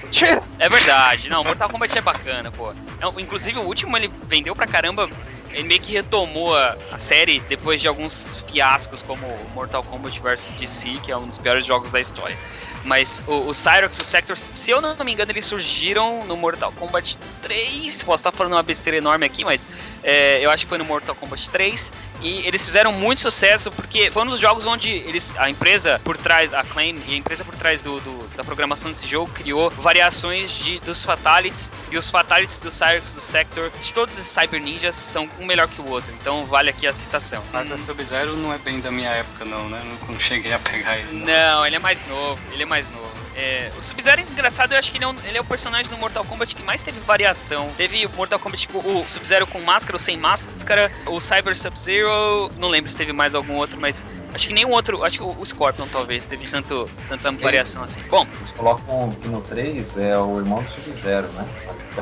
é 0.59 0.69
verdade, 0.69 1.29
não, 1.29 1.43
Mortal 1.43 1.69
Kombat 1.69 1.97
é 1.97 2.01
bacana, 2.01 2.51
pô. 2.51 2.73
Não, 2.99 3.19
inclusive, 3.19 3.57
o 3.57 3.63
último 3.63 3.97
ele 3.97 4.09
vendeu 4.27 4.55
pra 4.55 4.67
caramba. 4.67 5.09
Ele 5.51 5.67
meio 5.67 5.81
que 5.81 5.93
retomou 5.93 6.55
a, 6.55 6.77
a 6.91 6.99
série 6.99 7.39
depois 7.39 7.81
de 7.81 7.87
alguns 7.87 8.43
fiascos, 8.47 9.01
como 9.01 9.25
Mortal 9.55 9.83
Kombat 9.83 10.19
vs 10.19 10.49
DC, 10.59 10.99
que 11.03 11.11
é 11.11 11.17
um 11.17 11.25
dos 11.25 11.37
piores 11.37 11.65
jogos 11.65 11.89
da 11.89 11.99
história. 11.99 12.37
Mas 12.83 13.23
o, 13.27 13.49
o 13.49 13.53
Cyrox 13.53 13.97
e 13.97 14.01
o 14.01 14.05
Sector, 14.05 14.37
se 14.37 14.71
eu 14.71 14.79
não 14.79 14.95
me 15.03 15.11
engano, 15.11 15.31
eles 15.31 15.45
surgiram 15.45 16.23
no 16.25 16.37
Mortal 16.37 16.71
Kombat 16.71 17.17
3. 17.41 18.03
Posso 18.03 18.21
estar 18.21 18.31
falando 18.31 18.53
uma 18.53 18.63
besteira 18.63 18.97
enorme 18.97 19.25
aqui, 19.25 19.43
mas 19.43 19.67
é, 20.03 20.39
eu 20.45 20.49
acho 20.49 20.63
que 20.63 20.69
foi 20.69 20.77
no 20.77 20.85
Mortal 20.85 21.15
Kombat 21.15 21.49
3. 21.49 21.91
E 22.21 22.45
eles 22.47 22.63
fizeram 22.65 22.91
muito 22.91 23.21
sucesso 23.21 23.69
porque 23.71 24.09
foi 24.09 24.23
um 24.23 24.27
dos 24.27 24.39
jogos 24.39 24.65
onde 24.65 24.89
eles, 24.89 25.33
a 25.37 25.49
empresa 25.49 25.99
por 26.03 26.17
trás, 26.17 26.53
a 26.53 26.63
Claim 26.63 26.99
e 27.07 27.13
a 27.13 27.17
empresa 27.17 27.43
por 27.45 27.55
trás 27.55 27.81
do, 27.81 27.99
do- 27.99 28.27
da 28.35 28.43
programação 28.43 28.91
desse 28.91 29.07
jogo 29.07 29.31
criou 29.33 29.69
variações 29.69 30.51
de, 30.51 30.79
dos 30.79 31.03
Fatalities. 31.03 31.71
E 31.91 31.97
os 31.97 32.09
Fatalities 32.09 32.57
do 32.59 32.71
Cyrox 32.71 33.11
do 33.13 33.21
Sector, 33.21 33.71
de 33.81 33.93
todos 33.93 34.17
esses 34.17 34.31
Cyber 34.31 34.61
Ninjas, 34.61 34.95
são 34.95 35.29
um 35.39 35.45
melhor 35.45 35.67
que 35.67 35.79
o 35.81 35.87
outro. 35.87 36.11
Então 36.19 36.45
vale 36.45 36.69
aqui 36.69 36.87
a 36.87 36.93
citação. 36.93 37.41
A 37.53 37.63
da 37.63 37.77
Sub-Zero 37.77 38.35
não 38.35 38.53
é 38.53 38.57
bem 38.57 38.79
da 38.79 38.89
minha 38.91 39.09
época, 39.09 39.45
não, 39.45 39.69
né? 39.69 39.81
Não, 40.01 40.07
não 40.13 40.19
cheguei 40.19 40.53
a 40.53 40.59
pegar 40.59 40.97
ele. 40.97 41.19
Não. 41.19 41.25
Não, 41.27 41.65
ele 41.65 41.75
é 41.75 41.79
mais 41.79 42.05
novo, 42.07 42.39
ele 42.51 42.63
é 42.63 42.65
mais 42.65 42.89
novo. 42.89 43.26
É, 43.37 43.69
o 43.77 43.81
Sub-Zero 43.83 44.21
é 44.21 44.23
engraçado, 44.23 44.71
eu 44.71 44.79
acho 44.79 44.91
que 44.91 44.97
ele 44.97 45.05
é, 45.05 45.07
um, 45.07 45.15
ele 45.23 45.37
é 45.37 45.41
o 45.41 45.45
personagem 45.45 45.89
do 45.91 45.97
Mortal 45.97 46.25
Kombat 46.25 46.55
que 46.55 46.63
mais 46.63 46.81
teve 46.81 46.99
variação. 47.01 47.69
Teve 47.77 48.03
o 48.03 48.09
Mortal 48.09 48.39
Kombat, 48.39 48.67
com 48.67 48.79
o 48.79 49.07
Sub-Zero 49.07 49.45
com 49.45 49.61
máscara 49.61 49.95
ou 49.95 49.99
sem 49.99 50.17
máscara, 50.17 50.91
o 51.05 51.21
Cyber 51.21 51.55
Sub-Zero, 51.55 52.49
não 52.57 52.67
lembro 52.67 52.89
se 52.89 52.97
teve 52.97 53.13
mais 53.13 53.35
algum 53.35 53.55
outro, 53.57 53.79
mas 53.79 54.03
acho 54.33 54.47
que 54.47 54.53
nenhum 54.53 54.71
outro, 54.71 55.03
acho 55.03 55.19
que 55.19 55.23
o, 55.23 55.39
o 55.39 55.45
Scorpion 55.45 55.87
talvez 55.87 56.25
teve 56.25 56.47
tanto, 56.47 56.89
tanta 57.07 57.31
variação 57.33 57.83
assim. 57.83 58.01
Bom, 58.09 58.25
Eles 58.39 58.51
colocam 58.51 59.11
que 59.21 59.27
no 59.27 59.39
3 59.39 59.97
é 59.97 60.17
o 60.17 60.37
irmão 60.37 60.63
do 60.63 60.69
Sub-Zero, 60.71 61.27
né? 61.33 61.45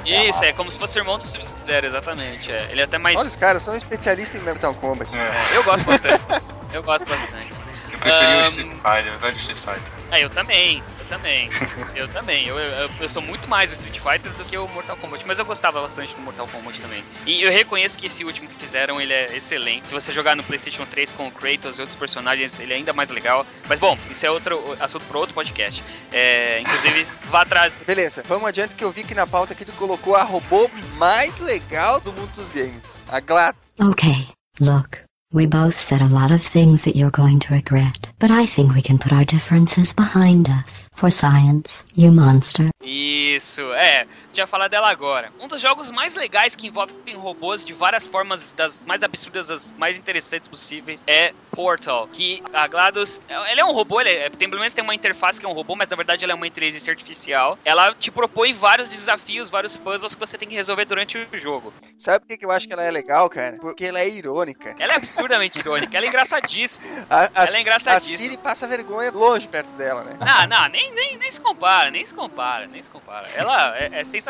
Isso, 0.05 0.43
é 0.43 0.53
como 0.53 0.71
se 0.71 0.79
fosse 0.79 0.97
o 0.97 1.01
irmão 1.01 1.17
do 1.17 1.27
Sub-Zero, 1.27 1.87
exatamente. 1.87 2.49
é. 2.49 2.69
Ele 2.71 2.79
é 2.79 2.83
até 2.85 2.97
mais. 2.97 3.19
Olha, 3.19 3.27
os 3.27 3.35
caras 3.35 3.61
são 3.63 3.75
especialistas 3.75 4.41
em 4.41 4.43
Mortal 4.43 4.73
Kombat. 4.73 5.09
É, 5.17 5.57
eu 5.57 5.63
gosto 5.63 5.85
bastante. 5.85 6.23
eu 6.73 6.83
gosto 6.83 7.05
bastante. 7.07 7.64
Eu 8.05 8.11
preferi 8.11 8.31
Ahn, 8.31 8.37
o 8.37 8.41
Street 8.41 8.69
Fighter, 8.69 9.15
o 9.15 9.19
velho 9.19 9.37
Street 9.37 9.57
Fighter. 9.57 9.93
Ah, 10.11 10.19
eu 10.19 10.29
também, 10.29 10.81
eu 10.99 11.05
também, 11.07 11.49
eu 11.95 12.07
também. 12.07 12.47
Eu, 12.47 12.57
eu, 12.57 12.89
eu 12.99 13.09
sou 13.09 13.21
muito 13.21 13.47
mais 13.47 13.71
o 13.71 13.73
Street 13.73 13.99
Fighter 13.99 14.31
do 14.33 14.45
que 14.45 14.57
o 14.57 14.67
Mortal 14.67 14.95
Kombat, 14.97 15.25
mas 15.25 15.39
eu 15.39 15.45
gostava 15.45 15.81
bastante 15.81 16.13
do 16.13 16.21
Mortal 16.21 16.47
Kombat 16.47 16.79
também. 16.79 17.03
E 17.25 17.41
eu 17.41 17.51
reconheço 17.51 17.97
que 17.97 18.05
esse 18.05 18.23
último 18.23 18.47
que 18.47 18.55
fizeram, 18.55 19.01
ele 19.01 19.13
é 19.13 19.35
excelente. 19.35 19.87
Se 19.87 19.93
você 19.93 20.13
jogar 20.13 20.35
no 20.35 20.43
PlayStation 20.43 20.85
3 20.85 21.11
com 21.13 21.27
o 21.27 21.31
Kratos 21.31 21.77
e 21.77 21.81
outros 21.81 21.97
personagens, 21.97 22.59
ele 22.59 22.73
é 22.73 22.75
ainda 22.75 22.93
mais 22.93 23.09
legal. 23.09 23.45
Mas 23.67 23.79
bom, 23.79 23.97
isso 24.09 24.25
é 24.25 24.29
outro 24.29 24.75
assunto 24.79 25.05
para 25.05 25.17
outro 25.17 25.33
podcast. 25.33 25.83
É, 26.11 26.59
inclusive, 26.59 27.07
vá 27.31 27.41
atrás. 27.41 27.75
Beleza, 27.85 28.23
vamos 28.27 28.47
adiante 28.47 28.75
que 28.75 28.83
eu 28.83 28.91
vi 28.91 29.03
que 29.03 29.15
na 29.15 29.25
pauta 29.25 29.53
aqui 29.53 29.65
tu 29.65 29.71
colocou 29.73 30.15
a 30.15 30.23
robô 30.23 30.69
mais 30.97 31.39
legal 31.39 31.99
do 31.99 32.13
mundo 32.13 32.31
dos 32.33 32.51
games. 32.51 32.95
A 33.07 33.19
GLaDOS. 33.19 33.79
Okay, 33.79 34.27
look. 34.59 35.04
We 35.35 35.47
both 35.47 35.77
said 35.77 36.01
a 36.01 36.07
lot 36.07 36.31
of 36.31 36.41
things 36.41 36.85
that 36.85 36.95
you're 36.95 37.11
going 37.11 37.41
to 37.41 37.53
regret, 37.53 38.09
but 38.19 38.31
I 38.31 38.45
think 38.45 38.73
we 38.73 38.81
can 38.81 38.97
put 38.97 39.11
our 39.11 39.25
differences 39.25 39.91
behind 39.91 40.47
us. 40.47 40.87
For 40.93 41.09
science, 41.09 41.85
you 41.93 42.09
monster. 42.09 42.71
Isso, 42.81 43.63
é. 43.73 44.05
Já 44.35 44.45
falar 44.45 44.67
dela 44.67 44.89
agora. 44.89 45.31
Um 45.39 45.47
dos 45.47 45.61
jogos 45.61 45.89
mais 45.89 46.13
legais 46.13 46.57
que 46.57 46.67
envolvem 46.67 47.15
robôs 47.15 47.63
de 47.63 47.71
várias 47.71 48.05
formas, 48.05 48.53
das 48.53 48.85
mais 48.85 49.01
absurdas, 49.01 49.47
das 49.47 49.71
mais 49.77 49.97
interessantes 49.97 50.49
possíveis, 50.49 51.01
é 51.07 51.33
Portal. 51.51 52.09
Que 52.11 52.43
a 52.53 52.67
GLaDOS, 52.67 53.21
ele 53.49 53.61
é 53.61 53.65
um 53.65 53.71
robô, 53.71 54.01
ele 54.01 54.09
é, 54.09 54.29
tem, 54.29 54.49
pelo 54.49 54.59
menos 54.59 54.73
tem 54.73 54.83
uma 54.83 54.93
interface 54.93 55.39
que 55.39 55.45
é 55.45 55.49
um 55.49 55.53
robô, 55.53 55.73
mas 55.75 55.87
na 55.87 55.95
verdade 55.95 56.25
ela 56.25 56.33
é 56.33 56.35
uma 56.35 56.45
inteligência 56.45 56.91
artificial. 56.91 57.57
Ela 57.63 57.93
te 57.93 58.11
propõe 58.11 58.53
vários 58.53 58.89
desafios, 58.89 59.49
vários 59.49 59.77
puzzles 59.77 60.13
que 60.13 60.19
você 60.19 60.37
tem 60.37 60.49
que 60.49 60.55
resolver 60.55 60.83
durante 60.83 61.17
o 61.17 61.39
jogo. 61.39 61.73
Sabe 61.97 62.19
por 62.19 62.27
que 62.27 62.37
que 62.39 62.45
eu 62.45 62.51
acho 62.51 62.67
que 62.67 62.73
ela 62.73 62.83
é 62.83 62.91
legal, 62.91 63.29
cara? 63.29 63.57
Porque 63.61 63.85
ela 63.85 64.01
é 64.01 64.09
irônica. 64.09 64.75
Ela 64.77 64.93
é 64.93 64.95
absurdamente 64.97 65.59
irônica, 65.59 65.95
ela 65.95 66.05
é 66.05 66.09
engraçadíssima. 66.09 66.85
A, 67.09 67.29
a, 67.35 67.45
Ela 67.47 67.57
é 67.57 67.61
engraçadíssima. 67.61 68.15
A 68.15 68.19
Siri 68.19 68.37
passa 68.37 68.67
vergonha 68.67 69.11
longe 69.11 69.47
perto 69.47 69.71
dela, 69.73 70.03
né? 70.03 70.17
Não, 70.19 70.47
não, 70.47 70.67
nem, 70.69 70.91
nem, 70.93 71.17
nem 71.17 71.31
se 71.31 71.39
compara, 71.39 71.91
nem 71.91 72.05
se 72.05 72.13
compara, 72.13 72.67
nem 72.67 72.81
se 72.81 72.89
compara. 72.89 73.27
Ela 73.35 73.77
é, 73.77 73.99
é 73.99 74.03
sensacional. 74.03 74.24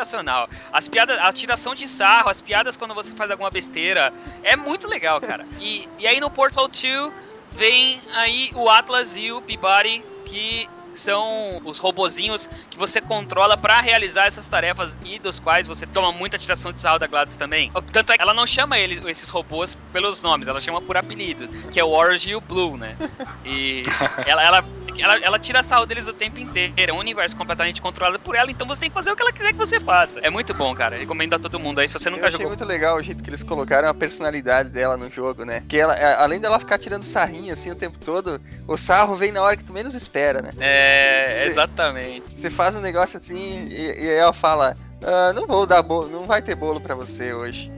As 0.72 0.88
piadas, 0.88 1.18
a 1.18 1.32
tiração 1.32 1.74
de 1.74 1.86
sarro, 1.88 2.28
as 2.28 2.40
piadas 2.40 2.76
quando 2.76 2.94
você 2.94 3.14
faz 3.14 3.30
alguma 3.30 3.50
besteira, 3.50 4.12
é 4.42 4.56
muito 4.56 4.88
legal, 4.88 5.20
cara. 5.20 5.46
E, 5.60 5.88
e 5.98 6.06
aí 6.06 6.20
no 6.20 6.30
Portal 6.30 6.68
2 6.68 7.12
vem 7.52 8.00
aí 8.14 8.50
o 8.54 8.68
Atlas 8.68 9.16
e 9.16 9.32
o 9.32 9.40
Peabody, 9.40 10.04
que 10.26 10.68
são 10.96 11.60
os 11.64 11.78
robozinhos 11.78 12.48
que 12.70 12.78
você 12.78 13.00
controla 13.00 13.56
pra 13.56 13.80
realizar 13.80 14.26
essas 14.26 14.46
tarefas 14.48 14.98
e 15.04 15.18
dos 15.18 15.38
quais 15.38 15.66
você 15.66 15.86
toma 15.86 16.10
muita 16.12 16.38
tiração 16.38 16.72
de 16.72 16.80
sarro 16.80 16.98
da 16.98 17.06
GLaDOS 17.06 17.36
também. 17.36 17.70
Tanto 17.92 18.12
é 18.12 18.16
que 18.16 18.22
ela 18.22 18.34
não 18.34 18.46
chama 18.46 18.78
ele, 18.78 19.00
esses 19.10 19.28
robôs 19.28 19.76
pelos 19.92 20.22
nomes, 20.22 20.48
ela 20.48 20.60
chama 20.60 20.80
por 20.80 20.96
apelido, 20.96 21.48
que 21.70 21.78
é 21.78 21.84
o 21.84 21.90
Orange 21.90 22.30
e 22.30 22.36
o 22.36 22.40
Blue, 22.40 22.76
né? 22.76 22.96
E 23.48 23.82
ela, 24.26 24.42
ela, 24.42 24.64
ela, 25.02 25.18
ela 25.18 25.38
tira 25.38 25.62
sarro 25.62 25.86
deles 25.86 26.06
o 26.08 26.12
tempo 26.12 26.38
inteiro. 26.38 26.72
É 26.76 26.92
um 26.92 26.98
universo 26.98 27.36
completamente 27.36 27.80
controlado 27.80 28.18
por 28.20 28.34
ela, 28.34 28.50
então 28.50 28.66
você 28.66 28.80
tem 28.80 28.90
que 28.90 28.94
fazer 28.94 29.10
o 29.10 29.16
que 29.16 29.22
ela 29.22 29.32
quiser 29.32 29.52
que 29.52 29.58
você 29.58 29.80
faça. 29.80 30.20
É 30.20 30.30
muito 30.30 30.52
bom, 30.54 30.74
cara. 30.74 30.96
Recomendo 30.98 31.34
a 31.34 31.38
todo 31.38 31.58
mundo 31.58 31.80
aí. 31.80 31.88
Se 31.88 31.94
você 31.94 32.08
Eu 32.08 32.12
nunca 32.12 32.26
achei 32.26 32.38
jogou. 32.38 32.48
muito 32.48 32.64
legal 32.64 32.96
o 32.96 33.02
jeito 33.02 33.22
que 33.22 33.30
eles 33.30 33.42
colocaram 33.42 33.88
a 33.88 33.94
personalidade 33.94 34.70
dela 34.70 34.96
no 34.96 35.10
jogo, 35.10 35.44
né? 35.44 35.62
Que 35.68 35.78
ela, 35.78 35.94
além 36.18 36.40
dela 36.40 36.58
ficar 36.58 36.78
tirando 36.78 37.02
sarrinho 37.04 37.52
assim 37.52 37.70
o 37.70 37.74
tempo 37.76 37.98
todo, 37.98 38.40
o 38.66 38.76
sarro 38.76 39.14
vem 39.16 39.32
na 39.32 39.42
hora 39.42 39.56
que 39.56 39.64
tu 39.64 39.72
menos 39.72 39.94
espera, 39.94 40.40
né? 40.42 40.50
É, 40.58 41.44
exatamente. 41.46 42.24
Você 42.36 42.50
faz 42.50 42.74
um 42.74 42.80
negócio 42.80 43.16
assim 43.16 43.68
e, 43.70 44.04
e 44.04 44.08
ela 44.08 44.32
fala: 44.32 44.76
"Ah, 45.02 45.32
não 45.34 45.46
vou 45.46 45.66
dar 45.66 45.82
bolo, 45.82 46.08
não 46.08 46.24
vai 46.26 46.42
ter 46.42 46.54
bolo 46.54 46.80
pra 46.80 46.94
você 46.94 47.32
hoje. 47.32 47.70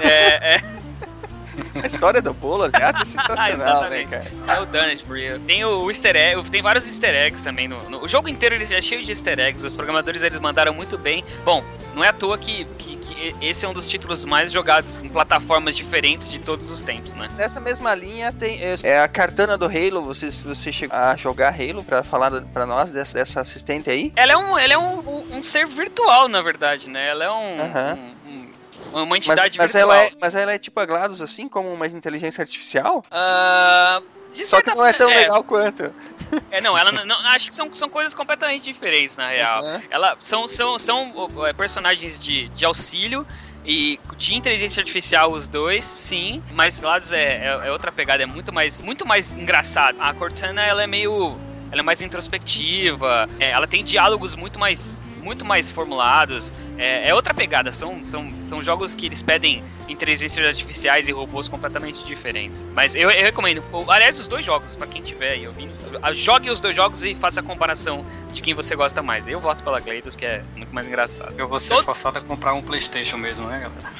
É, 0.00 0.54
é. 0.56 0.60
A 1.82 1.86
história 1.86 2.20
do 2.22 2.32
bolo, 2.34 2.64
aliás, 2.64 2.96
é 3.00 3.04
sensacional, 3.04 3.88
né, 3.88 4.04
cara? 4.04 4.24
É 4.48 4.60
o 4.60 5.16
You. 5.16 5.40
Tem 5.40 5.64
o 5.64 5.90
easter 5.90 6.16
egg, 6.16 6.50
tem 6.50 6.62
vários 6.62 6.86
easter 6.86 7.14
eggs 7.14 7.42
também. 7.42 7.68
No, 7.68 7.78
no- 7.90 8.02
o 8.04 8.08
jogo 8.08 8.28
inteiro 8.28 8.54
ele 8.54 8.64
é 8.72 8.80
cheio 8.80 9.04
de 9.04 9.12
easter 9.12 9.38
eggs. 9.38 9.64
Os 9.66 9.74
programadores 9.74 10.22
eles 10.22 10.38
mandaram 10.40 10.72
muito 10.74 10.96
bem. 10.98 11.24
Bom, 11.44 11.62
Não 11.94 12.02
é 12.02 12.08
à 12.08 12.12
toa 12.12 12.36
que, 12.36 12.64
que, 12.76 12.96
que 12.96 13.36
esse 13.40 13.64
é 13.64 13.68
um 13.68 13.72
dos 13.72 13.86
títulos 13.86 14.24
mais 14.24 14.50
jogados 14.50 15.02
em 15.02 15.08
plataformas 15.08 15.76
diferentes 15.76 16.28
de 16.28 16.40
todos 16.40 16.68
os 16.70 16.82
tempos, 16.82 17.12
né? 17.14 17.30
Nessa 17.36 17.60
mesma 17.60 17.94
linha 17.94 18.32
tem 18.32 18.58
é, 18.60 18.74
é 18.82 19.00
a 19.00 19.06
Cartana 19.06 19.56
do 19.56 19.66
Halo. 19.66 20.02
Você, 20.06 20.28
você 20.30 20.72
chegou 20.72 20.96
a 20.96 21.14
jogar 21.16 21.54
Halo 21.54 21.84
pra 21.84 22.02
falar 22.02 22.32
pra 22.52 22.66
nós 22.66 22.90
dessa, 22.90 23.14
dessa 23.14 23.40
assistente 23.40 23.88
aí? 23.88 24.12
Ela 24.16 24.32
é 24.32 24.36
um, 24.36 24.58
ela 24.58 24.72
é 24.72 24.78
um, 24.78 24.98
um- 24.98 25.36
um 25.38 25.44
ser 25.44 25.66
virtual, 25.66 26.26
na 26.28 26.42
verdade, 26.42 26.90
né? 26.90 27.08
Ela 27.08 27.24
é 27.26 27.30
um, 27.30 27.60
Aham. 27.60 27.98
um- 27.98 28.00
um- 28.00 28.23
uma 29.02 29.06
Mas, 29.06 29.18
entidade 29.26 29.58
mas 29.58 29.72
virtual. 29.72 29.94
ela 29.96 30.04
é, 30.04 30.10
mas 30.20 30.34
ela 30.34 30.52
é 30.52 30.58
tipo 30.58 30.78
a 30.80 30.84
GLaDOS, 30.86 31.20
assim, 31.20 31.48
como 31.48 31.72
uma 31.72 31.86
inteligência 31.86 32.42
artificial? 32.42 33.04
De 34.34 34.46
Só 34.46 34.60
que 34.60 34.74
não 34.74 34.84
é 34.84 34.92
tão 34.92 35.06
forma- 35.08 35.20
legal 35.20 35.44
quanto. 35.44 35.94
É, 36.50 36.60
não, 36.60 36.76
ela 36.76 36.90
não, 36.90 37.16
acho 37.28 37.48
que 37.48 37.54
são, 37.54 37.72
são 37.72 37.88
coisas 37.88 38.12
completamente 38.14 38.64
diferentes, 38.64 39.16
na 39.16 39.28
real. 39.28 39.64
Aham. 39.64 39.82
Ela 39.88 40.16
são, 40.20 40.48
são, 40.48 40.76
são 40.78 41.30
é, 41.46 41.52
personagens 41.52 42.18
de, 42.18 42.48
de 42.48 42.64
auxílio 42.64 43.24
e 43.64 44.00
de 44.16 44.34
inteligência 44.34 44.80
artificial 44.80 45.30
os 45.32 45.46
dois, 45.46 45.84
sim, 45.84 46.42
mas 46.52 46.80
Gladys 46.80 47.12
é, 47.12 47.46
é, 47.46 47.60
é 47.68 47.72
outra 47.72 47.92
pegada, 47.92 48.22
é 48.24 48.26
muito 48.26 48.52
mais, 48.52 48.82
muito 48.82 49.06
mais 49.06 49.32
engraçado. 49.32 49.96
A 50.00 50.12
Cortana, 50.12 50.62
ela 50.62 50.82
é 50.82 50.86
meio, 50.86 51.38
ela 51.70 51.80
é 51.80 51.82
mais 51.82 52.02
introspectiva, 52.02 53.28
é, 53.38 53.50
ela 53.50 53.66
tem 53.68 53.84
diálogos 53.84 54.34
muito 54.34 54.58
mais 54.58 55.02
muito 55.22 55.42
mais 55.42 55.70
formulados, 55.70 56.52
é, 56.78 57.08
é 57.08 57.14
outra 57.14 57.32
pegada, 57.32 57.70
são, 57.72 58.02
são, 58.02 58.28
são 58.48 58.62
jogos 58.62 58.94
que 58.94 59.06
eles 59.06 59.22
pedem 59.22 59.62
inteligências 59.88 60.46
artificiais 60.46 61.06
e 61.08 61.12
robôs 61.12 61.48
completamente 61.48 62.04
diferentes. 62.04 62.64
Mas 62.74 62.94
eu, 62.94 63.10
eu 63.10 63.22
recomendo, 63.24 63.62
aliás, 63.88 64.18
os 64.18 64.26
dois 64.26 64.44
jogos, 64.44 64.74
pra 64.74 64.86
quem 64.86 65.02
tiver 65.02 65.32
aí 65.32 65.46
ouvindo, 65.46 65.72
a- 66.02 66.12
jogue 66.14 66.50
os 66.50 66.58
dois 66.60 66.74
jogos 66.74 67.04
e 67.04 67.14
faça 67.14 67.40
a 67.40 67.42
comparação 67.42 68.04
de 68.32 68.40
quem 68.40 68.54
você 68.54 68.74
gosta 68.74 69.02
mais. 69.02 69.28
Eu 69.28 69.38
voto 69.40 69.62
pela 69.62 69.78
GLaDOS, 69.80 70.16
que 70.16 70.24
é 70.26 70.42
muito 70.56 70.74
mais 70.74 70.86
engraçado. 70.88 71.34
Eu 71.38 71.46
vou 71.48 71.60
ser 71.60 71.74
Todo- 71.74 71.84
forçado 71.84 72.18
a 72.18 72.22
comprar 72.22 72.54
um 72.54 72.62
Playstation 72.62 73.16
mesmo, 73.18 73.46
né, 73.46 73.60
galera? 73.60 73.94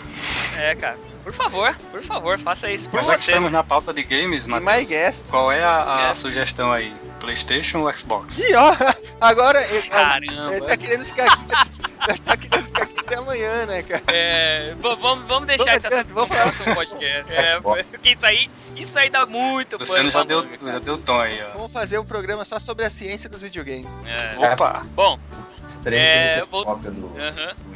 É, 0.56 0.74
cara, 0.74 0.96
por 1.22 1.32
favor, 1.32 1.76
por 1.90 2.02
favor, 2.02 2.38
faça 2.38 2.70
isso 2.70 2.88
por 2.88 2.98
Mas 2.98 3.06
já 3.08 3.14
que 3.14 3.20
você. 3.20 3.30
estamos 3.32 3.50
na 3.52 3.62
pauta 3.64 3.92
de 3.92 4.02
games, 4.04 4.46
my 4.46 4.60
Matheus, 4.60 4.88
guess. 4.88 5.26
qual 5.28 5.50
é 5.52 5.62
a, 5.64 5.94
a 5.96 6.08
É. 6.10 6.14
sugestão 6.14 6.70
aí? 6.72 6.94
Playstation 7.20 7.80
ou 7.80 7.92
Xbox? 7.92 8.38
Ih, 8.38 8.54
ó, 8.54 8.74
agora 9.20 9.60
ele, 9.66 9.78
ele 9.78 9.88
Caramba. 9.88 10.66
tá 10.66 10.76
querendo 10.76 11.04
ficar 11.04 11.26
aqui. 11.32 12.20
tá 12.24 12.36
querendo 12.36 12.63
ficar 12.64 12.82
aqui 12.82 13.00
até 13.00 13.14
amanhã, 13.16 13.66
né, 13.66 13.82
cara? 13.82 14.02
É, 14.08 14.74
vamos, 14.78 15.26
vamos 15.26 15.46
deixar 15.46 15.64
Vamos 15.64 15.84
esse 15.84 15.86
assunto 15.86 16.14
vamos 16.14 16.30
pro 16.30 16.40
próximo 16.42 16.74
podcast. 16.74 17.32
É, 17.32 17.50
Xbox. 17.52 17.84
porque 17.90 18.10
isso 18.10 18.26
aí, 18.26 18.50
isso 18.76 18.98
aí 18.98 19.10
dá 19.10 19.26
muito 19.26 19.76
Luciano 19.76 19.98
pano 19.98 20.10
já 20.10 20.18
pra 20.20 20.28
deu, 20.28 20.44
manga, 20.44 20.72
já 20.72 20.78
deu 20.78 20.98
tom 20.98 21.20
aí, 21.20 21.42
ó. 21.42 21.52
Vamos 21.56 21.72
fazer 21.72 21.98
um 21.98 22.04
programa 22.04 22.44
só 22.44 22.58
sobre 22.58 22.84
a 22.84 22.90
ciência 22.90 23.28
dos 23.28 23.42
videogames. 23.42 23.92
É. 24.06 24.52
Opa! 24.52 24.84
Bom, 24.94 25.18
Esse 25.66 25.80
trem 25.80 25.98
É, 25.98 26.36
ele 26.38 26.46
vou- 26.50 26.64
cópia 26.64 26.90
do, 26.90 27.10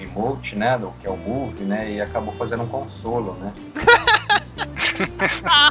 emote, 0.00 0.56
né? 0.56 0.76
Do 0.78 0.92
que 1.00 1.06
é 1.06 1.10
o 1.10 1.16
Move, 1.16 1.64
né? 1.64 1.90
E 1.90 2.00
acabou 2.00 2.34
fazendo 2.34 2.62
um 2.64 2.68
consolo, 2.68 3.34
né? 3.40 3.52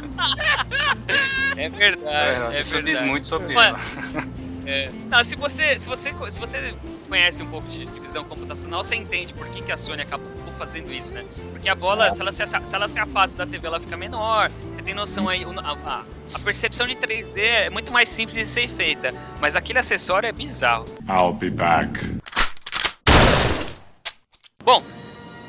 é 1.56 1.68
verdade. 1.68 2.56
É, 2.56 2.60
isso 2.60 2.74
verdade. 2.74 2.96
diz 2.98 3.06
muito 3.06 3.26
sobre 3.26 3.54
Mano, 3.54 3.76
ela. 4.14 4.24
É. 4.66 4.90
Não, 5.08 5.24
se 5.24 5.36
você, 5.36 5.78
se 5.78 5.88
você, 5.88 6.12
se 6.30 6.38
você 6.40 6.74
conhece 7.08 7.42
um 7.42 7.46
pouco 7.50 7.66
de 7.68 7.84
divisão 7.86 8.24
computacional, 8.24 8.84
você 8.84 8.94
entende 8.94 9.32
por 9.32 9.46
que, 9.48 9.62
que 9.62 9.72
a 9.72 9.76
Sony 9.76 10.02
acabou 10.02 10.28
fazendo 10.58 10.92
isso, 10.92 11.14
né? 11.14 11.24
Porque 11.52 11.68
a 11.68 11.74
bola, 11.74 12.08
É. 12.08 12.10
se 12.10 12.20
ela 12.20 12.30
se, 12.32 12.44
se 12.46 12.74
ela 12.74 12.88
se 12.88 12.98
afasta 12.98 13.38
da 13.44 13.50
TV, 13.50 13.66
ela 13.66 13.80
fica 13.80 13.96
menor. 13.96 14.50
Você 14.50 14.82
tem 14.82 14.94
noção 14.94 15.28
aí, 15.28 15.44
a- 15.44 16.04
a 16.34 16.38
percepção 16.40 16.86
de 16.86 16.94
3D 16.96 17.40
é 17.40 17.70
muito 17.70 17.90
mais 17.92 18.08
simples 18.08 18.36
de 18.36 18.46
ser 18.52 18.68
feita, 18.68 19.10
mas 19.40 19.56
aquele 19.56 19.78
acessório 19.78 20.28
é 20.28 20.32
bizarro. 20.32 20.84
I'll 21.08 21.32
be 21.32 21.48
back. 21.50 21.98
Bom, 24.64 24.82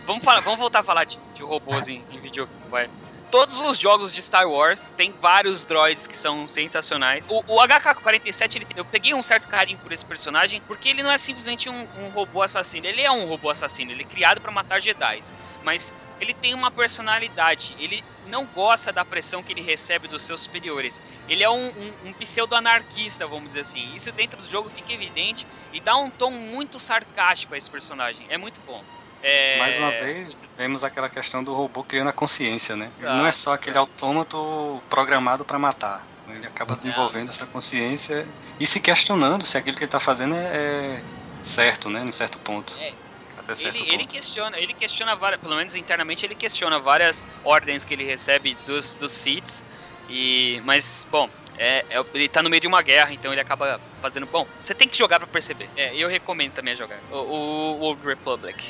vamos, 0.05 0.23
falar, 0.23 0.39
vamos 0.41 0.59
voltar 0.59 0.79
a 0.79 0.83
falar 0.83 1.03
de, 1.03 1.19
de 1.35 1.43
robôs 1.43 1.87
em, 1.87 2.01
em 2.11 2.19
videogame, 2.21 2.57
vai. 2.69 2.89
Todos 3.31 3.59
os 3.59 3.77
jogos 3.77 4.11
de 4.11 4.23
Star 4.23 4.49
Wars 4.49 4.89
tem 4.97 5.11
vários 5.11 5.63
droids 5.63 6.07
que 6.07 6.17
são 6.17 6.49
sensacionais. 6.49 7.27
O, 7.29 7.43
o 7.45 7.59
HK-47, 7.61 8.55
ele- 8.55 8.67
eu 8.75 8.83
peguei 8.83 9.13
um 9.13 9.21
certo 9.21 9.47
carinho 9.47 9.77
por 9.77 9.91
esse 9.91 10.03
personagem, 10.03 10.59
porque 10.61 10.89
ele 10.89 11.03
não 11.03 11.11
é 11.11 11.17
simplesmente 11.19 11.69
um, 11.69 11.87
um 11.99 12.09
robô 12.09 12.41
assassino. 12.41 12.87
Ele 12.87 13.01
é 13.03 13.11
um 13.11 13.25
robô 13.27 13.51
assassino, 13.51 13.91
ele 13.91 14.01
é 14.01 14.05
criado 14.05 14.41
para 14.41 14.51
matar 14.51 14.81
Jedi. 14.81 15.19
Mas 15.63 15.93
ele 16.19 16.33
tem 16.33 16.55
uma 16.55 16.71
personalidade, 16.71 17.75
ele 17.77 18.03
não 18.25 18.45
gosta 18.47 18.91
da 18.91 19.05
pressão 19.05 19.43
que 19.43 19.53
ele 19.53 19.61
recebe 19.61 20.07
dos 20.07 20.23
seus 20.23 20.41
superiores. 20.41 20.99
Ele 21.27 21.43
é 21.43 21.49
um, 21.49 21.67
um- 21.67 21.93
um 22.09 22.13
pseudo-anarquista, 22.13 23.27
vamos 23.27 23.49
dizer 23.49 23.59
assim. 23.59 23.93
Isso 23.95 24.11
dentro 24.11 24.41
do 24.41 24.49
jogo 24.49 24.71
fica 24.71 24.91
evidente 24.91 25.45
e 25.71 25.79
dá 25.79 25.95
um 25.95 26.09
tom 26.09 26.31
muito 26.31 26.79
sarcástico 26.79 27.53
a 27.53 27.57
esse 27.59 27.69
personagem. 27.69 28.25
É 28.27 28.39
muito 28.39 28.59
bom. 28.61 28.83
É, 29.21 29.57
Mais 29.57 29.77
uma 29.77 29.91
vez, 29.91 30.45
vemos 30.55 30.83
aquela 30.83 31.09
questão 31.09 31.43
do 31.43 31.53
robô 31.53 31.83
criando 31.83 32.09
a 32.09 32.13
consciência, 32.13 32.75
né? 32.75 32.91
Ele 32.97 33.07
não 33.09 33.27
é 33.27 33.31
só 33.31 33.53
aquele 33.53 33.77
autômato 33.77 34.81
programado 34.89 35.43
para 35.43 35.59
matar. 35.59 36.07
Ele 36.27 36.45
acaba 36.45 36.75
desenvolvendo 36.75 37.29
essa 37.29 37.45
consciência 37.47 38.27
e 38.59 38.67
se 38.67 38.79
questionando 38.79 39.45
se 39.45 39.57
aquilo 39.57 39.75
que 39.75 39.83
ele 39.83 39.87
está 39.87 39.99
fazendo 39.99 40.35
é, 40.35 40.97
é 40.97 41.01
certo, 41.41 41.89
né? 41.89 42.03
Em 42.07 42.11
certo 42.11 42.37
ponto. 42.39 42.73
É. 42.79 42.93
Até 43.37 43.55
certo 43.55 43.75
Ele, 43.75 43.93
ele 43.93 43.97
ponto. 44.03 44.11
questiona, 44.11 44.57
ele 44.57 44.73
questiona 44.73 45.15
várias, 45.15 45.41
pelo 45.41 45.55
menos 45.55 45.75
internamente 45.75 46.25
ele 46.25 46.35
questiona 46.35 46.79
várias 46.79 47.25
ordens 47.43 47.83
que 47.83 47.93
ele 47.93 48.03
recebe 48.03 48.55
dos, 48.65 48.93
dos 48.93 49.11
Siths. 49.11 49.63
E, 50.09 50.61
mas, 50.63 51.05
bom, 51.09 51.29
é, 51.57 51.83
é- 51.89 52.03
ele 52.13 52.29
tá 52.29 52.41
no 52.41 52.49
meio 52.49 52.61
de 52.61 52.67
uma 52.67 52.81
guerra, 52.81 53.13
então 53.13 53.31
ele 53.31 53.41
acaba 53.41 53.79
fazendo. 54.01 54.25
Bom, 54.27 54.47
você 54.63 54.73
tem 54.73 54.87
que 54.87 54.97
jogar 54.97 55.19
pra 55.19 55.27
perceber. 55.27 55.69
É, 55.75 55.95
eu 55.95 56.07
recomendo 56.07 56.53
também 56.53 56.73
a 56.73 56.77
jogar. 56.77 56.99
O, 57.11 57.15
o 57.15 57.79
Old 57.81 58.05
Republic. 58.05 58.63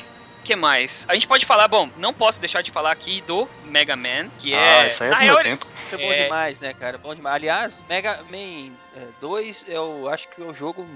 Que 0.49 0.55
mais? 0.55 1.05
A 1.07 1.13
gente 1.13 1.27
pode 1.27 1.45
falar, 1.45 1.67
bom, 1.67 1.91
não 1.95 2.11
posso 2.11 2.39
deixar 2.39 2.63
de 2.63 2.71
falar 2.71 2.91
aqui 2.91 3.21
do 3.21 3.47
Mega 3.65 3.95
Man, 3.95 4.29
que 4.39 4.51
é. 4.51 4.79
Ah, 4.81 4.87
isso 4.87 5.03
aí 5.03 5.09
é 5.09 5.11
na 5.11 5.17
do 5.19 5.23
meu 5.25 5.33
real, 5.33 5.43
tempo. 5.43 5.67
Isso 5.75 5.93
é 5.93 5.97
bom 5.99 6.11
É. 6.11 6.23
demais, 6.23 6.59
né, 6.59 6.73
cara? 6.73 6.97
Bom 6.97 7.13
demais. 7.13 7.35
Aliás, 7.35 7.83
Mega 7.87 8.17
Man 8.31 8.71
é, 8.97 9.07
2 9.21 9.65
eu 9.67 10.09
acho 10.09 10.27
que 10.27 10.41
é 10.41 10.43
o 10.45 10.51
jogo 10.51 10.87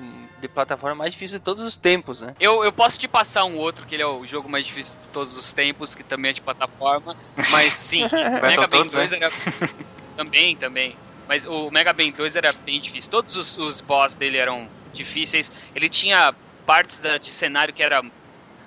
de 0.41 0.47
plataforma 0.47 0.95
mais 0.95 1.11
difícil 1.13 1.37
de 1.37 1.45
todos 1.45 1.63
os 1.63 1.75
tempos, 1.75 2.19
né? 2.21 2.33
Eu, 2.39 2.63
eu 2.63 2.71
posso 2.73 2.97
te 2.97 3.07
passar 3.07 3.45
um 3.45 3.55
outro, 3.55 3.85
que 3.85 3.93
ele 3.93 4.01
é 4.01 4.07
o 4.07 4.25
jogo 4.25 4.49
mais 4.49 4.65
difícil 4.65 4.97
de 4.99 5.07
todos 5.09 5.37
os 5.37 5.53
tempos, 5.53 5.93
que 5.93 6.03
também 6.03 6.31
é 6.31 6.33
de 6.33 6.41
plataforma. 6.41 7.15
Mas 7.51 7.73
sim, 7.73 8.01
Mega 8.11 8.31
Man 8.31 8.39
Battletoads, 8.41 8.93
2 8.95 9.11
né? 9.11 9.17
era. 9.21 9.31
também, 10.17 10.55
também. 10.55 10.97
Mas 11.27 11.45
o 11.45 11.69
Mega 11.69 11.93
Man 11.93 12.09
2 12.09 12.35
era 12.35 12.51
bem 12.65 12.79
difícil. 12.79 13.11
Todos 13.11 13.35
os, 13.35 13.55
os 13.59 13.81
boss 13.81 14.15
dele 14.15 14.37
eram 14.39 14.67
difíceis. 14.95 15.51
Ele 15.75 15.89
tinha 15.89 16.33
partes 16.65 16.97
da- 16.99 17.19
de 17.19 17.31
cenário 17.31 17.71
que 17.71 17.83
era 17.83 18.01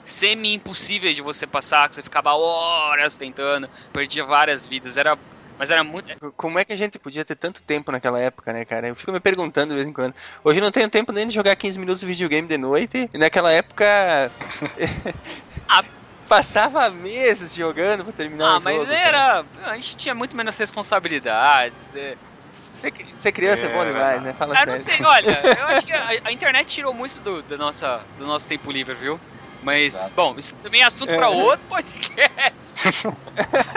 semi-impossíveis 0.06 1.14
de 1.16 1.20
você 1.20 1.46
passar, 1.46 1.88
que 1.88 1.96
você 1.96 2.02
ficava 2.02 2.32
horas 2.34 3.16
tentando, 3.16 3.68
perdia 3.92 4.24
várias 4.24 4.66
vidas. 4.66 4.96
Era. 4.96 5.18
Mas 5.58 5.70
era 5.70 5.82
muito. 5.82 6.06
Como 6.36 6.58
é 6.58 6.64
que 6.64 6.72
a 6.72 6.76
gente 6.76 6.98
podia 6.98 7.24
ter 7.24 7.34
tanto 7.34 7.62
tempo 7.62 7.90
naquela 7.90 8.20
época, 8.20 8.52
né, 8.52 8.64
cara? 8.64 8.88
Eu 8.88 8.94
fico 8.94 9.10
me 9.10 9.20
perguntando 9.20 9.70
de 9.70 9.76
vez 9.76 9.86
em 9.88 9.92
quando. 9.92 10.14
Hoje 10.44 10.60
eu 10.60 10.62
não 10.64 10.70
tenho 10.70 10.88
tempo 10.88 11.12
nem 11.12 11.26
de 11.26 11.34
jogar 11.34 11.56
15 11.56 11.78
minutos 11.78 12.00
de 12.00 12.06
videogame 12.06 12.46
de 12.46 12.58
noite. 12.58 13.08
E 13.12 13.18
naquela 13.18 13.50
época. 13.52 13.84
Ah. 15.68 15.82
Passava 16.28 16.90
meses 16.90 17.54
jogando 17.54 18.02
pra 18.02 18.12
terminar 18.12 18.56
Ah, 18.56 18.58
o 18.58 18.60
mas 18.60 18.74
jogo. 18.78 18.86
cara. 18.88 18.98
era. 19.06 19.46
A 19.70 19.76
gente 19.76 19.96
tinha 19.96 20.12
muito 20.14 20.36
menos 20.36 20.56
responsabilidades. 20.58 21.94
é. 21.94 22.16
Ser, 22.52 22.92
ser 23.06 23.32
criança 23.32 23.66
é, 23.66 23.68
bom 23.72 23.82
É, 23.82 23.86
demais, 23.86 24.22
né? 24.22 24.32
Fala 24.32 24.54
Ah, 24.54 24.56
sério. 24.58 24.72
não 24.72 24.78
sei, 24.78 25.04
olha, 25.04 25.40
eu 25.58 25.66
acho 25.66 25.86
que 25.86 25.92
a, 25.94 26.08
a 26.24 26.32
internet 26.32 26.66
tirou 26.66 26.92
muito 26.92 27.18
do, 27.20 27.42
da 27.42 27.56
nossa, 27.56 28.00
do 28.18 28.26
nosso 28.26 28.48
tempo 28.48 28.70
livre, 28.72 28.94
viu? 28.96 29.20
Mas, 29.62 29.94
Exato. 29.94 30.14
bom, 30.14 30.34
isso 30.38 30.54
também 30.62 30.82
é 30.82 30.84
assunto 30.84 31.12
É. 31.12 31.16
pra 31.16 31.28
outro 31.28 31.64
podcast. 31.68 32.56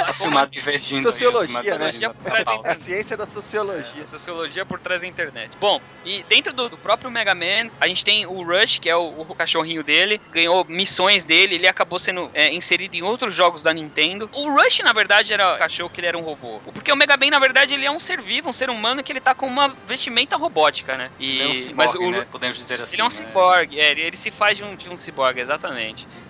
A 0.05 0.13
Silmar 0.13 0.47
divergindo. 0.47 1.01
aí, 1.01 1.07
a 1.07 1.11
Sociologia, 1.11 1.61
Silmar 1.61 1.79
né? 1.79 2.43
pauta. 2.43 2.71
A 2.71 2.75
ciência 2.75 3.17
da 3.17 3.25
sociologia. 3.25 4.03
É, 4.03 4.05
Sociologia 4.05 4.65
por 4.65 4.79
trás 4.79 5.01
da 5.01 5.07
internet. 5.07 5.51
Bom, 5.59 5.81
e 6.05 6.23
dentro 6.23 6.53
do, 6.53 6.69
do 6.69 6.77
próprio 6.77 7.09
Mega 7.11 7.33
Man, 7.35 7.69
a 7.79 7.87
gente 7.87 8.03
tem 8.03 8.25
o 8.25 8.43
Rush, 8.43 8.79
que 8.79 8.89
é 8.89 8.95
o, 8.95 9.21
o 9.21 9.35
cachorrinho 9.35 9.83
dele, 9.83 10.19
ganhou 10.31 10.65
missões 10.65 11.23
dele, 11.23 11.55
ele 11.55 11.67
acabou 11.67 11.99
sendo 11.99 12.29
é, 12.33 12.53
inserido 12.53 12.95
em 12.95 13.01
outros 13.01 13.33
jogos 13.33 13.61
da 13.63 13.73
Nintendo. 13.73 14.29
O 14.33 14.49
Rush, 14.53 14.79
na 14.79 14.93
verdade, 14.93 15.33
era 15.33 15.55
o 15.55 15.57
cachorro 15.57 15.89
que 15.89 15.99
ele 15.99 16.07
era 16.07 16.17
um 16.17 16.21
robô. 16.21 16.59
Porque 16.73 16.91
o 16.91 16.95
Mega 16.95 17.17
Man, 17.17 17.29
na 17.31 17.39
verdade, 17.39 17.73
ele 17.73 17.85
é 17.85 17.91
um 17.91 17.99
ser 17.99 18.21
vivo, 18.21 18.49
um 18.49 18.53
ser 18.53 18.69
humano 18.69 19.03
que 19.03 19.11
ele 19.11 19.21
tá 19.21 19.33
com 19.33 19.47
uma 19.47 19.69
vestimenta 19.87 20.35
robótica, 20.35 20.97
né? 20.97 21.09
E, 21.19 21.39
Ele 21.39 21.43
é 21.43 21.47
um 21.47 21.75
mas 21.75 21.95
o, 21.95 22.11
né? 22.11 22.25
Podemos 22.31 22.57
dizer 22.57 22.81
assim. 22.81 22.95
Ele 22.95 23.01
é 23.01 23.05
um 23.05 23.07
né? 23.07 23.11
ciborgue, 23.11 23.79
é, 23.79 23.91
ele, 23.91 24.01
ele 24.01 24.17
se 24.17 24.31
faz 24.31 24.57
de 24.57 24.63
um, 24.63 24.75
de 24.75 24.89
um 24.89 24.97
ciborgue, 24.97 25.39
exatamente. 25.39 25.68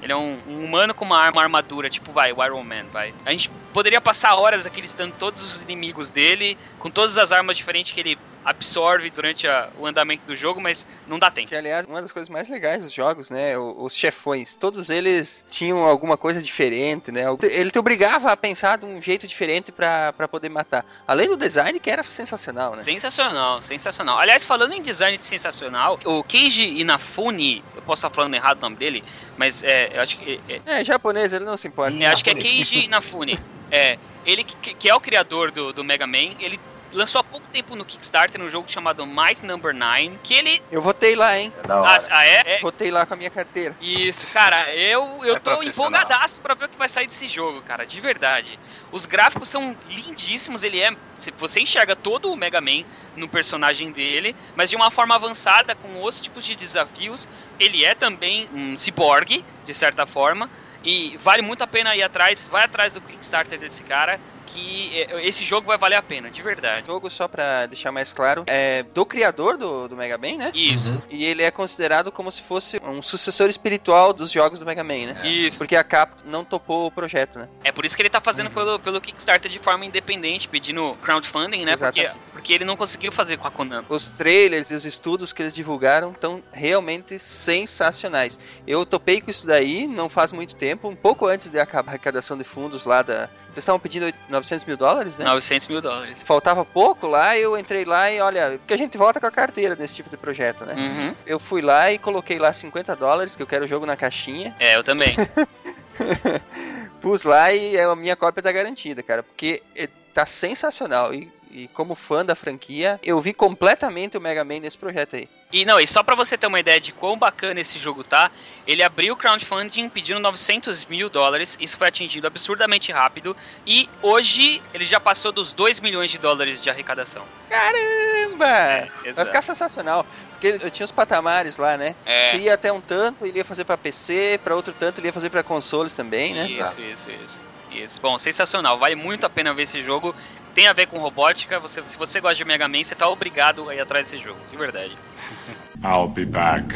Ele 0.02 0.12
é 0.12 0.16
um, 0.16 0.38
um 0.48 0.66
humano 0.66 0.94
com 0.94 1.06
uma 1.06 1.18
arma, 1.18 1.42
armadura, 1.42 1.90
tipo, 1.90 2.12
vai, 2.12 2.32
o 2.32 2.44
Iron 2.44 2.64
Man, 2.64 2.86
vai. 2.92 3.14
A 3.26 3.32
gente 3.32 3.50
poderia 3.74 4.02
passar 4.02 4.36
horas 4.36 4.66
aqui 4.66 4.82
listando 4.82 5.14
todos 5.18 5.42
os 5.42 5.62
inimigos 5.64 6.10
dele, 6.10 6.58
com 6.78 6.90
todas 6.90 7.18
as 7.18 7.32
armas 7.32 7.58
diferentes 7.58 7.92
que 7.94 8.00
ele 8.00 8.18
absorve 8.46 9.10
durante 9.12 9.48
a- 9.48 9.70
o 9.78 9.86
andamento 9.86 10.24
do 10.26 10.36
jogo, 10.36 10.60
mas 10.62 10.86
não 11.08 11.20
dá 11.20 11.30
tempo. 11.30 11.50
Que, 11.50 11.56
aliás, 11.56 11.86
uma 11.86 12.02
das 12.02 12.12
coisas 12.12 12.30
mais 12.30 12.48
legais 12.48 12.84
dos 12.84 12.92
jogos, 12.92 13.30
né? 13.30 13.56
Os 13.58 13.94
chefões, 13.94 14.56
todos 14.56 14.90
eles 14.90 15.44
tinham 15.52 15.84
alguma 15.86 16.18
coisa 16.18 16.42
diferente, 16.42 17.12
né? 17.12 17.24
Ele 17.44 17.70
te 17.70 17.78
obrigava 17.78 18.32
a 18.32 18.38
pensar 18.38 18.78
de 18.78 18.86
um 18.86 19.02
jeito 19.02 19.28
diferente 19.28 19.72
pra 19.72 20.14
poder 20.32 20.50
matar. 20.50 20.86
Além 21.08 21.28
do 21.28 21.38
design, 21.38 21.80
que 21.80 21.90
era 21.92 22.02
sensacional, 22.04 22.76
né? 22.76 22.82
Sensacional, 22.84 23.62
sensacional. 23.62 24.18
Aliás, 24.18 24.44
falando 24.44 24.74
em 24.74 24.82
design 24.82 25.18
sensacional, 25.18 26.00
o 26.06 26.24
Keiji 26.24 26.80
Inafune, 26.80 27.64
eu 27.76 27.82
posso 27.82 28.00
estar 28.00 28.10
falando 28.10 28.34
errado 28.34 28.58
o 28.58 28.62
nome 28.62 28.78
dele, 28.78 29.04
mas 29.38 29.62
é, 29.64 29.92
eu 29.98 30.02
acho 30.02 30.18
que 30.18 30.40
é, 30.48 30.80
É, 30.80 30.86
japonês, 30.86 31.34
ele 31.34 31.46
não 31.46 31.58
se 31.58 31.68
importa. 31.68 31.96
Eu 31.96 32.10
acho 32.10 32.24
que 32.24 32.30
é 32.30 32.36
Keiji 32.36 32.86
Inafune. 32.86 33.38
É, 33.72 33.98
ele 34.26 34.44
que, 34.44 34.74
que 34.76 34.90
é 34.90 34.96
o 34.96 35.00
criador 35.02 35.52
do, 35.52 35.72
do 35.74 35.84
Mega 35.84 36.08
Man, 36.08 36.36
ele 36.40 36.60
lançou 36.92 37.22
há 37.22 37.24
pouco 37.24 37.48
tempo 37.50 37.76
no 37.76 37.86
Kickstarter 37.86 38.42
um 38.42 38.50
jogo 38.50 38.68
chamado 38.70 39.06
Might 39.06 39.46
Number 39.46 39.74
9, 39.76 40.18
que 40.24 40.34
ele... 40.34 40.60
Eu 40.72 40.82
votei 40.82 41.16
lá, 41.16 41.38
hein? 41.38 41.54
É 41.56 41.72
Ah, 41.72 41.98
ah, 42.10 42.26
é? 42.26 42.44
É. 42.46 42.60
Votei 42.62 42.90
lá 42.90 43.06
com 43.06 43.14
a 43.14 43.18
minha 43.18 43.30
carteira. 43.30 43.76
Isso, 43.80 44.34
cara, 44.34 44.74
eu, 44.76 45.24
eu 45.24 45.36
É 45.36 45.40
tô 45.40 45.62
empolgadaço 45.62 46.42
pra 46.42 46.56
ver 46.56 46.66
o 46.66 46.70
que 46.70 46.78
vai 46.78 46.90
sair 46.90 47.06
desse 47.08 47.28
jogo, 47.28 47.62
cara, 47.62 47.86
de 47.86 48.02
verdade. 48.02 48.60
Os 48.92 49.06
gráficos 49.06 49.50
são 49.50 49.78
lindíssimos, 49.88 50.64
ele 50.64 50.82
é. 50.82 50.90
se- 51.16 51.32
Você 51.38 51.60
enxerga 51.62 51.96
todo 51.96 52.32
o 52.32 52.36
Mega 52.36 52.60
Man 52.60 52.84
no 53.16 53.30
personagem 53.30 53.92
dele, 53.92 54.36
mas 54.56 54.70
de 54.70 54.76
uma 54.76 54.90
forma 54.90 55.14
avançada, 55.16 55.76
com 55.76 55.96
outros 55.98 56.22
tipos 56.22 56.44
de 56.44 56.56
desafios. 56.56 57.28
Ele 57.60 57.86
é 57.86 57.94
também 57.94 58.50
um 58.52 58.76
ciborgue, 58.78 59.46
de 59.64 59.74
certa 59.74 60.06
forma. 60.08 60.50
E 60.84 61.18
vale 61.22 61.42
muito 61.42 61.64
a 61.64 61.68
pena 61.68 61.96
ir 61.96 62.04
atrás, 62.04 62.48
vai 62.48 62.64
atrás 62.64 62.94
do 62.94 63.02
Kickstarter 63.02 63.60
desse 63.60 63.84
cara, 63.84 64.20
que 64.46 64.92
é, 65.02 65.28
esse 65.28 65.44
jogo 65.46 65.68
vai 65.68 65.78
valer 65.78 65.96
a 65.96 66.02
pena, 66.02 66.30
de 66.30 66.42
verdade. 66.42 66.88
jogo, 66.88 67.10
só 67.10 67.28
pra 67.28 67.66
deixar 67.66 67.92
mais 67.92 68.12
claro, 68.12 68.44
é 68.48 68.84
do 68.84 69.06
criador 69.06 69.58
do, 69.58 69.88
do 69.88 69.96
Mega 69.96 70.18
Man, 70.18 70.38
né? 70.38 70.52
Isso, 70.54 70.94
Uhum. 70.94 71.02
E 71.10 71.26
ele 71.26 71.44
é 71.44 71.52
considerado 71.52 72.12
como 72.12 72.32
se 72.32 72.42
fosse 72.42 72.80
um 72.84 73.02
sucessor 73.02 73.50
espiritual 73.50 74.14
dos 74.14 74.32
jogos 74.32 74.60
do 74.60 74.66
Mega 74.66 74.84
Man, 74.84 75.14
né? 75.14 75.28
isso. 75.28 75.58
Porque 75.58 75.76
a 75.76 75.84
Capcom 75.84 76.22
não 76.26 76.44
topou 76.44 76.88
o 76.88 76.92
projeto, 76.92 77.38
né? 77.38 77.50
É 77.64 77.72
por 77.72 77.86
isso 77.86 77.96
que 77.96 78.02
ele 78.02 78.10
tá 78.10 78.22
fazendo 78.22 78.50
pelo, 78.50 78.80
pelo 78.80 79.02
Kickstarter 79.02 79.52
de 79.52 79.60
forma 79.60 79.86
independente, 79.86 80.48
pedindo 80.48 80.98
crowdfunding, 81.02 81.66
né? 81.66 81.74
Exatamente. 81.74 82.12
porque 82.14 82.29
ele 82.48 82.66
não 82.66 82.76
conseguiu 82.76 83.12
fazer 83.12 83.38
com 83.38 83.48
a 83.48 83.52
Konami. 83.52 83.86
Os 83.90 84.08
trailers 84.08 84.72
e 84.72 84.74
os 84.74 84.86
estudos 84.86 85.34
que 85.34 85.42
eles 85.42 85.56
divulgaram 85.56 86.12
estão 86.12 86.44
realmente 86.52 87.20
sensacionais. 87.20 88.38
Eu 88.66 88.86
topei 88.86 89.22
com 89.22 89.30
isso 89.30 89.46
daí 89.46 89.88
não 89.88 90.10
faz 90.10 90.32
muito 90.32 90.56
tempo, 90.56 90.88
um 90.88 90.96
pouco 90.96 91.28
antes 91.28 91.50
de 91.50 91.60
acabar 91.60 91.90
a 91.90 91.94
arrecadação 91.94 92.38
de 92.38 92.44
fundos 92.44 92.86
lá 92.86 93.02
da. 93.02 93.30
Eles 93.52 93.64
estavam 93.64 93.80
pedindo 93.80 94.14
900 94.30 94.66
mil 94.66 94.78
dólares, 94.78 95.18
né? 95.18 95.26
900 95.26 95.68
mil 95.68 95.82
dólares. 95.82 96.18
Faltava 96.24 96.64
pouco 96.64 97.08
lá, 97.08 97.38
eu 97.38 97.58
entrei 97.58 97.84
lá 97.84 98.10
e 98.12 98.22
olha, 98.22 98.58
porque 98.60 98.74
a 98.74 98.78
gente 98.78 98.98
volta 98.98 99.20
com 99.20 99.26
a 99.26 99.32
carteira 99.32 99.76
nesse 99.76 99.96
tipo 99.96 100.10
de 100.10 100.18
projeto, 100.18 100.66
né? 100.66 100.76
Uhum. 100.76 101.16
Eu 101.26 101.40
fui 101.40 101.62
lá 101.62 101.92
e 101.92 101.98
coloquei 101.98 102.38
lá 102.38 102.54
50 102.54 102.96
dólares, 102.96 103.36
que 103.36 103.42
eu 103.42 103.48
quero 103.48 103.66
o 103.66 103.68
jogo 103.68 103.86
na 103.86 103.98
caixinha. 103.98 104.56
É, 104.60 104.76
eu 104.76 104.84
também. 104.84 105.16
Pus 107.02 107.24
lá 107.24 107.52
e 107.52 107.80
a 107.80 107.96
minha 107.96 108.16
cópia 108.16 108.44
tá 108.44 108.52
garantida, 108.52 109.02
cara, 109.02 109.24
porque 109.24 109.64
eh, 109.76 109.90
tá 110.14 110.26
sensacional. 110.26 111.14
E, 111.14 111.32
e 111.50 111.68
como 111.70 111.95
fã 111.95 112.26
da 112.26 112.36
franquia, 112.36 113.00
eu 113.04 113.20
vi 113.20 113.34
completamente 113.34 114.18
o 114.18 114.22
Mega 114.22 114.43
Man 114.43 114.60
nesse 114.60 114.78
projeto 114.78 115.16
aí. 115.16 115.28
E 115.52 115.66
não, 115.66 115.80
e 115.80 115.88
só 115.88 116.04
pra 116.04 116.16
você 116.16 116.38
ter 116.38 116.45
uma 116.45 116.60
ideia 116.60 116.80
de 116.80 116.91
quão 116.91 117.18
bacana 117.18 117.60
esse 117.60 117.80
jogo 117.80 118.04
tá, 118.04 118.30
ele 118.68 118.84
abriu 118.84 119.14
o 119.14 119.18
crowdfunding 119.18 119.89
pedindo 119.89 120.20
900 120.20 120.86
mil 120.86 121.10
dólares, 121.10 121.58
isso 121.60 121.76
foi 121.76 121.88
atingido 121.88 122.28
absurdamente 122.28 122.91
rápido, 122.91 123.36
e 123.66 123.89
hoje 124.02 124.62
ele 124.74 124.86
já 124.86 125.00
passou 125.00 125.32
dos 125.32 125.52
2 125.52 125.80
milhões 125.80 126.12
de 126.12 126.20
dólares 126.20 126.62
de 126.62 126.70
arrecadação. 126.70 127.24
Caramba! 127.50 128.38
Vai 128.38 128.91
exato. 129.06 129.28
ficar 129.28 129.41
sensacional. 129.41 130.06
Porque 130.32 130.70
tinha 130.70 130.86
os 130.86 130.91
patamares 130.91 131.58
lá, 131.58 131.76
né? 131.76 131.95
É. 132.06 132.32
Você 132.32 132.38
ia 132.38 132.54
até 132.54 132.72
um 132.72 132.80
tanto, 132.80 133.26
ele 133.26 133.39
ia 133.39 133.45
fazer 133.45 133.66
pra 133.66 133.78
PC, 133.78 134.39
pra 134.41 134.56
outro 134.56 134.74
tanto, 134.78 135.00
ele 135.00 135.08
ia 135.08 135.14
fazer 135.14 135.30
pra 135.30 135.43
consoles 135.43 135.93
também, 135.95 136.34
né? 136.34 136.47
Isso, 136.47 136.80
isso, 136.80 137.10
isso, 137.10 137.39
isso. 137.72 138.00
Bom, 138.02 138.18
sensacional, 138.18 138.78
vale 138.78 138.95
muito 138.95 139.26
a 139.26 139.30
pena 139.30 139.54
ver 139.54 139.64
esse 139.64 139.84
jogo. 139.84 140.16
Tem 140.60 140.68
a 140.68 140.74
ver 140.74 140.88
com 140.88 140.99
robótica, 140.99 141.57
você, 141.57 141.82
se 141.88 141.97
você 141.97 142.20
gosta 142.20 142.36
de 142.36 142.43
Mega 142.43 142.68
Man, 142.68 142.84
você 142.84 142.93
tá 142.93 143.07
obrigado 143.07 143.70
a 143.70 143.76
ir 143.76 143.80
atrás 143.80 144.12
desse 144.12 144.22
jogo, 144.22 144.38
de 144.51 144.57
verdade. 144.57 144.91
I'll 145.82 146.10
be 146.10 146.26
back. 146.26 146.76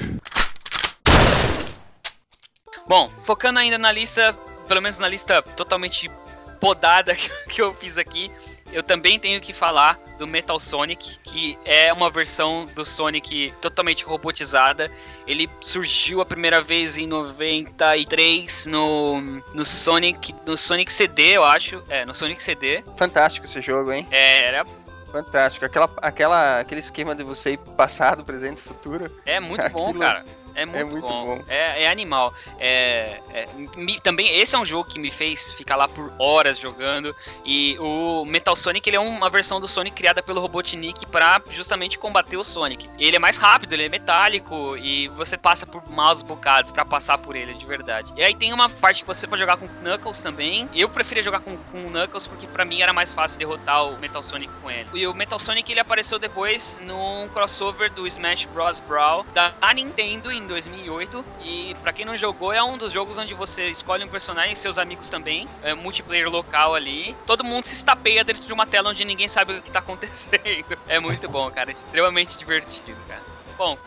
Bom, 2.88 3.12
focando 3.26 3.60
ainda 3.60 3.78
na 3.78 3.92
lista, 3.92 4.32
pelo 4.70 4.82
menos 4.82 5.00
na 5.00 5.10
lista 5.10 5.42
totalmente 5.42 6.10
podada 6.62 7.14
que 7.14 7.30
que 7.52 7.62
eu 7.62 7.76
fiz 7.76 7.98
aqui, 7.98 8.32
eu 8.74 8.84
também 8.84 9.20
tenho 9.20 9.40
que 9.40 9.54
falar 9.54 10.00
do 10.18 10.28
Metal 10.28 10.60
Sonic, 10.60 11.18
que 11.24 11.58
é 11.64 11.94
uma 11.94 12.10
versão 12.10 12.66
do 12.66 12.84
Sonic 12.84 13.54
totalmente 13.62 14.04
robotizada. 14.04 14.92
Ele 15.28 15.50
surgiu 15.62 16.22
a 16.22 16.26
primeira 16.26 16.62
vez 16.62 16.98
em 16.98 17.08
93 17.08 18.66
no, 18.66 19.22
no 19.54 19.64
Sonic, 19.64 20.34
no 20.46 20.58
Sonic 20.58 20.92
CD, 20.92 21.38
eu 21.38 21.44
acho. 21.44 21.84
É, 21.90 22.06
no 22.06 22.14
Sonic 22.14 22.44
CD. 22.44 22.84
Fantástico 22.98 23.46
esse 23.46 23.62
jogo, 23.62 23.92
hein? 23.92 24.08
É, 24.12 24.46
era, 24.46 24.66
Fantástico. 25.14 25.64
Aquela, 25.64 25.88
aquela, 25.98 26.60
aquele 26.60 26.80
esquema 26.80 27.14
de 27.14 27.24
você 27.24 27.52
ir 27.52 27.58
passado, 27.78 28.24
presente 28.24 28.58
e 28.58 28.62
futuro. 28.62 29.16
é 29.24 29.40
muito 29.40 29.62
bom, 29.70 29.90
Aquilo 29.90 30.00
cara. 30.00 30.26
É 30.56 30.66
muito, 30.66 30.88
muito 30.92 31.08
bom. 31.08 31.38
bom. 31.38 31.44
É, 31.48 31.84
é 31.84 31.88
animal. 31.90 32.34
É, 32.60 33.20
é, 33.32 33.46
me- 33.76 34.00
também 34.00 34.28
esse 34.38 34.56
é 34.56 34.60
um 34.60 34.66
jogo 34.66 34.88
que 34.88 35.00
me 35.00 35.12
fez 35.12 35.52
ficar 35.52 35.76
lá 35.76 35.88
por 35.88 36.12
horas 36.20 36.58
jogando. 36.58 37.16
E 37.46 37.78
o 37.80 38.26
Metal 38.26 38.56
Sonic 38.56 38.88
ele 38.90 38.98
é 38.98 39.00
uma 39.00 39.30
versão 39.30 39.60
do 39.60 39.68
Sonic 39.68 39.96
criada 39.96 40.22
pelo 40.22 40.40
Robotnik 40.42 41.06
pra 41.08 41.42
justamente 41.52 41.98
combater 41.98 42.38
o 42.38 42.44
Sonic. 42.44 42.90
Ele 43.00 43.16
é 43.16 43.20
mais 43.20 43.38
rápido, 43.38 43.74
ele 43.74 43.86
é 43.86 43.90
metálico 43.90 44.78
e 44.78 45.08
você 45.10 45.38
passa 45.38 45.66
por 45.66 45.84
maus 45.90 46.22
bocados 46.22 46.72
pra 46.72 46.86
passar 46.86 47.18
por 47.18 47.36
ele 47.36 47.54
de 47.54 47.66
verdade. 47.66 48.12
E 48.16 48.24
aí 48.24 48.36
tem 48.36 48.54
uma 48.54 48.70
parte 48.70 49.02
que 49.02 49.08
você 49.08 49.28
pode 49.28 49.42
jogar 49.42 49.58
com 49.58 49.68
Knuckles 49.82 50.22
também. 50.22 50.70
Eu 50.74 50.90
preferia 50.90 51.24
jogar 51.24 51.40
com, 51.40 51.58
com 51.58 51.84
Knuckles 51.90 52.28
porque 52.28 52.48
pra 52.48 52.66
mim 52.66 52.82
era 52.82 52.94
mais 52.94 53.12
fácil 53.12 53.38
derrotar 53.40 53.86
o 53.86 54.00
Metal 54.00 54.22
Sonic 54.24 54.52
com 54.62 54.70
ele. 54.70 54.88
E 54.94 55.08
o 55.08 55.14
Metal 55.14 55.40
Sonic 55.40 55.72
ele 55.72 55.80
apareceu 55.80 56.20
depois 56.20 56.80
num 56.84 57.28
crossover 57.30 57.92
do 57.92 58.06
Smash 58.08 58.46
Bros. 58.46 58.80
Brawl 58.82 59.26
da 59.34 59.52
Nintendo 59.74 60.32
em 60.44 60.48
2008. 60.48 61.26
E 61.44 61.76
pra 61.82 61.94
quem 61.94 62.06
não 62.06 62.16
jogou, 62.16 62.54
é 62.54 62.62
um 62.64 62.78
dos 62.78 62.92
jogos 62.92 63.18
onde 63.18 63.34
você 63.34 63.70
escolhe 63.70 64.04
um 64.04 64.08
personagem 64.08 64.54
e 64.54 64.56
seus 64.56 64.78
amigos 64.78 65.10
também. 65.10 65.48
É 65.62 65.74
multiplayer 65.74 66.30
local 66.30 66.76
ali. 66.76 67.16
Todo 67.26 67.44
mundo 67.44 67.66
se 67.66 67.74
estapeia 67.74 68.24
dentro 68.24 68.44
de 68.44 68.54
uma 68.54 68.66
tela 68.66 68.90
onde 68.90 69.04
ninguém 69.06 69.28
sabe 69.28 69.54
o 69.54 69.62
que 69.62 69.72
tá 69.72 69.80
acontecendo. 69.84 70.78
É 70.88 71.00
muito 71.00 71.28
bom, 71.30 71.50
cara. 71.50 71.72
Extremamente 71.72 72.38
divertido, 72.38 72.98
cara. 73.08 73.33
Bom, 73.58 73.78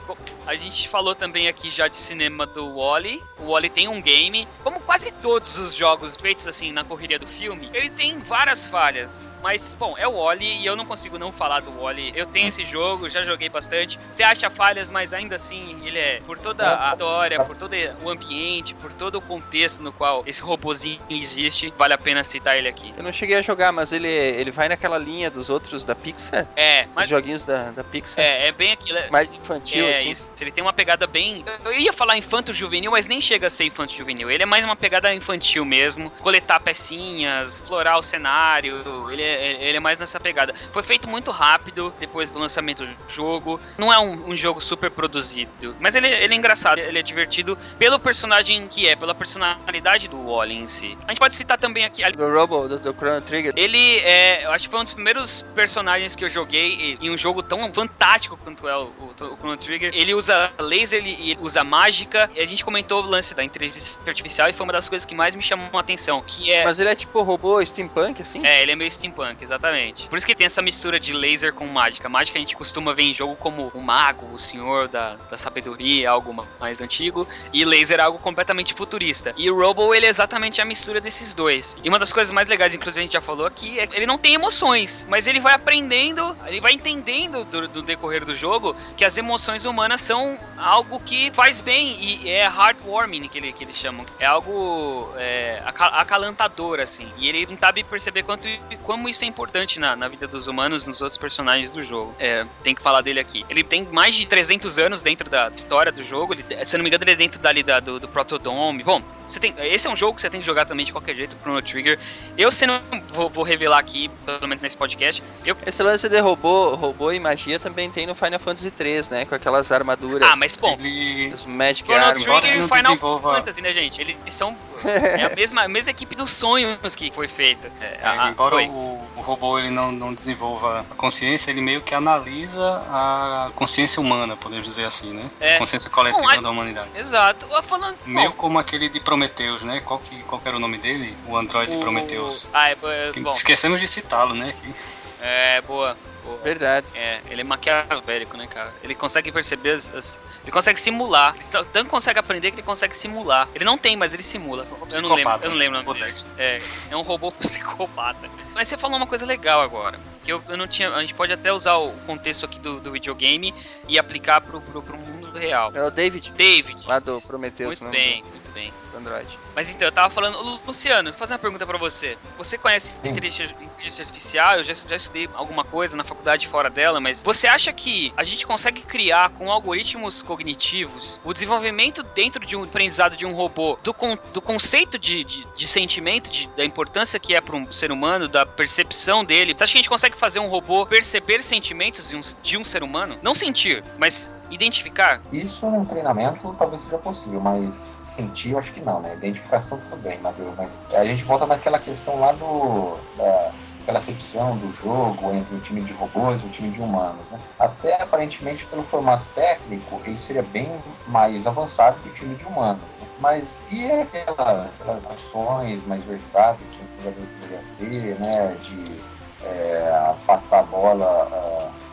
a 0.47 0.55
gente 0.55 0.89
falou 0.89 1.15
também 1.15 1.49
aqui 1.49 1.71
já 1.71 1.89
de 1.89 1.97
cinema 1.97 2.47
do 2.47 2.77
Wally. 2.79 3.23
O 3.41 3.53
Wally 3.53 3.69
tem 3.69 3.89
um 3.89 4.01
game, 4.01 4.47
como 4.63 4.81
quase 4.81 5.11
todos 5.11 5.57
os 5.59 5.75
jogos 5.75 6.17
feitos 6.17 6.47
assim 6.47 6.73
na 6.73 6.85
correria 6.85 7.19
do 7.19 7.27
filme, 7.27 7.69
ele 7.75 7.91
tem 7.91 8.19
várias 8.19 8.65
falhas. 8.67 9.29
Mas, 9.43 9.75
bom, 9.79 9.97
é 9.99 10.07
o 10.09 10.15
Wally 10.23 10.59
e 10.61 10.67
eu 10.67 10.75
não 10.77 10.85
consigo 10.87 11.19
não 11.19 11.31
falar 11.31 11.61
do 11.61 11.71
Wally. 11.81 12.13
Eu 12.15 12.27
tenho 12.27 12.49
esse 12.49 12.65
jogo, 12.65 13.09
já 13.09 13.25
joguei 13.25 13.49
bastante. 13.49 13.99
Você 14.11 14.23
acha 14.23 14.49
falhas, 14.51 14.89
mas 14.89 15.13
ainda 15.13 15.37
assim 15.37 15.79
ele 15.85 15.99
é 15.99 16.21
por 16.25 16.39
toda 16.39 16.89
a 16.89 16.93
história, 16.93 17.45
por 17.45 17.57
todo 17.57 17.73
o 18.05 18.11
ambiente, 18.11 18.75
por 18.75 18.93
todo 18.93 19.19
o 19.19 19.23
contexto 19.23 19.83
no 19.83 19.93
qual 19.93 20.23
esse 20.27 20.41
robozinho 20.41 21.01
existe, 21.11 21.73
vale 21.77 21.95
a 21.95 21.99
pena 21.99 22.25
citar 22.25 22.57
ele 22.57 22.69
aqui. 22.69 22.93
Eu 22.97 23.03
não 23.05 23.13
cheguei 23.13 23.37
a 23.37 23.43
jogar, 23.43 23.73
mas 23.73 23.93
ele, 23.93 24.09
ele 24.09 24.51
vai 24.51 24.69
naquela 24.69 24.99
linha 24.99 25.31
dos 25.31 25.49
outros 25.51 25.85
da 25.85 25.95
Pixar. 25.95 26.47
É, 26.57 26.83
Os 26.83 26.89
mas 26.95 27.09
joguinhos 27.09 27.45
da, 27.45 27.71
da 27.71 27.85
Pixar. 27.85 28.23
é, 28.25 28.49
é 28.49 28.53
bem 28.53 28.73
aquilo. 28.73 28.99
é- 28.99 29.11
Mais 29.11 29.33
infantil, 29.33 29.56
é, 29.57 29.91
assim. 29.91 30.11
isso. 30.11 30.31
Ele 30.41 30.51
tem 30.51 30.63
uma 30.63 30.73
pegada 30.73 31.07
bem. 31.07 31.45
Eu 31.65 31.73
ia 31.73 31.93
falar 31.93 32.17
infanto-juvenil, 32.17 32.91
mas 32.91 33.07
nem 33.07 33.21
chega 33.21 33.47
a 33.47 33.51
ser 33.51 33.65
infanto-juvenil. 33.65 34.31
Ele 34.31 34.43
é 34.43 34.47
mais 34.47 34.65
uma 34.65 34.77
pegada 34.77 35.13
infantil 35.15 35.65
mesmo. 35.65 36.11
Coletar 36.11 36.61
pecinhas, 36.61 37.57
explorar 37.57 37.99
o 37.99 38.03
cenário. 38.03 39.11
Ele 39.11 39.23
é, 39.23 39.65
ele 39.65 39.77
é 39.77 39.81
mais 39.81 39.99
nessa 39.99 40.19
pegada. 40.21 40.55
Foi 40.73 40.83
feito 40.83 41.09
muito 41.09 41.31
rápido 41.31 41.93
depois 41.99 42.31
do 42.31 42.39
lançamento 42.39 42.85
do 42.85 42.97
jogo. 43.09 43.61
Não 43.79 43.93
é 43.93 43.99
um, 43.99 44.31
um 44.31 44.37
jogo 44.37 44.61
super 44.61 44.91
produzido. 44.91 45.77
Mas 45.81 45.95
ele, 45.95 46.09
ele 46.09 46.35
é 46.35 46.37
engraçado, 46.37 46.79
ele 46.79 46.99
é 46.99 47.03
divertido 47.03 47.57
pelo 47.79 47.99
personagem 47.99 48.67
que 48.69 48.89
é, 48.89 48.97
pela 48.97 49.15
personalidade 49.15 50.09
do 50.09 50.27
Wally 50.27 50.55
em 50.55 50.67
si. 50.67 50.97
A 51.07 51.11
gente 51.11 51.19
pode 51.19 51.35
citar 51.35 51.59
também 51.59 51.85
aqui. 51.85 52.03
Do 52.13 52.33
Robo, 52.33 52.69
do, 52.69 52.79
do 52.79 52.93
Chrono 52.93 53.21
Trigger. 53.21 53.53
Ele 53.57 53.99
é, 54.01 54.45
eu 54.45 54.51
acho 54.51 54.67
que 54.67 54.71
foi 54.71 54.81
um 54.81 54.85
dos 54.85 54.95
primeiros 54.95 55.43
personagens 55.55 56.15
que 56.15 56.25
eu 56.25 56.29
joguei 56.29 56.99
em 57.01 57.11
um 57.11 57.19
jogo 57.19 57.43
tão 57.43 57.73
fantástico 57.73 58.37
quanto 58.37 58.69
é 58.69 58.77
o, 58.77 58.85
o, 58.85 59.25
o 59.33 59.37
Chrono 59.47 59.57
Trigger. 59.57 59.91
Ele 59.95 60.15
usa 60.15 60.53
laser, 60.59 61.05
ele, 61.05 61.39
usa 61.41 61.63
mágica. 61.63 62.31
E 62.35 62.41
a 62.41 62.47
gente 62.47 62.65
comentou 62.65 63.03
o 63.03 63.07
lance 63.07 63.35
da 63.35 63.45
inteligência 63.45 63.93
artificial 64.07 64.49
e 64.49 64.53
foi 64.53 64.65
uma 64.65 64.73
das 64.73 64.89
coisas 64.89 65.05
que 65.07 65.15
mais 65.15 65.35
me 65.35 65.43
chamou 65.43 65.69
a 65.73 65.81
atenção. 65.81 66.23
Que 66.27 66.53
é. 66.53 66.65
Mas 66.65 66.79
ele 66.79 66.89
é 66.89 66.95
tipo 66.95 67.23
robô 67.23 67.65
steampunk, 67.65 68.23
assim? 68.23 68.45
É, 68.45 68.63
ele 68.63 68.73
é 68.73 68.77
meio 68.77 68.91
steampunk, 68.91 69.43
exatamente. 69.43 70.09
Por 70.09 70.17
isso 70.17 70.27
que 70.27 70.35
tem 70.35 70.47
essa 70.47 70.63
mistura 70.63 70.99
de 70.99 71.13
laser 71.13 71.53
com 71.53 71.67
mágica. 71.67 72.09
Mágica 72.09 72.39
a 72.39 72.41
gente 72.41 72.57
costuma 72.57 72.93
ver 72.93 73.05
em 73.05 73.15
jogo 73.15 73.37
como 73.37 73.71
o 73.75 73.81
mago, 73.81 74.27
o 74.33 74.39
senhor 74.39 74.89
da, 74.89 75.15
da 75.31 75.37
sabedoria, 75.37 76.11
algo 76.11 76.33
ma- 76.33 76.47
mais 76.61 76.81
antigo. 76.81 77.27
E 77.53 77.65
laser 77.65 78.01
é 78.01 78.03
algo 78.03 78.19
completamente 78.19 78.75
futurista. 78.75 79.35
E 79.37 79.51
o 79.51 79.57
Robo, 79.59 79.95
ele 79.95 80.07
é 80.07 80.09
exatamente 80.09 80.61
a 80.61 80.65
mistura 80.65 81.01
desses 81.01 81.35
dois. 81.35 81.77
E 81.83 81.89
uma 81.89 81.99
das 81.99 82.13
coisas 82.13 82.33
mais 82.33 82.49
legais, 82.49 82.75
inclusive 82.75 83.01
a 83.01 83.03
gente 83.03 83.13
já 83.13 83.21
falou 83.21 83.47
aqui, 83.47 83.79
é 83.79 83.87
que 83.87 83.97
ele 83.97 84.07
não 84.07 84.19
tem 84.19 84.35
emoções. 84.35 85.07
Mas 85.09 85.27
ele 85.27 85.41
vai 85.41 85.55
aprendendo, 85.55 86.37
ele 86.47 86.61
vai 86.61 86.73
entendendo 86.73 87.45
do, 87.45 87.69
do 87.69 87.83
decorrer 87.83 88.25
do 88.25 88.35
jogo 88.35 88.75
que 88.97 89.05
as 89.05 89.17
emoções 89.17 89.36
humanas 89.67 90.01
são 90.01 90.39
algo 90.57 91.01
que 91.01 91.31
faz 91.33 91.61
bem 91.61 91.97
e 92.01 92.29
é 92.29 92.45
heartwarming 92.45 93.29
que, 93.29 93.39
ele, 93.39 93.53
que 93.53 93.65
eles 93.65 93.77
chamam. 93.77 94.05
É 94.19 94.27
algo 94.27 95.13
é, 95.17 95.61
aca- 95.65 95.87
acalantador, 95.87 96.81
assim. 96.81 97.07
E 97.19 97.29
ele 97.29 97.47
não 97.47 97.59
sabe 97.59 97.85
perceber 97.85 98.23
quanto, 98.23 98.45
como 98.83 99.09
isso 99.09 99.25
é 99.25 99.27
importante 99.27 99.79
na, 99.79 99.95
na 99.97 100.09
vida 100.09 100.27
dos 100.27 100.47
humanos, 100.47 100.87
nos 100.87 101.01
outros 101.01 101.19
personagens 101.19 101.71
do 101.71 101.83
jogo. 101.83 102.15
É, 102.19 102.45
tem 102.63 102.75
que 102.75 102.83
falar 102.83 103.01
dele 103.03 103.21
aqui. 103.21 103.45
Ele 103.49 103.63
tem 103.63 103.85
mais 103.85 104.15
de 104.15 104.27
300 104.27 104.79
anos 104.79 105.03
dentro 105.03 105.29
da 105.29 105.51
história 105.55 105.93
do 105.93 106.05
jogo. 106.05 106.35
Ele, 106.35 106.65
se 106.65 106.77
não 106.77 106.83
me 106.83 106.89
engano, 106.91 107.05
ele 107.05 107.13
é 107.13 107.17
dentro 107.17 107.39
dali 107.39 107.63
da, 107.63 107.81
do, 107.81 107.99
do 107.99 108.09
Protodome. 108.09 108.83
Bom, 108.83 109.03
você 109.27 109.39
tem, 109.41 109.55
esse 109.59 109.87
é 109.87 109.91
um 109.91 109.97
jogo 109.97 110.15
que 110.15 110.21
você 110.21 110.31
tem 110.31 110.41
que 110.41 110.47
jogar 110.47 110.65
também 110.65 110.87
de 110.87 110.93
qualquer 110.93 111.15
jeito, 111.15 111.37
Chrono 111.43 111.61
Trigger. 111.61 111.99
Eu, 112.39 112.51
se 112.51 112.67
não 112.67 112.81
vou, 113.11 113.29
vou 113.29 113.45
revelar 113.45 113.79
aqui, 113.79 114.09
pelo 114.25 114.47
menos 114.49 114.63
nesse 114.63 114.77
podcast, 114.77 115.23
eu 115.45 115.57
Esse 115.67 115.83
lance 115.83 116.09
de 116.09 116.21
robô, 116.21 116.75
robô 116.75 117.11
e 117.13 117.19
magia 117.19 117.59
também 117.59 117.91
tem 117.91 118.07
no 118.07 118.15
Final 118.15 118.39
Fantasy 118.39 118.71
3, 118.71 119.11
né? 119.11 119.26
Com 119.29 119.35
aquelas 119.35 119.73
armaduras. 119.73 120.29
Ah, 120.29 120.37
mas 120.37 120.55
bom, 120.57 120.77
Ele. 120.79 121.33
Os 121.35 121.45
Magic 121.45 121.85
Chrono 121.89 122.05
Arms. 122.05 122.23
embora 122.23 122.41
Trigger 122.43 122.57
e 122.59 122.61
não 122.61 122.69
Final 122.69 122.83
desenvolva- 122.93 123.35
Fantasy, 123.37 123.61
né, 123.61 123.73
gente? 123.73 124.01
Eles 124.01 124.17
são. 124.35 124.57
É 124.85 125.25
a 125.25 125.31
mesma, 125.35 125.63
a 125.63 125.69
mesma 125.69 125.91
equipe 125.91 126.15
dos 126.15 126.31
sonhos 126.31 126.95
que 126.95 127.11
foi 127.11 127.27
feita. 127.29 127.71
É, 127.81 127.99
É, 128.03 128.07
a- 128.07 128.25
a- 128.25 128.29
embora 128.29 128.55
foi. 128.55 128.67
o, 128.67 129.01
o 129.17 129.21
robô 129.21 129.59
ele 129.59 129.71
não, 129.71 129.91
não 129.91 130.15
desenvolva 130.15 130.87
a 130.91 130.95
consciência, 130.95 131.51
ele 131.51 131.61
meio 131.61 131.81
que 131.83 131.95
analisa 131.95 132.85
a 132.89 133.51
consciência 133.55 134.01
humana, 134.01 134.37
podemos 134.37 134.65
dizer 134.65 134.85
assim, 134.85 135.13
né? 135.13 135.31
É. 135.41 135.59
Consciência 135.59 135.91
coletiva 135.91 136.37
Bom, 136.37 136.43
da 136.43 136.51
humanidade. 136.51 136.89
Exato. 136.95 137.47
Eu 137.51 137.63
Falando. 137.63 137.97
Meio 138.07 138.31
bom, 138.31 138.37
como 138.37 138.59
aquele 138.61 138.89
de 138.89 139.01
Prometheus, 139.01 139.65
né? 139.65 139.81
Qual, 139.81 139.99
que, 139.99 140.23
qual 140.23 140.41
que 140.41 140.47
era 140.47 140.57
o 140.57 140.61
nome 140.61 140.79
dele? 140.79 141.17
O 141.27 141.37
Android 141.37 141.75
o- 141.77 141.81
Prometheus. 141.81 142.49
Ah, 142.53 142.71
é, 142.71 142.77
é, 142.85 143.13
bom. 143.21 143.31
Esquecemos 143.31 143.81
de 143.81 143.89
citá-lo, 143.89 144.35
né? 144.35 144.51
aqui. 144.51 144.73
É, 145.21 145.61
boa. 145.63 145.97
Verdade. 146.43 146.87
É, 146.95 147.21
ele 147.29 147.41
é 147.41 147.45
maquiavélico, 147.45 148.37
né, 148.37 148.47
cara? 148.47 148.73
Ele 148.83 148.95
consegue 148.95 149.31
perceber 149.33 149.73
as. 149.73 149.95
as- 149.95 150.19
ele 150.43 150.53
consegue 150.53 150.81
simular. 150.81 151.35
Ele 151.37 151.45
t- 151.65 151.71
tanto 151.73 151.89
consegue 151.91 152.19
aprender 152.19 152.51
que 152.51 152.57
ele 152.57 152.67
consegue 152.67 152.97
simular. 152.97 153.49
Ele 153.55 153.65
não 153.65 153.77
tem, 153.79 153.97
mas 153.97 154.15
ele 154.15 154.23
simula. 154.23 154.65
Eu 154.65 155.03
não 155.03 155.15
lembro, 155.15 155.33
eu 155.43 155.51
não 155.51 155.57
lembro 155.57 155.81
o 155.81 155.83
nome 155.83 155.99
dele. 156.01 156.15
É, 156.39 156.57
é 156.91 156.97
um 156.97 157.03
robô 157.03 157.29
psicopata. 157.39 158.29
Mas 158.55 158.69
você 158.69 158.77
falou 158.77 158.97
uma 158.97 159.07
coisa 159.07 159.27
legal 159.27 159.61
agora. 159.61 159.99
Que 160.25 160.33
eu, 160.33 160.43
eu 160.49 160.57
não 160.57 160.67
tinha. 160.67 160.91
A 160.91 161.01
gente 161.03 161.15
pode 161.15 161.33
até 161.33 161.53
usar 161.53 161.77
o 161.77 161.93
contexto 162.07 162.45
aqui 162.45 162.59
do, 162.59 162.81
do 162.81 162.91
videogame 162.91 163.55
e 163.89 163.99
aplicar 163.99 164.41
pro, 164.41 164.61
pro, 164.61 164.83
pro 164.83 164.97
mundo 164.97 165.39
real. 165.39 165.71
É 165.75 165.83
o 165.83 165.91
David, 165.91 166.33
David. 166.33 166.85
lá 166.89 166.99
do 166.99 167.21
Prometheus. 167.21 167.81
Muito 167.81 167.85
não, 167.85 167.91
bem, 167.91 168.23
muito 168.23 168.46
bem. 168.57 168.73
Do 168.91 168.97
Android. 168.99 169.39
Mas 169.55 169.69
então, 169.69 169.87
eu 169.87 169.93
tava 169.93 170.09
falando, 170.09 170.41
Lu- 170.41 170.59
Luciano, 170.67 171.11
vou 171.11 171.19
fazer 171.19 171.35
uma 171.35 171.39
pergunta 171.39 171.67
pra 171.67 171.77
você. 171.77 172.17
Você 172.39 172.57
conhece 172.57 172.91
Sim. 173.03 173.11
inteligência 173.11 173.55
artificial? 174.01 174.57
Eu 174.57 174.65
já, 174.65 174.73
já 174.73 174.97
estudei 174.97 175.29
alguma 175.35 175.63
coisa 175.63 175.95
na 175.97 176.03
faculdade 176.05 176.49
fora 176.49 176.71
dela, 176.71 176.99
mas 176.99 177.23
você 177.23 177.47
acha 177.47 177.71
que 177.73 178.13
a 178.17 178.25
gente 178.25 178.47
consegue 178.47 178.81
criar 178.81 179.29
com 179.31 179.53
algoritmos 179.53 180.23
cognitivos 180.23 181.21
o 181.23 181.35
desenvolvimento 181.35 182.03
dentro 182.03 182.45
de 182.47 182.57
um 182.57 182.63
aprendizado 182.63 183.15
de 183.17 183.27
um 183.27 183.35
robô 183.35 183.79
do, 183.83 183.93
con- 183.93 184.17
do 184.33 184.41
conceito 184.41 184.99
de, 184.99 185.23
de, 185.25 185.45
de 185.55 185.69
sentimento, 185.69 186.31
de- 186.31 186.49
da 186.57 186.65
importância 186.65 187.21
que 187.21 187.35
é 187.35 187.41
para 187.43 187.55
um 187.57 187.71
ser 187.71 187.93
humano, 187.93 188.27
da 188.29 188.47
percepção 188.47 189.23
dele? 189.25 189.53
Você 189.55 189.65
acha 189.65 189.73
que 189.73 189.79
a 189.79 189.83
gente 189.83 189.91
consegue 189.91 190.17
fazer 190.17 190.41
um 190.41 190.49
robô 190.49 190.87
perceber 190.87 191.43
sentimentos 191.43 192.09
de 192.09 192.17
um, 192.17 192.23
de 192.43 192.57
um 192.57 192.65
ser 192.65 192.83
humano? 192.83 193.19
Não 193.23 193.35
sentir, 193.35 193.85
mas 193.99 194.31
identificar? 194.51 195.21
Isso 195.33 195.67
num 195.69 195.85
treinamento 195.85 196.55
talvez 196.59 196.83
seja 196.83 196.97
possível, 196.99 197.41
mas 197.41 197.96
sentir 198.07 198.53
eu 198.53 198.59
acho 198.59 198.73
que 198.73 198.81
não, 198.81 199.01
né? 199.01 199.15
Identificação 199.15 199.79
tudo 199.79 199.97
bem, 200.03 200.19
mas, 200.23 200.35
mas 200.57 200.95
a 200.95 201.05
gente 201.05 201.23
volta 201.25 201.47
naquela 201.47 201.79
questão 201.79 202.19
lá 202.19 202.33
do. 202.33 202.97
Da, 203.17 203.53
aquela 203.83 204.01
acepção 204.01 204.57
do 204.57 204.73
jogo 204.83 205.33
entre 205.33 205.55
o 205.55 205.61
time 205.61 205.81
de 205.81 205.93
robôs 205.93 206.43
e 206.43 206.47
o 206.47 206.49
time 206.49 206.71
de 206.71 206.83
humanos. 206.83 207.23
Né? 207.31 207.39
Até 207.57 208.03
aparentemente 208.03 208.67
pelo 208.67 208.83
formato 208.83 209.25
técnico 209.33 210.01
ele 210.05 210.19
seria 210.19 210.43
bem 210.43 210.69
mais 211.07 211.47
avançado 211.47 211.97
que 212.03 212.09
o 212.09 212.13
time 212.13 212.35
de 212.35 212.45
humanos. 212.45 212.83
né? 213.01 213.07
Mas 213.21 213.61
e 213.71 213.87
aquela, 213.89 214.65
aquelas 214.65 215.07
ações 215.07 215.87
mais 215.87 216.03
versáteis 216.03 216.69
que 216.71 216.83
o 216.83 217.05
jogador 217.05 217.27
poderia 217.39 217.65
ter, 217.79 218.21
né? 218.21 218.57
De 218.67 219.17
é, 219.45 220.15
passar 220.27 220.61
a 220.61 220.63
bola 220.65 221.29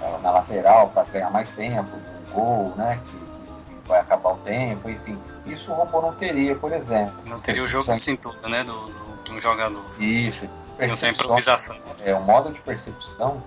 ah, 0.01 0.19
na 0.23 0.31
lateral 0.31 0.89
para 0.89 1.03
ganhar 1.03 1.29
mais 1.29 1.53
tempo, 1.53 1.91
um 1.95 2.33
gol, 2.33 2.73
né? 2.75 2.99
Que 3.05 3.22
vai 3.85 3.99
acabar 3.99 4.33
o 4.33 4.37
tempo, 4.37 4.89
enfim. 4.89 5.17
Isso 5.45 5.71
o 5.71 5.75
robô 5.75 6.01
não 6.01 6.13
teria, 6.13 6.55
por 6.55 6.71
exemplo. 6.71 7.13
Não 7.25 7.39
teria 7.39 7.63
o 7.63 7.67
jogo 7.67 7.91
de 7.93 7.99
cintura, 7.99 8.47
né? 8.47 8.63
Do, 8.63 8.85
do, 8.85 9.23
de 9.23 9.31
um 9.31 9.41
jogador. 9.41 9.83
Isso. 9.99 10.49
Não 10.79 11.09
improvisação. 11.09 11.77
É 12.03 12.15
um 12.15 12.23
modo 12.23 12.51
de 12.51 12.59
percepção, 12.61 13.41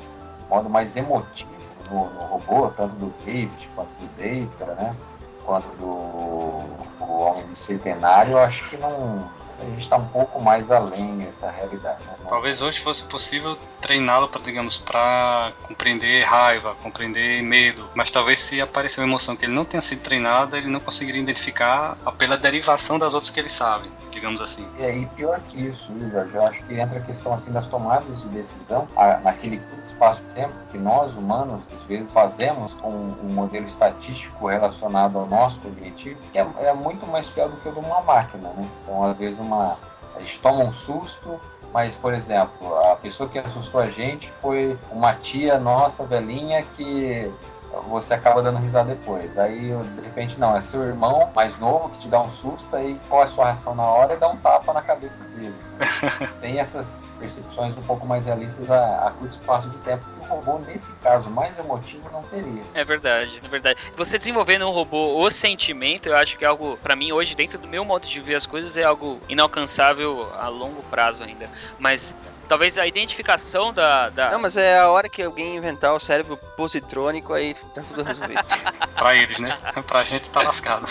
um 0.45 0.55
modo 0.55 0.71
mais 0.71 0.97
emotivo 0.97 1.51
no, 1.91 2.11
no 2.11 2.21
robô, 2.27 2.69
tanto 2.77 2.95
do 2.97 3.13
David 3.25 3.69
quanto 3.75 3.89
do 3.99 4.09
Data, 4.17 4.75
né? 4.75 4.97
Quanto 5.45 5.67
do 5.77 6.87
o 7.07 7.19
Homem 7.19 7.47
de 7.47 7.59
Centenário, 7.59 8.33
eu 8.33 8.39
acho 8.39 8.69
que 8.69 8.77
não. 8.77 9.31
A 9.59 9.65
gente 9.65 9.83
está 9.83 9.97
um 9.97 10.07
pouco 10.09 10.43
mais 10.43 10.71
além 10.71 11.17
dessa 11.19 11.51
realidade. 11.51 12.05
Né? 12.05 12.13
Talvez 12.29 12.61
hoje 12.63 12.81
fosse 12.81 13.05
possível 13.05 13.57
treiná-lo 13.81 14.29
para, 14.29 14.43
digamos, 14.43 14.77
para 14.77 15.53
compreender 15.63 16.25
raiva, 16.25 16.75
compreender 16.83 17.43
medo. 17.43 17.89
Mas 17.95 18.11
talvez 18.11 18.39
se 18.39 18.61
aparecer 18.61 19.01
uma 19.01 19.07
emoção 19.07 19.35
que 19.35 19.45
ele 19.47 19.53
não 19.55 19.65
tenha 19.65 19.81
sido 19.81 20.03
treinado, 20.03 20.57
ele 20.57 20.69
não 20.69 20.81
conseguiria 20.81 21.21
identificar 21.21 21.97
pela 22.19 22.37
derivação 22.37 22.99
das 22.99 23.15
outras 23.15 23.31
que 23.31 23.41
ele 23.41 23.49
sabe, 23.49 23.91
digamos 24.11 24.41
assim. 24.43 24.69
E 24.79 24.85
aí, 24.85 25.07
pior 25.17 25.41
que 25.41 25.59
isso, 25.69 25.87
Jorge? 26.11 26.35
Eu 26.35 26.47
acho 26.47 26.63
que 26.65 26.75
entra 26.75 26.99
a 26.99 27.03
questão 27.03 27.35
assim 27.35 27.51
das 27.53 27.67
tomadas 27.69 28.21
de 28.23 28.29
decisão, 28.29 28.87
a- 28.97 29.19
naquele 29.19 29.59
curto 29.97 30.07
espaço 30.07 30.21
de 30.21 30.35
tempo 30.35 30.55
que 30.71 30.79
nós, 30.79 31.13
humanos, 31.13 31.63
às 31.75 31.83
vezes 31.85 32.13
fazemos 32.13 32.73
com 32.75 32.89
um 32.89 33.33
modelo 33.33 33.67
estatístico 33.67 34.47
relacionado 34.47 35.19
ao 35.19 35.27
nosso 35.27 35.59
cognitivo, 35.61 36.19
que 36.33 36.39
é, 36.39 36.47
é 36.61 36.73
muito 36.73 37.07
mais 37.07 37.27
pior 37.29 37.49
do 37.49 37.57
que 37.57 37.69
o 37.69 37.73
de 37.73 37.79
uma 37.81 38.03
máquina, 38.03 38.49
né? 38.51 38.69
Então, 38.83 39.03
às 39.03 39.17
vezes, 39.17 39.39
uma, 39.39 39.65
a 40.15 40.21
gente 40.21 40.39
toma 40.41 40.65
um 40.65 40.73
susto, 40.73 41.41
mas, 41.73 41.97
por 41.97 42.15
exemplo, 42.15 42.75
a 42.91 42.97
pessoa 42.97 43.29
que 43.29 43.39
assustou 43.39 43.81
a 43.81 43.89
gente 43.89 44.31
foi 44.41 44.79
uma 44.91 45.15
tia 45.15 45.59
nossa, 45.59 46.05
velhinha, 46.05 46.63
que 46.77 47.31
você 47.89 48.15
acaba 48.15 48.43
dando 48.43 48.59
risada 48.59 48.95
depois. 48.95 49.37
Aí, 49.39 49.61
de 49.61 50.01
repente, 50.01 50.39
não, 50.39 50.57
é 50.57 50.61
seu 50.61 50.83
irmão 50.83 51.31
mais 51.35 51.59
novo 51.59 51.91
que 51.91 52.01
te 52.01 52.09
dá 52.09 52.21
um 52.21 52.31
susto, 52.33 52.75
aí 52.75 52.99
qual 53.09 53.23
é 53.23 53.25
a 53.25 53.29
sua 53.29 53.45
reação 53.47 53.75
na 53.75 53.85
hora 53.85 54.15
e 54.15 54.17
dá 54.17 54.29
um 54.29 54.37
tapa 54.37 54.73
na 54.73 54.83
cabeça 54.83 55.23
dele. 55.35 55.55
Tem 56.41 56.59
essas 56.59 57.05
percepções 57.19 57.77
um 57.77 57.83
pouco 57.83 58.07
mais 58.07 58.27
realistas 58.27 58.71
a, 58.71 58.99
a 58.99 59.11
curto 59.11 59.39
espaço 59.39 59.69
de 59.71 59.79
tempo 59.79 60.05
que 60.05 60.27
o 60.27 60.29
robô, 60.29 60.59
nesse 60.59 60.93
caso, 60.97 61.29
mais 61.31 61.59
emotivo, 61.59 62.11
não 62.13 62.21
teria. 62.23 62.63
É 62.75 62.85
verdade, 62.85 63.41
é 63.43 63.49
verdade. 63.49 63.81
Você 63.97 64.19
desenvolvendo 64.19 64.67
um 64.67 64.71
robô 64.71 65.23
o 65.23 65.31
sentimento, 65.31 66.09
eu 66.09 66.17
acho 66.17 66.37
que 66.37 66.45
é 66.45 66.49
algo, 66.49 66.77
pra 66.79 66.97
mim, 66.97 67.13
hoje, 67.13 67.35
dentro 67.35 67.59
do 67.59 67.69
meu 67.69 67.85
modo 67.85 68.07
de 68.07 68.21
ver 68.21 68.35
as 68.35 68.47
coisas, 68.47 68.77
é 68.77 68.85
algo 68.85 69.21
inalcançável 69.29 70.31
a 70.39 70.49
longo 70.49 70.83
prazo 70.85 71.23
ainda. 71.23 71.49
Mas 71.79 72.15
talvez 72.49 72.79
a 72.79 72.87
identificação 72.87 73.73
da. 73.73 74.09
da... 74.11 74.31
Não, 74.31 74.41
mas 74.41 74.57
é 74.57 74.79
a 74.79 74.89
hora 74.89 75.09
que 75.09 75.23
alguém 75.23 75.57
inventar 75.57 75.93
o 75.95 76.01
cérebro 76.01 76.37
positrônico, 76.57 77.33
aí 77.35 77.55
tá 77.75 77.83
tudo 77.89 78.03
resolvido. 78.03 78.45
Pra 78.97 79.15
eles, 79.15 79.39
né? 79.39 79.57
Pra 79.87 80.05
gente 80.05 80.31
tá 80.31 80.43
lascado. 80.43 80.87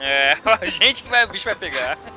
É, 0.00 0.36
a 0.60 0.66
gente 0.66 1.02
que 1.02 1.08
vai, 1.08 1.24
o 1.24 1.28
bicho 1.28 1.44
vai 1.44 1.54
pegar. 1.54 1.96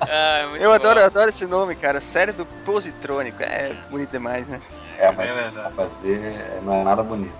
Ah, 0.00 0.48
muito 0.50 0.62
Eu 0.62 0.68
bom. 0.70 0.74
adoro, 0.74 1.00
adoro 1.00 1.28
esse 1.30 1.46
nome, 1.46 1.76
cara. 1.76 2.00
Cérebro 2.00 2.44
positrônico. 2.64 3.42
É 3.42 3.72
bonito 3.88 4.10
demais, 4.10 4.46
né? 4.46 4.60
É, 4.98 5.10
mas 5.10 5.30
É 5.30 5.32
pra 5.32 5.42
verdade. 5.42 5.74
fazer 5.76 6.60
não 6.62 6.74
é 6.74 6.84
nada 6.84 7.02
bonito. 7.02 7.32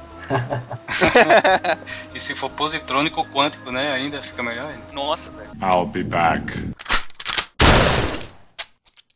E 2.15 2.21
se 2.21 2.35
for 2.35 2.49
positrônico 2.51 3.21
ou 3.21 3.27
quântico, 3.27 3.71
né? 3.71 3.93
Ainda 3.93 4.23
fica 4.23 4.43
melhor 4.43 4.71
ainda. 4.71 4.85
Nossa, 4.93 5.31
velho. 5.31 5.51
I'll 5.61 5.85
be 5.85 6.03
back. 6.05 6.71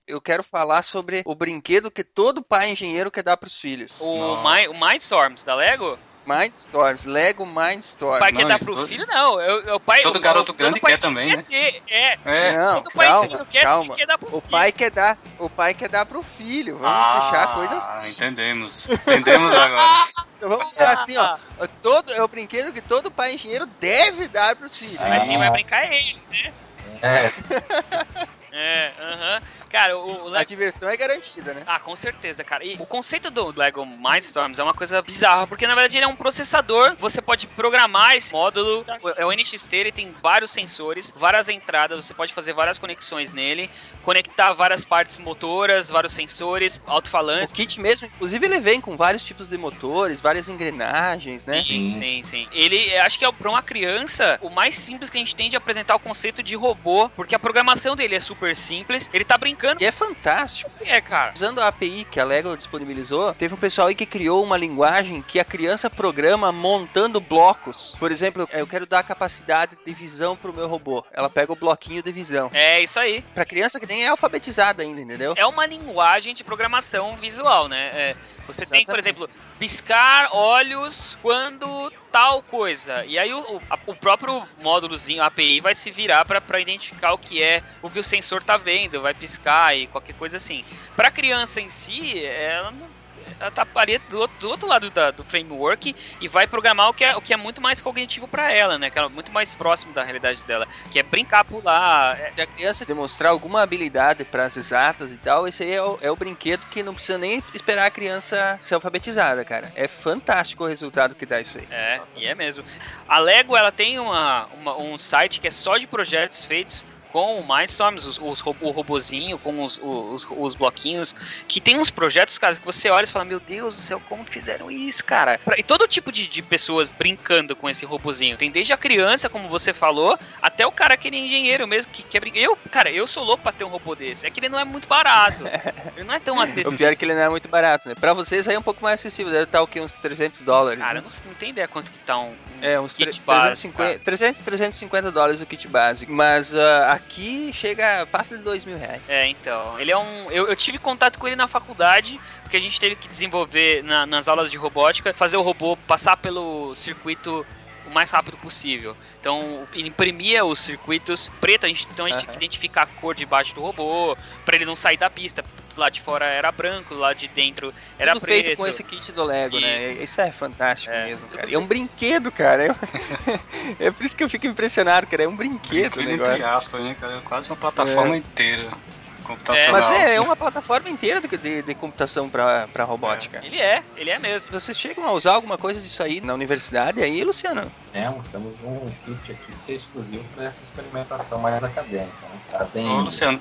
Eu 0.08 0.20
quero 0.22 0.42
falar 0.42 0.82
sobre 0.82 1.22
o 1.26 1.34
brinquedo 1.34 1.90
que 1.90 2.02
todo 2.02 2.42
pai 2.42 2.70
engenheiro 2.70 3.10
quer 3.10 3.22
dar 3.22 3.36
pros 3.36 3.56
filhos. 3.58 3.92
O. 4.00 4.36
Mind, 4.42 4.70
o 4.74 4.84
Mindstorms 4.86 5.44
da 5.44 5.54
Lego? 5.54 5.98
Mindstorms, 6.26 7.04
Lego 7.06 7.44
Mindstorms. 7.46 8.16
O 8.16 8.18
pai 8.18 8.32
quer 8.32 8.42
não, 8.42 8.48
dar 8.48 8.58
pro 8.58 8.74
todo- 8.74 8.86
filho, 8.86 9.06
não. 9.06 9.34
O- 9.34 9.40
é 9.40 9.74
o 9.74 9.80
pai, 9.80 10.00
Todo 10.02 10.16
o- 10.16 10.20
garoto 10.20 10.46
todo 10.46 10.56
grande 10.56 10.80
pai 10.80 10.92
quer 10.92 10.98
também, 10.98 11.36
né? 11.36 11.42
ter, 11.46 11.82
É, 11.90 12.18
É. 12.24 12.56
Não, 12.56 12.82
todo 12.82 12.92
pai 12.92 13.06
calma, 13.06 13.46
quer, 13.46 13.62
calma. 13.62 13.94
quer 13.96 14.06
dar 14.06 14.18
pro 14.18 14.28
O 14.28 14.40
filho. 14.40 14.50
pai 14.50 14.72
quer 14.72 14.90
dar, 14.90 15.18
o 15.38 15.50
pai 15.50 15.74
quer 15.74 15.88
dar 15.88 16.06
pro 16.06 16.22
filho. 16.22 16.76
Vamos 16.78 16.90
Ah, 16.98 17.20
fechar 17.30 17.44
a 17.44 17.46
coisa 17.54 17.76
assim. 17.78 18.10
entendemos. 18.10 18.88
Entendemos 18.90 19.54
agora. 19.54 19.82
Então 20.38 20.50
vamos 20.50 20.72
botar 20.72 20.92
assim, 21.02 21.16
ó. 21.16 21.36
Todo, 21.82 22.12
é 22.12 22.22
o 22.22 22.28
brinquedo 22.28 22.72
que 22.72 22.80
todo 22.80 23.10
pai 23.10 23.34
engenheiro 23.34 23.66
deve 23.80 24.28
dar 24.28 24.54
pros 24.54 24.78
filhos. 24.78 25.04
Mas 25.04 25.24
quem 25.26 25.36
vai 25.36 25.50
brincar 25.50 25.84
é 25.84 25.98
ele, 25.98 26.20
né? 26.30 26.54
É, 27.02 27.32
É, 28.52 28.92
aham. 29.00 29.42
Cara, 29.70 29.98
o, 29.98 30.30
o 30.30 30.34
A 30.34 30.44
diversão 30.44 30.88
é 30.88 30.96
garantida, 30.96 31.52
né? 31.52 31.62
Ah, 31.66 31.78
com 31.78 31.94
certeza, 31.94 32.42
cara. 32.42 32.64
E 32.64 32.76
o 32.78 32.86
conceito 32.86 33.30
do 33.30 33.52
Lego 33.56 33.84
Mindstorms 33.84 34.58
é 34.58 34.62
uma 34.62 34.72
coisa 34.74 35.02
bizarra, 35.02 35.46
porque 35.46 35.66
na 35.66 35.74
verdade 35.74 35.96
ele 35.98 36.04
é 36.04 36.08
um 36.08 36.16
processador, 36.16 36.96
você 36.98 37.20
pode 37.20 37.46
programar 37.48 38.16
esse 38.16 38.32
módulo. 38.32 38.84
É 39.16 39.26
o 39.26 39.30
NXT, 39.32 39.72
ele 39.74 39.92
tem 39.92 40.10
vários 40.10 40.50
sensores, 40.50 41.12
várias 41.14 41.48
entradas, 41.48 42.04
você 42.06 42.14
pode 42.14 42.32
fazer 42.32 42.52
várias 42.54 42.78
conexões 42.78 43.30
nele, 43.32 43.70
conectar 44.02 44.52
várias 44.54 44.84
partes 44.84 45.18
motoras, 45.18 45.90
vários 45.90 46.14
sensores, 46.14 46.80
O 46.86 46.90
alto-falantes. 46.90 47.52
kit 47.52 47.78
mesmo, 47.80 48.06
inclusive, 48.06 48.46
ele 48.46 48.60
vem 48.60 48.80
com 48.80 48.96
vários 48.96 49.22
tipos 49.22 49.48
de 49.48 49.58
motores, 49.58 50.20
várias 50.20 50.48
engrenagens, 50.48 51.46
né? 51.46 51.62
Sim, 51.62 51.92
sim, 51.92 52.22
sim. 52.24 52.48
Ele, 52.52 52.76
eu 52.94 53.02
acho 53.02 53.18
que 53.18 53.24
é 53.24 53.30
pra 53.32 53.50
uma 53.50 53.62
criança 53.62 54.38
o 54.40 54.48
mais 54.48 54.76
simples 54.78 55.10
que 55.10 55.18
a 55.18 55.20
gente 55.20 55.36
tem 55.36 55.50
de 55.50 55.56
apresentar 55.56 55.94
o 55.94 56.00
conceito 56.00 56.42
de 56.42 56.54
robô, 56.56 57.10
porque 57.10 57.34
a 57.34 57.38
programação 57.38 57.94
dele 57.94 58.14
é 58.14 58.20
super 58.20 58.56
simples. 58.56 59.10
Ele 59.12 59.24
tá 59.24 59.36
brincando. 59.36 59.57
E 59.80 59.84
é 59.84 59.92
fantástico. 59.92 60.66
Assim 60.66 60.88
é, 60.88 61.00
cara. 61.00 61.32
Usando 61.34 61.60
a 61.60 61.68
API 61.68 62.04
que 62.04 62.20
a 62.20 62.24
Lego 62.24 62.56
disponibilizou, 62.56 63.34
teve 63.34 63.54
um 63.54 63.58
pessoal 63.58 63.88
aí 63.88 63.94
que 63.94 64.06
criou 64.06 64.42
uma 64.44 64.56
linguagem 64.56 65.22
que 65.22 65.40
a 65.40 65.44
criança 65.44 65.90
programa 65.90 66.52
montando 66.52 67.20
blocos. 67.20 67.94
Por 67.98 68.10
exemplo, 68.10 68.48
eu 68.52 68.66
quero 68.66 68.86
dar 68.86 69.02
capacidade 69.02 69.76
de 69.84 69.92
visão 69.92 70.36
pro 70.36 70.52
meu 70.52 70.68
robô. 70.68 71.04
Ela 71.12 71.28
pega 71.28 71.52
o 71.52 71.56
bloquinho 71.56 72.02
de 72.02 72.12
visão. 72.12 72.50
É 72.52 72.80
isso 72.80 72.98
aí. 72.98 73.22
Pra 73.34 73.44
criança 73.44 73.80
que 73.80 73.86
nem 73.86 74.04
é 74.04 74.08
alfabetizada 74.08 74.82
ainda, 74.82 75.00
entendeu? 75.00 75.34
É 75.36 75.46
uma 75.46 75.66
linguagem 75.66 76.34
de 76.34 76.44
programação 76.44 77.16
visual, 77.16 77.68
né? 77.68 77.90
É, 77.92 78.16
você 78.46 78.64
tem, 78.64 78.84
por 78.84 78.98
Exatamente. 78.98 79.00
exemplo, 79.00 79.30
piscar 79.58 80.30
olhos 80.32 81.16
quando 81.20 81.92
tal 82.12 82.42
coisa. 82.42 83.04
E 83.04 83.18
aí 83.18 83.32
o, 83.32 83.60
o, 83.86 83.94
próprio 83.94 84.46
módulozinho, 84.62 85.22
API, 85.22 85.60
vai 85.60 85.74
se 85.74 85.90
virar 85.90 86.24
pra 86.24 86.60
identificar 86.60 87.12
o 87.12 87.18
que 87.18 87.42
é, 87.42 87.62
o 87.82 87.90
que 87.90 87.98
o 87.98 88.04
sensor 88.04 88.42
tá 88.42 88.56
vendo, 88.56 89.02
vai 89.02 89.14
piscar 89.14 89.76
e 89.76 89.86
qualquer 89.86 90.14
coisa 90.14 90.36
assim. 90.36 90.64
Pra 90.96 91.10
criança 91.10 91.60
em 91.60 91.70
si, 91.70 92.24
ela 92.24 92.70
não 92.70 92.97
ela 93.40 93.50
tá 93.50 93.66
ali 93.74 93.98
do, 94.10 94.18
outro- 94.18 94.36
do 94.40 94.48
outro 94.48 94.66
lado 94.68 94.90
da- 94.90 95.10
do 95.10 95.24
framework 95.24 95.94
e 96.20 96.28
vai 96.28 96.46
programar 96.46 96.88
o 96.88 96.94
que 96.94 97.04
é, 97.04 97.16
o 97.16 97.20
que 97.20 97.32
é 97.32 97.36
muito 97.36 97.60
mais 97.60 97.80
cognitivo 97.80 98.26
pra 98.28 98.52
ela, 98.52 98.78
né? 98.78 98.90
Que 98.90 98.98
é 98.98 99.08
muito 99.08 99.30
mais 99.32 99.54
próximo 99.54 99.92
da 99.92 100.02
realidade 100.02 100.42
dela, 100.42 100.66
que 100.90 100.98
é 100.98 101.02
brincar, 101.02 101.44
pular. 101.44 102.18
é- 102.18 102.32
Se 102.34 102.40
a 102.42 102.46
criança 102.46 102.84
demonstrar 102.84 103.30
alguma 103.32 103.62
habilidade 103.62 104.24
para 104.24 104.44
as 104.44 104.56
exatas 104.56 105.12
e 105.12 105.18
tal, 105.18 105.46
esse 105.48 105.62
aí 105.62 105.72
é 105.72 105.82
o, 105.82 105.98
é 106.02 106.10
o 106.10 106.16
brinquedo 106.16 106.62
que 106.70 106.82
não 106.82 106.94
precisa 106.94 107.18
nem 107.18 107.42
esperar 107.54 107.86
a 107.86 107.90
criança 107.90 108.58
ser 108.60 108.74
alfabetizada, 108.74 109.44
cara. 109.44 109.70
É 109.74 109.86
fantástico 109.88 110.64
o 110.64 110.66
resultado 110.66 111.14
que 111.14 111.26
dá 111.26 111.40
isso 111.40 111.58
aí. 111.58 111.66
É, 111.70 112.00
e 112.16 112.26
é 112.26 112.34
mesmo. 112.34 112.64
A 113.08 113.18
Lego 113.18 113.56
ela 113.56 113.70
tem 113.72 113.98
uma, 113.98 114.46
uma- 114.54 114.76
um 114.76 114.98
site 114.98 115.40
que 115.40 115.48
é 115.48 115.50
só 115.50 115.76
de 115.76 115.86
projetos 115.86 116.44
feitos 116.44 116.84
com 117.18 117.40
o 117.40 117.44
Mindstorms, 117.44 118.06
os, 118.06 118.16
os, 118.16 118.40
o 118.60 118.70
robozinho, 118.70 119.36
com 119.38 119.64
os, 119.64 119.80
os, 119.82 120.28
os 120.30 120.54
bloquinhos, 120.54 121.16
que 121.48 121.60
tem 121.60 121.76
uns 121.76 121.90
projetos, 121.90 122.38
cara, 122.38 122.54
que 122.54 122.64
você 122.64 122.90
olha 122.90 123.06
e 123.06 123.08
fala, 123.08 123.24
meu 123.24 123.40
Deus 123.40 123.74
do 123.74 123.82
céu, 123.82 124.00
como 124.08 124.24
que 124.24 124.32
fizeram 124.32 124.70
isso, 124.70 125.04
cara? 125.04 125.40
E 125.56 125.64
todo 125.64 125.88
tipo 125.88 126.12
de, 126.12 126.28
de 126.28 126.40
pessoas 126.42 126.92
brincando 126.92 127.56
com 127.56 127.68
esse 127.68 127.84
robozinho. 127.84 128.36
Tem 128.36 128.52
desde 128.52 128.72
a 128.72 128.76
criança, 128.76 129.28
como 129.28 129.48
você 129.48 129.72
falou, 129.72 130.16
até 130.40 130.64
o 130.64 130.70
cara 130.70 130.94
aquele 130.94 131.16
engenheiro 131.16 131.66
mesmo 131.66 131.90
que 131.90 132.04
quer 132.04 132.20
brincar. 132.20 132.38
Eu, 132.38 132.56
cara, 132.70 132.88
eu 132.88 133.04
sou 133.08 133.24
louco 133.24 133.42
pra 133.42 133.50
ter 133.50 133.64
um 133.64 133.68
robô 133.68 133.96
desse. 133.96 134.24
É 134.24 134.30
que 134.30 134.38
ele 134.38 134.48
não 134.48 134.60
é 134.60 134.64
muito 134.64 134.86
barato. 134.86 135.42
ele 135.96 136.04
não 136.04 136.14
é 136.14 136.20
tão 136.20 136.36
O 136.36 136.40
acessível. 136.40 136.78
pior 136.78 136.92
é 136.92 136.94
que 136.94 137.04
ele 137.04 137.14
não 137.14 137.22
é 137.22 137.28
muito 137.28 137.48
barato, 137.48 137.88
né? 137.88 137.96
Pra 137.96 138.14
vocês 138.14 138.46
aí 138.46 138.54
é 138.54 138.58
um 138.58 138.62
pouco 138.62 138.80
mais 138.80 139.00
acessível, 139.00 139.32
deve 139.32 139.44
estar 139.44 139.60
o 139.60 139.66
que? 139.66 139.80
Uns 139.80 139.90
300 139.90 140.42
dólares. 140.42 140.80
Cara, 140.80 141.00
né? 141.00 141.04
não, 141.04 141.30
não 141.30 141.34
tem 141.34 141.50
ideia 141.50 141.66
quanto 141.66 141.90
que 141.90 141.98
tá 141.98 142.16
um, 142.16 142.28
um 142.28 142.62
É, 142.62 142.78
uns 142.78 142.94
kit 142.94 143.20
básico, 143.22 143.72
350, 143.74 143.98
300, 144.04 144.40
350 144.40 145.10
dólares 145.10 145.40
o 145.40 145.46
kit 145.46 145.66
básico. 145.66 146.12
Mas 146.12 146.54
ah, 146.54 146.92
aqui 147.08 147.50
chega, 147.52 148.06
passa 148.06 148.36
de 148.36 148.44
2 148.44 148.64
mil 148.64 148.78
reais. 148.78 149.02
É, 149.08 149.26
então. 149.26 149.78
Ele 149.80 149.90
é 149.90 149.96
um. 149.96 150.30
Eu, 150.30 150.46
eu 150.48 150.54
tive 150.54 150.78
contato 150.78 151.18
com 151.18 151.26
ele 151.26 151.36
na 151.36 151.48
faculdade, 151.48 152.20
porque 152.42 152.56
a 152.56 152.60
gente 152.60 152.78
teve 152.78 152.94
que 152.94 153.08
desenvolver 153.08 153.82
na- 153.82 154.06
nas 154.06 154.28
aulas 154.28 154.50
de 154.50 154.56
robótica, 154.56 155.12
fazer 155.12 155.36
o 155.36 155.42
robô 155.42 155.76
passar 155.76 156.16
pelo 156.16 156.74
circuito 156.74 157.44
o 157.86 157.90
mais 157.90 158.10
rápido 158.10 158.36
possível. 158.36 158.94
Então, 159.18 159.66
imprimia 159.74 160.44
os 160.44 160.58
circuitos 160.60 161.30
preto, 161.40 161.64
a 161.64 161.68
gente, 161.68 161.88
então 161.90 162.04
a 162.04 162.08
gente 162.10 162.18
tinha 162.20 162.30
que 162.32 162.36
identificar 162.36 162.82
a 162.82 162.86
cor 162.86 163.14
de 163.14 163.24
baixo 163.24 163.54
do 163.54 163.62
robô, 163.62 164.14
pra 164.44 164.56
ele 164.56 164.66
não 164.66 164.76
sair 164.76 164.98
da 164.98 165.08
pista. 165.08 165.42
Lado 165.78 165.92
de 165.92 166.00
fora 166.00 166.24
era 166.26 166.50
branco, 166.50 166.92
lado 166.94 167.16
de 167.16 167.28
dentro 167.28 167.72
era 167.98 168.12
Tudo 168.12 168.22
preto. 168.22 168.44
feito 168.46 168.56
com 168.56 168.66
esse 168.66 168.82
kit 168.82 169.12
do 169.12 169.22
Lego, 169.24 169.58
né? 169.60 169.92
Isso. 169.92 170.02
Isso 170.02 170.20
é 170.20 170.32
fantástico 170.32 170.92
É. 170.92 171.06
mesmo, 171.06 171.28
cara. 171.28 171.48
E 171.48 171.54
é 171.54 171.58
um 171.58 171.66
brinquedo, 171.66 172.32
cara. 172.32 172.66
Eu- 172.66 172.76
é 173.78 173.90
por 173.92 174.04
isso 174.04 174.16
que 174.16 174.24
eu 174.24 174.28
fico 174.28 174.46
impressionado, 174.46 175.06
cara. 175.06 175.22
É 175.22 175.28
um 175.28 175.36
brinquedo 175.36 175.92
o 175.92 175.96
Brinquedo 175.96 176.14
entre 176.22 176.32
negócio. 176.32 176.46
aspas, 176.56 176.82
né, 176.82 176.96
cara? 177.00 177.20
Quase 177.24 177.48
uma 177.48 177.56
plataforma 177.56 178.16
inteira 178.16 178.64
Mas 178.70 179.22
computacional. 179.24 179.92
é, 179.92 180.14
é 180.14 180.20
uma 180.20 180.34
plataforma 180.34 180.88
inteira 180.88 181.20
de, 181.20 181.28
de, 181.36 181.62
de 181.62 181.74
computação 181.74 182.28
pra, 182.28 182.66
pra 182.72 182.82
robótica. 182.84 183.40
Ele 183.44 183.60
é, 183.60 183.82
ele 183.96 184.10
é 184.10 184.18
mesmo. 184.18 184.50
Vocês 184.50 184.76
chegam 184.76 185.04
a 185.06 185.12
usar 185.12 185.32
alguma 185.34 185.56
coisa 185.58 185.80
disso 185.80 186.02
aí 186.02 186.20
na 186.20 186.34
universidade 186.34 187.00
aí, 187.02 187.22
Luciano? 187.22 187.70
temos, 187.92 188.28
temos 188.28 188.54
um 188.64 188.90
kit 189.04 189.32
aqui 189.32 189.52
que 189.66 189.72
é 189.72 189.74
exclusivo 189.76 190.24
para 190.34 190.44
essa 190.46 190.62
experimentação 190.62 191.38
mais 191.40 191.62
acadêmica. 191.62 192.12
Né? 192.22 192.66
Tem, 192.72 192.86
Ô, 192.88 193.00
Luciano, 193.02 193.40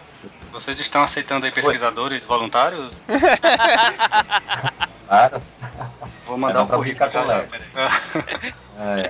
vocês 0.59 0.79
estão 0.79 1.03
aceitando 1.03 1.45
aí 1.45 1.51
pesquisadores 1.51 2.25
voluntários? 2.25 2.93
Claro, 5.07 5.41
Vou 6.25 6.37
mandar 6.37 6.59
É, 6.59 6.63
um 6.63 6.67
currículo 6.67 7.09
com 7.09 7.23
peraí. 7.25 8.53
é, 8.77 9.09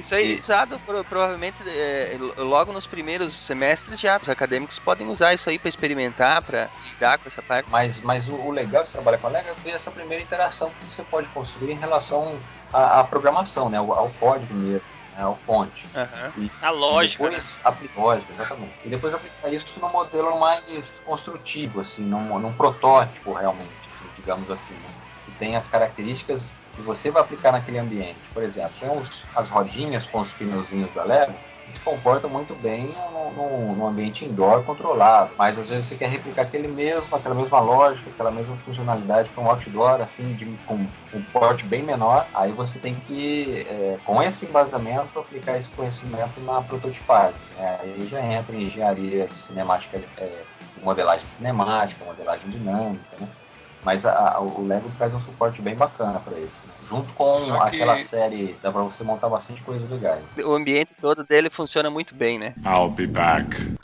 Isso 0.00 0.14
aí 0.14 0.22
é 0.24 0.26
Isso. 0.28 0.44
usado 0.44 0.78
pro- 0.80 1.04
provavelmente 1.04 1.56
é, 1.66 2.16
logo 2.38 2.72
nos 2.72 2.86
primeiros 2.86 3.34
semestres 3.34 4.00
já. 4.00 4.16
Os 4.16 4.28
acadêmicos 4.30 4.78
podem 4.78 5.06
usar 5.06 5.34
isso 5.34 5.50
aí 5.50 5.58
pra 5.58 5.68
experimentar, 5.68 6.40
pra 6.40 6.70
lidar 6.88 7.18
com 7.18 7.28
essa 7.28 7.42
parte. 7.42 7.68
Mas, 7.70 8.00
mas 8.00 8.26
o, 8.26 8.32
o 8.32 8.50
legal 8.50 8.84
de 8.84 8.90
trabalhar 8.92 9.18
com 9.18 9.26
a 9.26 9.30
Lego 9.30 9.50
é 9.50 9.54
ver 9.62 9.72
essa 9.72 9.90
primeira 9.90 10.22
interação 10.22 10.70
que 10.80 10.86
você 10.96 11.02
pode 11.02 11.28
construir 11.28 11.72
em 11.72 11.78
relação 11.78 12.38
à, 12.72 13.00
à 13.00 13.04
programação, 13.04 13.68
né? 13.68 13.76
ao, 13.76 13.92
ao 13.92 14.08
código 14.18 14.54
mesmo, 14.54 14.80
né? 15.16 15.22
ao 15.22 15.36
fonte. 15.46 15.88
Aham. 15.94 16.32
A 16.62 16.70
lógica, 16.70 17.22
e 17.22 17.26
né? 17.26 17.30
depois, 17.36 17.60
apli- 17.64 17.90
lógica, 17.94 18.32
exatamente. 18.32 18.72
E 18.84 18.88
depois 18.88 19.14
aplicar 19.14 19.52
isso 19.52 19.66
num 19.80 19.90
modelo 19.90 20.38
mais 20.38 20.92
construtivo, 21.04 21.80
assim, 21.80 22.04
num, 22.04 22.38
num 22.38 22.52
protótipo 22.52 23.32
realmente, 23.32 23.68
assim, 23.94 24.04
digamos 24.16 24.50
assim, 24.50 24.74
né? 24.74 24.88
que 25.24 25.30
tem 25.32 25.56
as 25.56 25.66
características 25.68 26.52
que 26.74 26.82
você 26.82 27.10
vai 27.10 27.22
aplicar 27.22 27.52
naquele 27.52 27.78
ambiente. 27.78 28.18
Por 28.34 28.42
exemplo, 28.42 28.72
tem 28.78 28.90
os- 28.90 29.24
as 29.34 29.48
rodinhas 29.48 30.06
com 30.06 30.20
os 30.20 30.32
pneuzinhos 30.32 30.92
da 30.92 31.04
Lego, 31.04 31.34
se 31.70 31.80
comportam 31.80 32.28
muito 32.30 32.54
bem 32.54 32.92
no, 33.74 33.86
ambiente 33.86 34.24
indoor 34.24 34.62
controlado, 34.64 35.32
mas 35.38 35.58
às 35.58 35.68
vezes 35.68 35.86
você 35.86 35.96
quer 35.96 36.08
replicar 36.08 36.42
aquele 36.42 36.68
mesmo, 36.68 37.14
aquela 37.14 37.34
mesma 37.34 37.60
lógica, 37.60 38.10
aquela 38.10 38.30
mesma 38.30 38.56
funcionalidade 38.58 39.28
para 39.30 39.42
um 39.42 39.48
outdoor, 39.48 40.00
assim, 40.00 40.34
de, 40.34 40.46
com 40.66 40.74
um 41.12 41.22
porte 41.32 41.64
bem 41.64 41.82
menor, 41.82 42.26
aí 42.34 42.52
você 42.52 42.78
tem 42.78 42.94
que, 42.94 43.66
é, 43.68 43.98
com 44.04 44.22
esse 44.22 44.44
embasamento, 44.46 45.18
aplicar 45.18 45.58
esse 45.58 45.68
conhecimento 45.70 46.40
na 46.40 46.60
prototipagem. 46.62 47.34
né? 47.58 47.78
Aí 47.82 48.06
já 48.08 48.20
entra 48.20 48.54
em 48.54 48.64
engenharia 48.64 49.28
cinemática, 49.34 50.00
é, 50.18 50.42
modelagem 50.82 51.26
cinemática, 51.28 52.04
modelagem 52.04 52.48
dinâmica, 52.50 53.04
né? 53.20 53.28
Mas 53.84 54.04
a- 54.06 54.34
a- 54.36 54.40
o 54.40 54.66
Lego 54.66 54.90
traz 54.96 55.12
um 55.12 55.20
suporte 55.20 55.60
bem 55.60 55.74
bacana 55.74 56.18
para 56.18 56.38
isso. 56.38 56.63
Junto 56.88 57.12
com 57.14 57.44
Só 57.44 57.60
que- 57.70 57.76
aquela 57.76 57.98
série, 58.04 58.56
dá 58.62 58.70
para 58.70 58.82
você 58.82 59.02
montar 59.02 59.28
bastante 59.28 59.62
coisa 59.62 59.86
legais. 59.92 60.22
O 60.44 60.52
ambiente 60.52 60.94
todo 61.00 61.24
dele 61.24 61.48
funciona 61.50 61.88
muito 61.90 62.14
bem, 62.14 62.38
né? 62.38 62.54
I'll 62.64 62.90
be 62.90 63.06
back. 63.06 63.74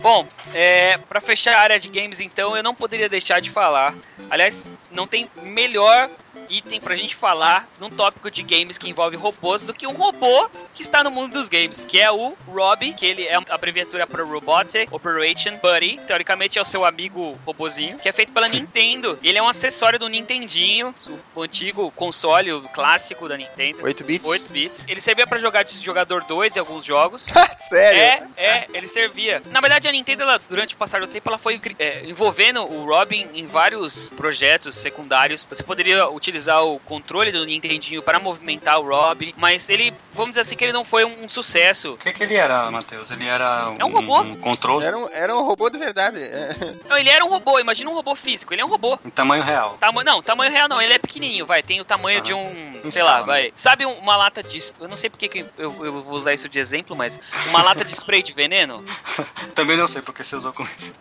Bom, 0.00 0.26
é, 0.52 0.98
para 0.98 1.20
fechar 1.20 1.54
a 1.56 1.60
área 1.60 1.78
de 1.78 1.88
games, 1.88 2.18
então, 2.20 2.56
eu 2.56 2.62
não 2.62 2.74
poderia 2.74 3.08
deixar 3.08 3.40
de 3.40 3.50
falar. 3.50 3.94
Aliás, 4.28 4.68
não 4.90 5.06
tem 5.06 5.28
melhor 5.42 6.10
item 6.48 6.80
pra 6.80 6.96
gente 6.96 7.14
falar 7.14 7.68
num 7.78 7.90
tópico 7.90 8.30
de 8.30 8.42
games 8.42 8.78
que 8.78 8.88
envolve 8.88 9.16
robôs 9.16 9.64
do 9.64 9.72
que 9.72 9.86
um 9.86 9.92
robô 9.92 10.48
que 10.74 10.82
está 10.82 11.02
no 11.02 11.10
mundo 11.10 11.32
dos 11.32 11.48
games, 11.48 11.84
que 11.86 12.00
é 12.00 12.10
o 12.10 12.36
Robbie, 12.46 12.92
que 12.92 13.06
ele 13.06 13.26
é 13.26 13.38
uma 13.38 13.46
abreviatura 13.50 14.06
para 14.06 14.24
Robotic 14.24 14.92
Operation 14.92 15.56
Buddy. 15.58 16.00
Teoricamente 16.06 16.58
é 16.58 16.62
o 16.62 16.64
seu 16.64 16.84
amigo 16.84 17.38
robozinho, 17.44 17.98
que 17.98 18.08
é 18.08 18.12
feito 18.12 18.32
pela 18.32 18.48
Sim. 18.48 18.60
Nintendo. 18.60 19.18
Ele 19.22 19.38
é 19.38 19.42
um 19.42 19.48
acessório 19.48 19.98
do 19.98 20.08
Nintendinho, 20.08 20.94
o 21.34 21.42
antigo 21.42 21.90
console 21.92 22.52
o 22.52 22.62
clássico 22.68 23.28
da 23.28 23.36
Nintendo. 23.36 23.78
8 23.82 24.04
bits? 24.04 24.28
8 24.28 24.52
bits. 24.52 24.84
Ele 24.88 25.00
servia 25.00 25.26
pra 25.26 25.38
jogar 25.38 25.62
de 25.62 25.78
jogador 25.82 26.24
2 26.24 26.56
em 26.56 26.58
alguns 26.58 26.84
jogos. 26.84 27.26
Sério? 27.68 28.28
É, 28.36 28.44
é, 28.44 28.66
ele 28.74 28.88
servia. 28.88 29.42
Na 29.50 29.60
verdade, 29.60 29.88
a 29.88 29.92
Nintendo, 29.92 30.22
ela, 30.22 30.40
durante 30.48 30.74
o 30.74 30.78
passar 30.78 31.00
do 31.00 31.06
tempo, 31.06 31.28
ela 31.28 31.38
foi 31.38 31.60
é, 31.78 32.04
envolvendo 32.04 32.62
o 32.62 32.84
Robin 32.84 33.28
em 33.32 33.46
vários 33.46 34.10
projetos 34.10 34.74
secundários. 34.74 35.46
Você 35.48 35.62
poderia 35.62 36.08
utilizar 36.22 36.64
o 36.64 36.78
controle 36.78 37.32
do 37.32 37.44
Nintendinho 37.44 38.00
para 38.00 38.20
movimentar 38.20 38.78
o 38.78 38.86
Rob, 38.88 39.34
mas 39.36 39.68
ele, 39.68 39.92
vamos 40.12 40.30
dizer 40.30 40.42
assim, 40.42 40.56
que 40.56 40.64
ele 40.64 40.72
não 40.72 40.84
foi 40.84 41.04
um, 41.04 41.24
um 41.24 41.28
sucesso. 41.28 41.94
O 41.94 41.96
que, 41.96 42.12
que 42.12 42.22
ele 42.22 42.36
era, 42.36 42.70
Matheus? 42.70 43.10
Ele 43.10 43.26
era 43.26 43.70
um, 43.70 43.76
É 43.80 43.84
um 43.84 43.90
robô. 43.90 44.20
um 44.20 44.36
controle 44.36 44.86
Era 44.86 44.96
um, 44.96 45.08
era 45.12 45.36
um 45.36 45.42
robô 45.44 45.68
de 45.68 45.78
verdade. 45.78 46.18
É. 46.22 46.54
Não, 46.88 46.96
ele 46.96 47.08
era 47.10 47.24
um 47.24 47.28
robô, 47.28 47.58
imagina 47.58 47.90
um 47.90 47.94
robô 47.94 48.14
físico, 48.14 48.54
ele 48.54 48.60
é 48.62 48.64
um 48.64 48.68
robô. 48.68 48.96
em 49.04 49.10
tamanho 49.10 49.42
real. 49.42 49.76
Tama 49.80 50.04
não, 50.04 50.22
tamanho 50.22 50.52
real 50.52 50.68
não, 50.68 50.80
ele 50.80 50.92
é 50.94 50.98
pequenininho, 50.98 51.44
vai, 51.46 51.62
tem 51.62 51.80
o 51.80 51.84
tamanho 51.84 52.18
Ah, 52.18 52.22
de 52.22 52.32
um, 52.34 52.42
sei 52.90 53.02
lá, 53.02 53.18
escala, 53.18 53.22
vai. 53.26 53.52
Sabe 53.54 53.84
um- 53.86 53.94
uma 53.94 54.16
lata 54.16 54.42
de, 54.42 54.62
eu 54.80 54.88
não 54.88 54.96
sei 54.96 55.10
porque 55.10 55.28
que 55.28 55.40
eu, 55.58 55.84
eu 55.84 56.02
vou 56.02 56.12
usar 56.14 56.34
isso 56.34 56.48
de 56.48 56.58
exemplo, 56.58 56.94
mas 56.94 57.18
uma 57.48 57.62
lata 57.62 57.84
de 57.84 57.92
spray 57.94 58.22
de 58.22 58.32
veneno? 58.32 58.84
Também 59.54 59.76
não 59.76 59.86
sei 59.88 60.02
porque 60.02 60.22
você 60.22 60.36
usou 60.36 60.52
como 60.52 60.68
isso. 60.68 60.92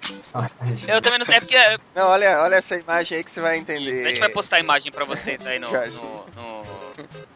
Eu 0.88 1.02
também 1.02 1.20
não 1.20 1.26
sei, 1.26 1.36
é 1.36 1.40
porque 1.40 1.58
Não, 1.96 2.08
olha, 2.08 2.40
olha 2.42 2.56
essa 2.56 2.76
imagem 2.78 3.18
aí 3.18 3.24
que 3.24 3.32
você 3.32 3.42
vai 3.42 3.58
entender. 3.58 3.92
isso, 3.92 4.06
a 4.06 4.10
gente 4.10 4.20
vai 4.20 4.30
postar 4.30 4.58
a 4.58 4.60
imagem 4.60 4.92
pra 4.92 5.06
vocês 5.12 5.46
aí 5.46 5.60
no, 5.60 5.72
no, 5.72 6.26
no, 6.36 6.64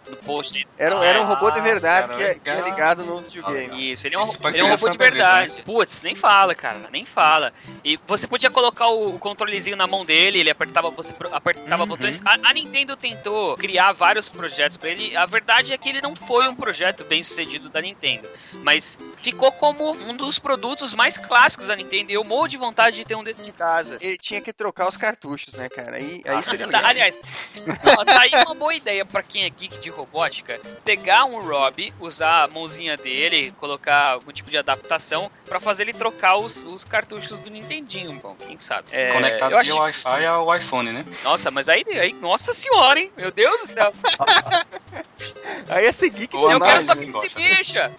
no 0.10 0.18
post. 0.18 0.68
Era, 0.78 0.96
um- 0.96 1.04
era 1.04 1.22
um 1.22 1.26
robô 1.26 1.50
de 1.52 1.60
Ah, 1.60 1.64
verdade 1.64 2.08
cara, 2.08 2.18
que, 2.18 2.24
é, 2.24 2.40
que 2.40 2.50
é 2.50 2.62
ligado 2.62 3.04
no 3.04 3.20
videogame. 3.22 3.92
Isso, 3.92 4.08
ele 4.08 4.16
é 4.16 4.20
um, 4.20 4.24
ele 4.24 4.34
é 4.34 4.48
um 4.48 4.52
criança 4.52 4.86
robô 4.86 4.98
de 4.98 5.04
é 5.04 5.10
beleza, 5.12 5.30
verdade. 5.36 5.64
Putz, 5.64 6.02
nem 6.02 6.16
fala, 6.16 6.54
cara, 6.56 6.80
nem 6.92 7.06
fala. 7.06 7.54
E 7.84 7.98
você 8.08 8.28
podia 8.28 8.50
colocar 8.50 8.88
o, 8.88 9.16
o 9.16 9.20
controlezinho 9.20 9.76
na 9.78 9.88
mão 9.88 10.06
dele, 10.06 10.40
ele 10.40 10.50
apertava, 10.50 10.90
você 10.90 11.14
apertava 11.32 11.84
Uhum. 11.84 11.90
botões. 11.90 12.22
A, 12.26 12.50
a 12.50 12.54
Nintendo 12.54 12.96
tentou 12.96 13.56
criar 13.58 13.92
vários 13.94 14.30
projetos 14.30 14.78
pra 14.78 14.90
ele. 14.90 15.16
A 15.16 15.26
verdade 15.26 15.74
é 15.74 15.78
que 15.78 15.90
ele 15.90 16.02
não 16.02 16.16
foi 16.16 16.48
um 16.48 16.56
projeto 16.56 17.04
bem 17.04 17.24
sucedido 17.24 17.70
da 17.70 17.82
Nintendo, 17.82 18.28
mas 18.64 18.98
ficou 19.22 19.52
como 19.52 19.92
um 19.92 20.16
dos 20.16 20.40
produtos 20.40 20.94
mais 20.94 21.18
clássicos 21.18 21.68
da 21.68 21.76
Nintendo. 21.76 22.12
E 22.12 22.14
eu 22.16 22.24
morro 22.24 22.48
de 22.48 22.58
vontade 22.58 22.96
de 22.98 23.06
ter 23.06 23.16
um 23.16 23.24
desses 23.24 23.44
em 23.44 23.52
casa. 23.52 23.98
Ele 24.02 24.18
tinha 24.18 24.42
que 24.42 24.52
trocar 24.54 24.88
os 24.88 24.98
cartuchos, 24.98 25.54
né, 25.54 25.70
cara? 25.70 25.96
Aí, 25.98 26.22
aí 26.28 26.44
seria 26.44 26.68
Tá, 26.68 26.78
legal. 26.78 26.90
aliás, 26.92 27.16
tá 28.06 28.22
aí 28.22 28.32
uma 28.46 28.56
boa 28.56 28.74
ideia 28.74 29.06
pra 29.06 29.22
quem 29.24 29.44
é 29.44 29.50
geek 29.50 29.80
de 29.80 29.90
robótica, 29.96 30.60
pegar 30.84 31.26
um 31.26 31.42
Rob, 31.42 31.94
usar 32.00 32.44
a 32.44 32.48
mãozinha 32.48 32.98
dele, 32.98 33.52
colocar 33.60 34.14
algum 34.14 34.32
tipo 34.32 34.50
de 34.50 34.58
adaptação 34.58 35.32
pra 35.46 35.60
fazer 35.60 35.84
ele 35.84 35.94
trocar 35.94 36.38
os, 36.38 36.64
os 36.64 36.84
cartuchos 36.84 37.40
do 37.40 37.50
Nintendinho, 37.50 38.14
bom, 38.14 38.36
quem 38.36 38.60
sabe. 38.60 38.90
É, 38.92 39.12
Conectado 39.12 39.60
via 39.62 39.76
Wi-Fi 39.76 40.26
ao 40.26 40.56
iPhone, 40.56 40.92
né? 40.92 41.06
Nossa, 41.24 41.50
mas 41.52 41.70
aí, 41.70 41.84
aí, 42.00 42.14
nossa 42.14 42.54
senhora, 42.54 43.00
hein? 43.00 43.12
Meu 43.18 43.32
Deus 43.32 43.62
do 43.62 43.68
céu. 43.68 43.94
Aí 45.70 45.86
esse 45.86 46.10
geek 46.10 46.32
Boa 46.32 46.54
eu 46.54 46.60
quero 46.60 46.84
só 46.84 46.96
que 46.96 47.04
ele 47.04 47.12
se 47.12 47.36
mexa. 47.36 47.92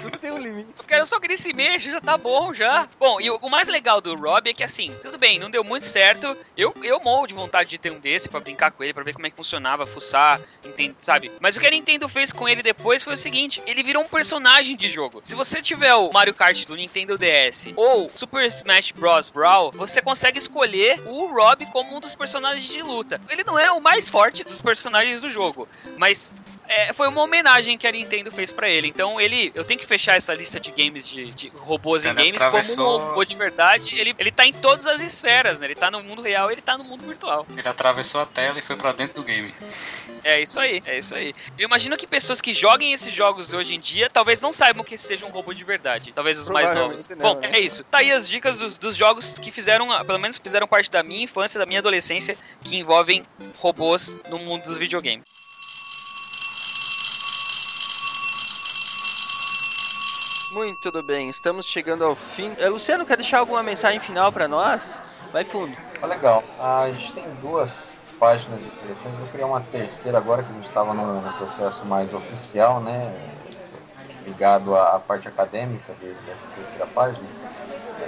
tudo 0.00 0.18
tem 0.18 0.30
um 0.30 0.38
limite. 0.38 0.68
Eu 0.78 0.84
quero 0.84 1.06
só 1.06 1.20
que 1.20 1.26
ele 1.26 1.36
se 1.36 1.52
mexa, 1.52 1.90
já 1.90 2.00
tá 2.00 2.16
bom 2.16 2.54
já. 2.54 2.88
Bom, 2.98 3.20
e 3.20 3.30
o, 3.30 3.36
o 3.36 3.50
mais 3.50 3.68
legal 3.68 4.00
do 4.00 4.14
Rob 4.14 4.48
é 4.48 4.54
que 4.54 4.62
assim, 4.62 4.94
tudo 5.02 5.18
bem, 5.18 5.38
não 5.38 5.50
deu 5.50 5.62
muito 5.62 5.86
certo. 5.86 6.36
Eu, 6.56 6.74
eu 6.82 7.00
morro 7.00 7.26
de 7.26 7.34
vontade 7.34 7.70
de 7.70 7.78
ter 7.78 7.90
um 7.90 7.98
desse 7.98 8.28
pra 8.28 8.40
brincar 8.40 8.70
com 8.70 8.82
ele, 8.82 8.94
pra 8.94 9.02
ver 9.02 9.12
como 9.12 9.26
é 9.26 9.30
que 9.30 9.36
funcionava, 9.36 9.84
fuçar, 9.84 10.40
entende, 10.64 10.96
sabe? 11.02 11.23
Mas 11.40 11.56
o 11.56 11.60
que 11.60 11.66
a 11.66 11.70
Nintendo 11.70 12.08
fez 12.08 12.32
com 12.32 12.48
ele 12.48 12.62
depois 12.62 13.02
foi 13.02 13.14
o 13.14 13.16
seguinte: 13.16 13.62
ele 13.66 13.82
virou 13.82 14.02
um 14.02 14.08
personagem 14.08 14.76
de 14.76 14.88
jogo. 14.88 15.20
Se 15.22 15.34
você 15.34 15.60
tiver 15.60 15.94
o 15.94 16.12
Mario 16.12 16.34
Kart 16.34 16.64
do 16.66 16.76
Nintendo 16.76 17.18
DS 17.18 17.68
ou 17.76 18.10
Super 18.14 18.46
Smash 18.46 18.92
Bros. 18.92 19.30
Brawl, 19.30 19.72
você 19.72 20.00
consegue 20.00 20.38
escolher 20.38 21.00
o 21.06 21.26
Rob 21.26 21.66
como 21.66 21.96
um 21.96 22.00
dos 22.00 22.14
personagens 22.14 22.64
de 22.64 22.82
luta. 22.82 23.20
Ele 23.28 23.44
não 23.44 23.58
é 23.58 23.70
o 23.70 23.80
mais 23.80 24.08
forte 24.08 24.44
dos 24.44 24.60
personagens 24.60 25.20
do 25.20 25.30
jogo, 25.30 25.68
mas 25.96 26.34
é, 26.68 26.92
foi 26.92 27.08
uma 27.08 27.22
homenagem 27.22 27.76
que 27.78 27.86
a 27.86 27.92
Nintendo 27.92 28.30
fez 28.32 28.50
pra 28.52 28.68
ele. 28.68 28.88
Então 28.88 29.20
ele, 29.20 29.52
eu 29.54 29.64
tenho 29.64 29.78
que 29.78 29.86
fechar 29.86 30.16
essa 30.16 30.32
lista 30.34 30.58
de 30.58 30.70
games 30.70 31.06
de, 31.08 31.26
de 31.32 31.48
robôs 31.56 32.04
em 32.04 32.08
Ele 32.10 32.16
games 32.16 32.32
como 32.38 32.44
um 32.44 32.48
atravessou- 32.48 32.98
robô 32.98 33.24
de 33.24 33.34
verdade. 33.34 33.98
Ele, 33.98 34.14
ele 34.18 34.30
tá 34.32 34.46
em 34.46 34.52
todas 34.52 34.86
as 34.86 35.00
esferas, 35.00 35.60
né? 35.60 35.66
Ele 35.66 35.74
tá 35.74 35.90
no 35.90 36.02
mundo 36.02 36.22
real, 36.22 36.50
ele 36.50 36.62
tá 36.62 36.76
no 36.78 36.84
mundo 36.84 37.04
virtual. 37.06 37.46
Ele 37.56 37.68
atravessou 37.68 38.20
a 38.20 38.26
tela 38.26 38.58
e 38.58 38.62
foi 38.62 38.76
pra 38.76 38.92
dentro 38.92 39.16
do 39.16 39.24
game. 39.24 39.54
É 40.22 40.40
isso 40.40 40.58
aí, 40.58 40.82
é 40.86 40.98
isso 40.98 41.14
aí. 41.14 41.34
Eu 41.58 41.66
imagino 41.66 41.96
que 41.96 42.06
pessoas 42.06 42.40
que 42.40 42.54
joguem 42.54 42.92
esses 42.92 43.12
jogos 43.12 43.52
hoje 43.52 43.74
em 43.74 43.80
dia 43.80 44.08
talvez 44.10 44.40
não 44.40 44.52
saibam 44.52 44.82
que 44.82 44.94
esse 44.94 45.06
seja 45.06 45.26
um 45.26 45.30
robô 45.30 45.52
de 45.52 45.62
verdade. 45.64 46.12
Talvez 46.14 46.38
os 46.38 46.48
mais 46.48 46.72
novos. 46.72 47.08
Não, 47.10 47.16
Bom, 47.18 47.40
né? 47.40 47.50
é 47.52 47.60
isso. 47.60 47.84
Tá 47.84 47.98
aí 47.98 48.10
as 48.10 48.26
dicas 48.28 48.56
dos, 48.58 48.78
dos 48.78 48.96
jogos 48.96 49.34
que 49.38 49.52
fizeram, 49.52 49.88
pelo 50.04 50.18
menos 50.18 50.38
fizeram 50.38 50.66
parte 50.66 50.90
da 50.90 51.02
minha 51.02 51.22
infância, 51.24 51.58
da 51.58 51.66
minha 51.66 51.80
adolescência, 51.80 52.36
que 52.62 52.76
envolvem 52.76 53.22
robôs 53.58 54.16
no 54.30 54.38
mundo 54.38 54.64
dos 54.64 54.78
videogames. 54.78 55.26
Muito 60.54 61.02
bem, 61.02 61.28
estamos 61.28 61.66
chegando 61.66 62.04
ao 62.04 62.14
fim. 62.14 62.54
Eh, 62.58 62.68
Luciano, 62.68 63.04
quer 63.04 63.16
deixar 63.16 63.38
alguma 63.40 63.62
mensagem 63.62 63.98
final 64.00 64.32
pra 64.32 64.46
nós? 64.48 64.96
Vai 65.32 65.44
fundo. 65.44 65.76
Tá 66.00 66.06
legal. 66.06 66.54
A 66.58 66.90
gente 66.92 67.12
tem 67.14 67.34
duas 67.34 67.96
páginas 68.18 68.64
interessantes. 68.64 69.18
Eu 69.20 69.26
criar 69.28 69.46
uma 69.46 69.60
terceira 69.60 70.16
agora, 70.18 70.44
que 70.44 70.52
a 70.52 70.54
gente 70.54 70.66
estava 70.66 70.94
no, 70.94 71.22
no 71.22 71.32
processo 71.32 71.84
mais 71.84 72.12
oficial, 72.12 72.80
né? 72.82 73.12
Ligado 74.24 74.74
à, 74.74 74.98
parte 75.00 75.28
acadêmica 75.28 75.94
de- 75.94 76.14
dessa 76.20 76.48
terceira 76.50 76.86
página 76.86 77.28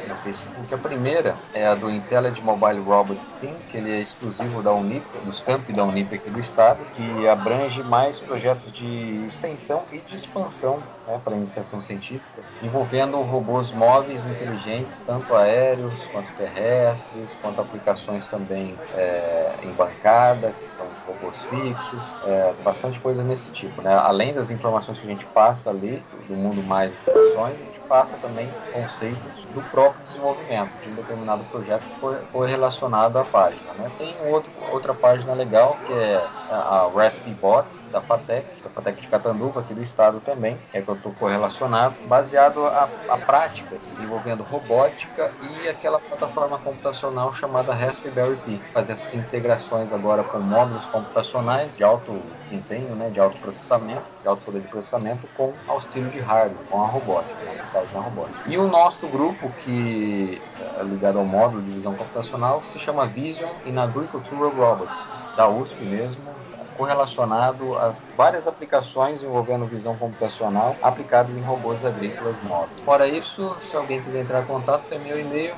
no 0.09 0.15
Facebook. 0.17 0.73
A 0.73 0.79
primeira 0.79 1.37
é 1.53 1.67
a 1.67 1.75
do 1.75 1.91
Intelligent 1.91 2.43
Mobile 2.43 2.81
Robots 2.81 3.33
Team, 3.33 3.55
que 3.71 3.77
ele 3.77 3.91
é 3.91 4.01
exclusivo 4.01 4.63
da 4.63 4.73
Unip, 4.73 5.05
dos 5.25 5.41
campi 5.41 5.73
da 5.73 5.85
Unip 5.85 6.15
aqui 6.15 6.31
do 6.31 6.41
estado, 6.41 6.81
que 6.95 7.29
abrange 7.29 7.83
mais 7.83 8.19
projetos 8.19 8.73
de 8.73 9.25
extensão 9.27 9.83
e 9.93 9.99
de 9.99 10.15
expansão 10.15 10.83
né, 11.07 11.21
para 11.23 11.37
iniciação 11.37 11.83
científica, 11.83 12.43
envolvendo 12.63 13.21
robôs 13.23 13.73
móveis 13.73 14.27
inteligentes, 14.27 15.01
tanto 15.07 15.35
aéreos 15.35 15.95
quanto 16.13 16.33
terrestres, 16.35 17.37
quanto 17.41 17.61
aplicações 17.61 18.29
também 18.29 18.75
é, 18.95 19.55
em 19.63 19.71
bancada, 19.73 20.53
que 20.53 20.71
são 20.71 20.87
robôs 21.07 21.37
fixos, 21.45 22.03
é, 22.25 22.53
bastante 22.63 22.99
coisa 23.01 23.23
nesse 23.23 23.51
tipo. 23.51 23.83
Né? 23.83 23.95
Além 23.95 24.35
das 24.35 24.51
informações 24.51 24.99
que 24.99 25.07
a 25.07 25.11
gente 25.11 25.25
passa 25.27 25.71
ali, 25.71 26.03
do 26.29 26.35
mundo 26.35 26.63
mais 26.63 26.93
gente 27.57 27.76
passa 27.89 28.17
também 28.19 28.49
conceitos 28.73 29.45
do 29.55 29.63
próprio 29.71 30.03
desenvolvimento 30.05 30.71
de 30.83 30.91
um 30.91 30.95
determinado 30.95 31.45
projeto 31.45 31.83
que 31.83 32.01
foi, 32.01 32.19
foi 32.33 32.49
relacionado 32.49 33.19
à 33.19 33.25
página. 33.25 33.73
Né? 33.75 33.91
Tem 33.99 34.15
outro, 34.27 34.51
outra 34.73 34.95
página 34.95 35.33
legal 35.33 35.77
que 35.87 35.93
é 35.93 36.17
a, 36.51 36.89
Bot 37.41 37.67
da 37.91 38.01
FATEC, 38.01 38.63
da 38.63 38.71
FATEC 38.71 39.01
de 39.01 39.09
Catanduva, 39.09 39.61
aqui 39.61 39.75
do 39.75 39.83
estado 39.83 40.21
também, 40.21 40.59
é 40.73 40.81
que 40.81 40.89
eu 40.89 40.95
estou 40.95 41.13
correlacionado, 41.15 41.95
baseado 42.07 42.67
a, 42.67 42.89
a 43.09 43.19
práticas 43.19 43.99
envolvendo 43.99 44.43
robótica 44.43 45.31
e 45.43 45.69
aquela 45.69 45.99
plataforma 45.99 46.59
computacional 46.59 47.35
chamada 47.35 47.75
Raspberry 47.75 48.37
Pi. 48.45 48.61
Fazer 48.73 48.93
essas 48.93 49.15
integrações 49.15 49.93
agora 49.93 50.23
com 50.25 50.39
módulos 50.39 50.85
computacionais 50.87 51.77
de 51.77 51.85
alto 51.85 52.23
desempenho, 52.43 52.95
né, 52.95 53.11
de 53.11 53.21
alto 53.21 53.39
processamento, 53.39 54.11
de 54.23 54.29
alto 54.29 54.43
poder 54.43 54.61
de 54.61 54.69
processamento, 54.69 55.27
com 55.37 55.53
auxílio 55.69 56.11
de 56.11 56.21
hardware, 56.21 56.65
com 56.71 56.83
a 56.83 56.87
robótica, 56.87 57.37
estágio 57.77 57.89
na 57.93 58.01
robótica. 58.01 58.49
E 58.49 58.57
o 58.57 58.67
nosso 58.67 59.07
grupo, 59.09 59.51
que 59.65 60.41
é 60.79 60.83
ligado 60.83 61.19
ao 61.19 61.25
módulo 61.25 61.63
de 61.63 61.71
visão 61.71 61.95
computacional, 61.95 62.63
se 62.65 62.79
chama 62.79 63.07
Vision 63.07 63.51
in 63.65 63.77
Agricultural 63.77 64.51
Robots, 64.51 64.99
da 65.37 65.49
USP 65.49 65.85
mesmo, 65.85 66.23
correlacionado 66.77 67.75
a 67.77 67.95
várias 68.17 68.47
aplicações 68.47 69.23
envolvendo 69.23 69.65
visão 69.65 69.97
computacional 69.97 70.77
aplicadas 70.83 71.35
em 71.35 71.41
robôs 71.41 71.83
agrícolas 71.85 72.37
móveis. 72.43 72.79
Fora 72.81 73.09
isso, 73.09 73.57
se 73.63 73.75
alguém 73.75 74.03
quiser 74.03 74.21
entrar 74.21 74.43
em 74.43 74.47
contato, 74.47 74.85
tem 74.89 74.99
meu 74.99 75.19
e-mail, 75.19 75.55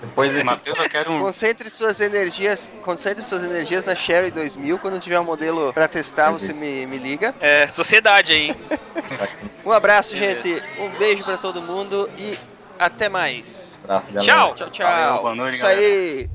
Depois 0.00 0.32
desse 0.32 0.44
Matheus, 0.44 0.78
eu 0.78 0.88
quero 0.88 1.12
um. 1.12 1.20
Concentre 1.20 1.68
suas 1.70 2.00
energias, 2.00 2.70
concentre 2.84 3.22
suas 3.22 3.42
energias 3.42 3.84
na 3.84 3.94
Sherry 3.94 4.30
2000. 4.30 4.78
Quando 4.78 5.00
tiver 5.00 5.18
um 5.18 5.24
modelo 5.24 5.72
pra 5.72 5.88
testar, 5.88 6.30
você 6.30 6.52
me, 6.52 6.86
me 6.86 6.98
liga. 6.98 7.34
É, 7.40 7.66
sociedade 7.68 8.32
aí, 8.32 8.48
hein? 8.50 8.56
Um 9.64 9.72
abraço, 9.72 10.14
Beleza. 10.14 10.42
gente. 10.42 10.62
Um 10.78 10.90
beijo 10.90 11.24
pra 11.24 11.36
todo 11.36 11.60
mundo 11.62 12.08
e 12.18 12.38
até 12.78 13.08
mais. 13.08 13.78
abraço, 13.82 14.12
galera. 14.12 14.32
Tchau! 14.32 14.54
Tchau, 14.54 14.70
tchau. 14.70 14.86
Valeu, 14.86 15.22
boa 15.22 15.34
noite, 15.34 15.56
Isso 15.56 15.66
aí. 15.66 16.30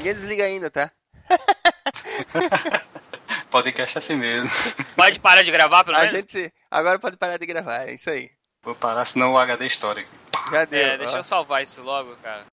Ninguém 0.00 0.14
desliga 0.14 0.44
ainda, 0.44 0.70
tá? 0.70 0.90
Podcast 3.50 3.96
é 3.96 3.98
assim 3.98 4.16
mesmo. 4.16 4.48
Pode 4.96 5.20
parar 5.20 5.42
de 5.42 5.50
gravar, 5.50 5.84
pelo 5.84 5.98
A 5.98 6.00
menos? 6.00 6.22
gente 6.22 6.50
agora 6.70 6.98
pode 6.98 7.18
parar 7.18 7.36
de 7.36 7.44
gravar, 7.44 7.86
é 7.86 7.92
isso 7.92 8.08
aí. 8.08 8.30
Vou 8.62 8.74
parar, 8.74 9.04
senão 9.04 9.34
o 9.34 9.38
HD. 9.38 9.68
Já 9.68 10.64
deu. 10.64 10.86
É, 10.86 10.96
deixa 10.96 11.18
eu 11.18 11.24
salvar 11.24 11.62
isso 11.62 11.82
logo, 11.82 12.16
cara. 12.22 12.46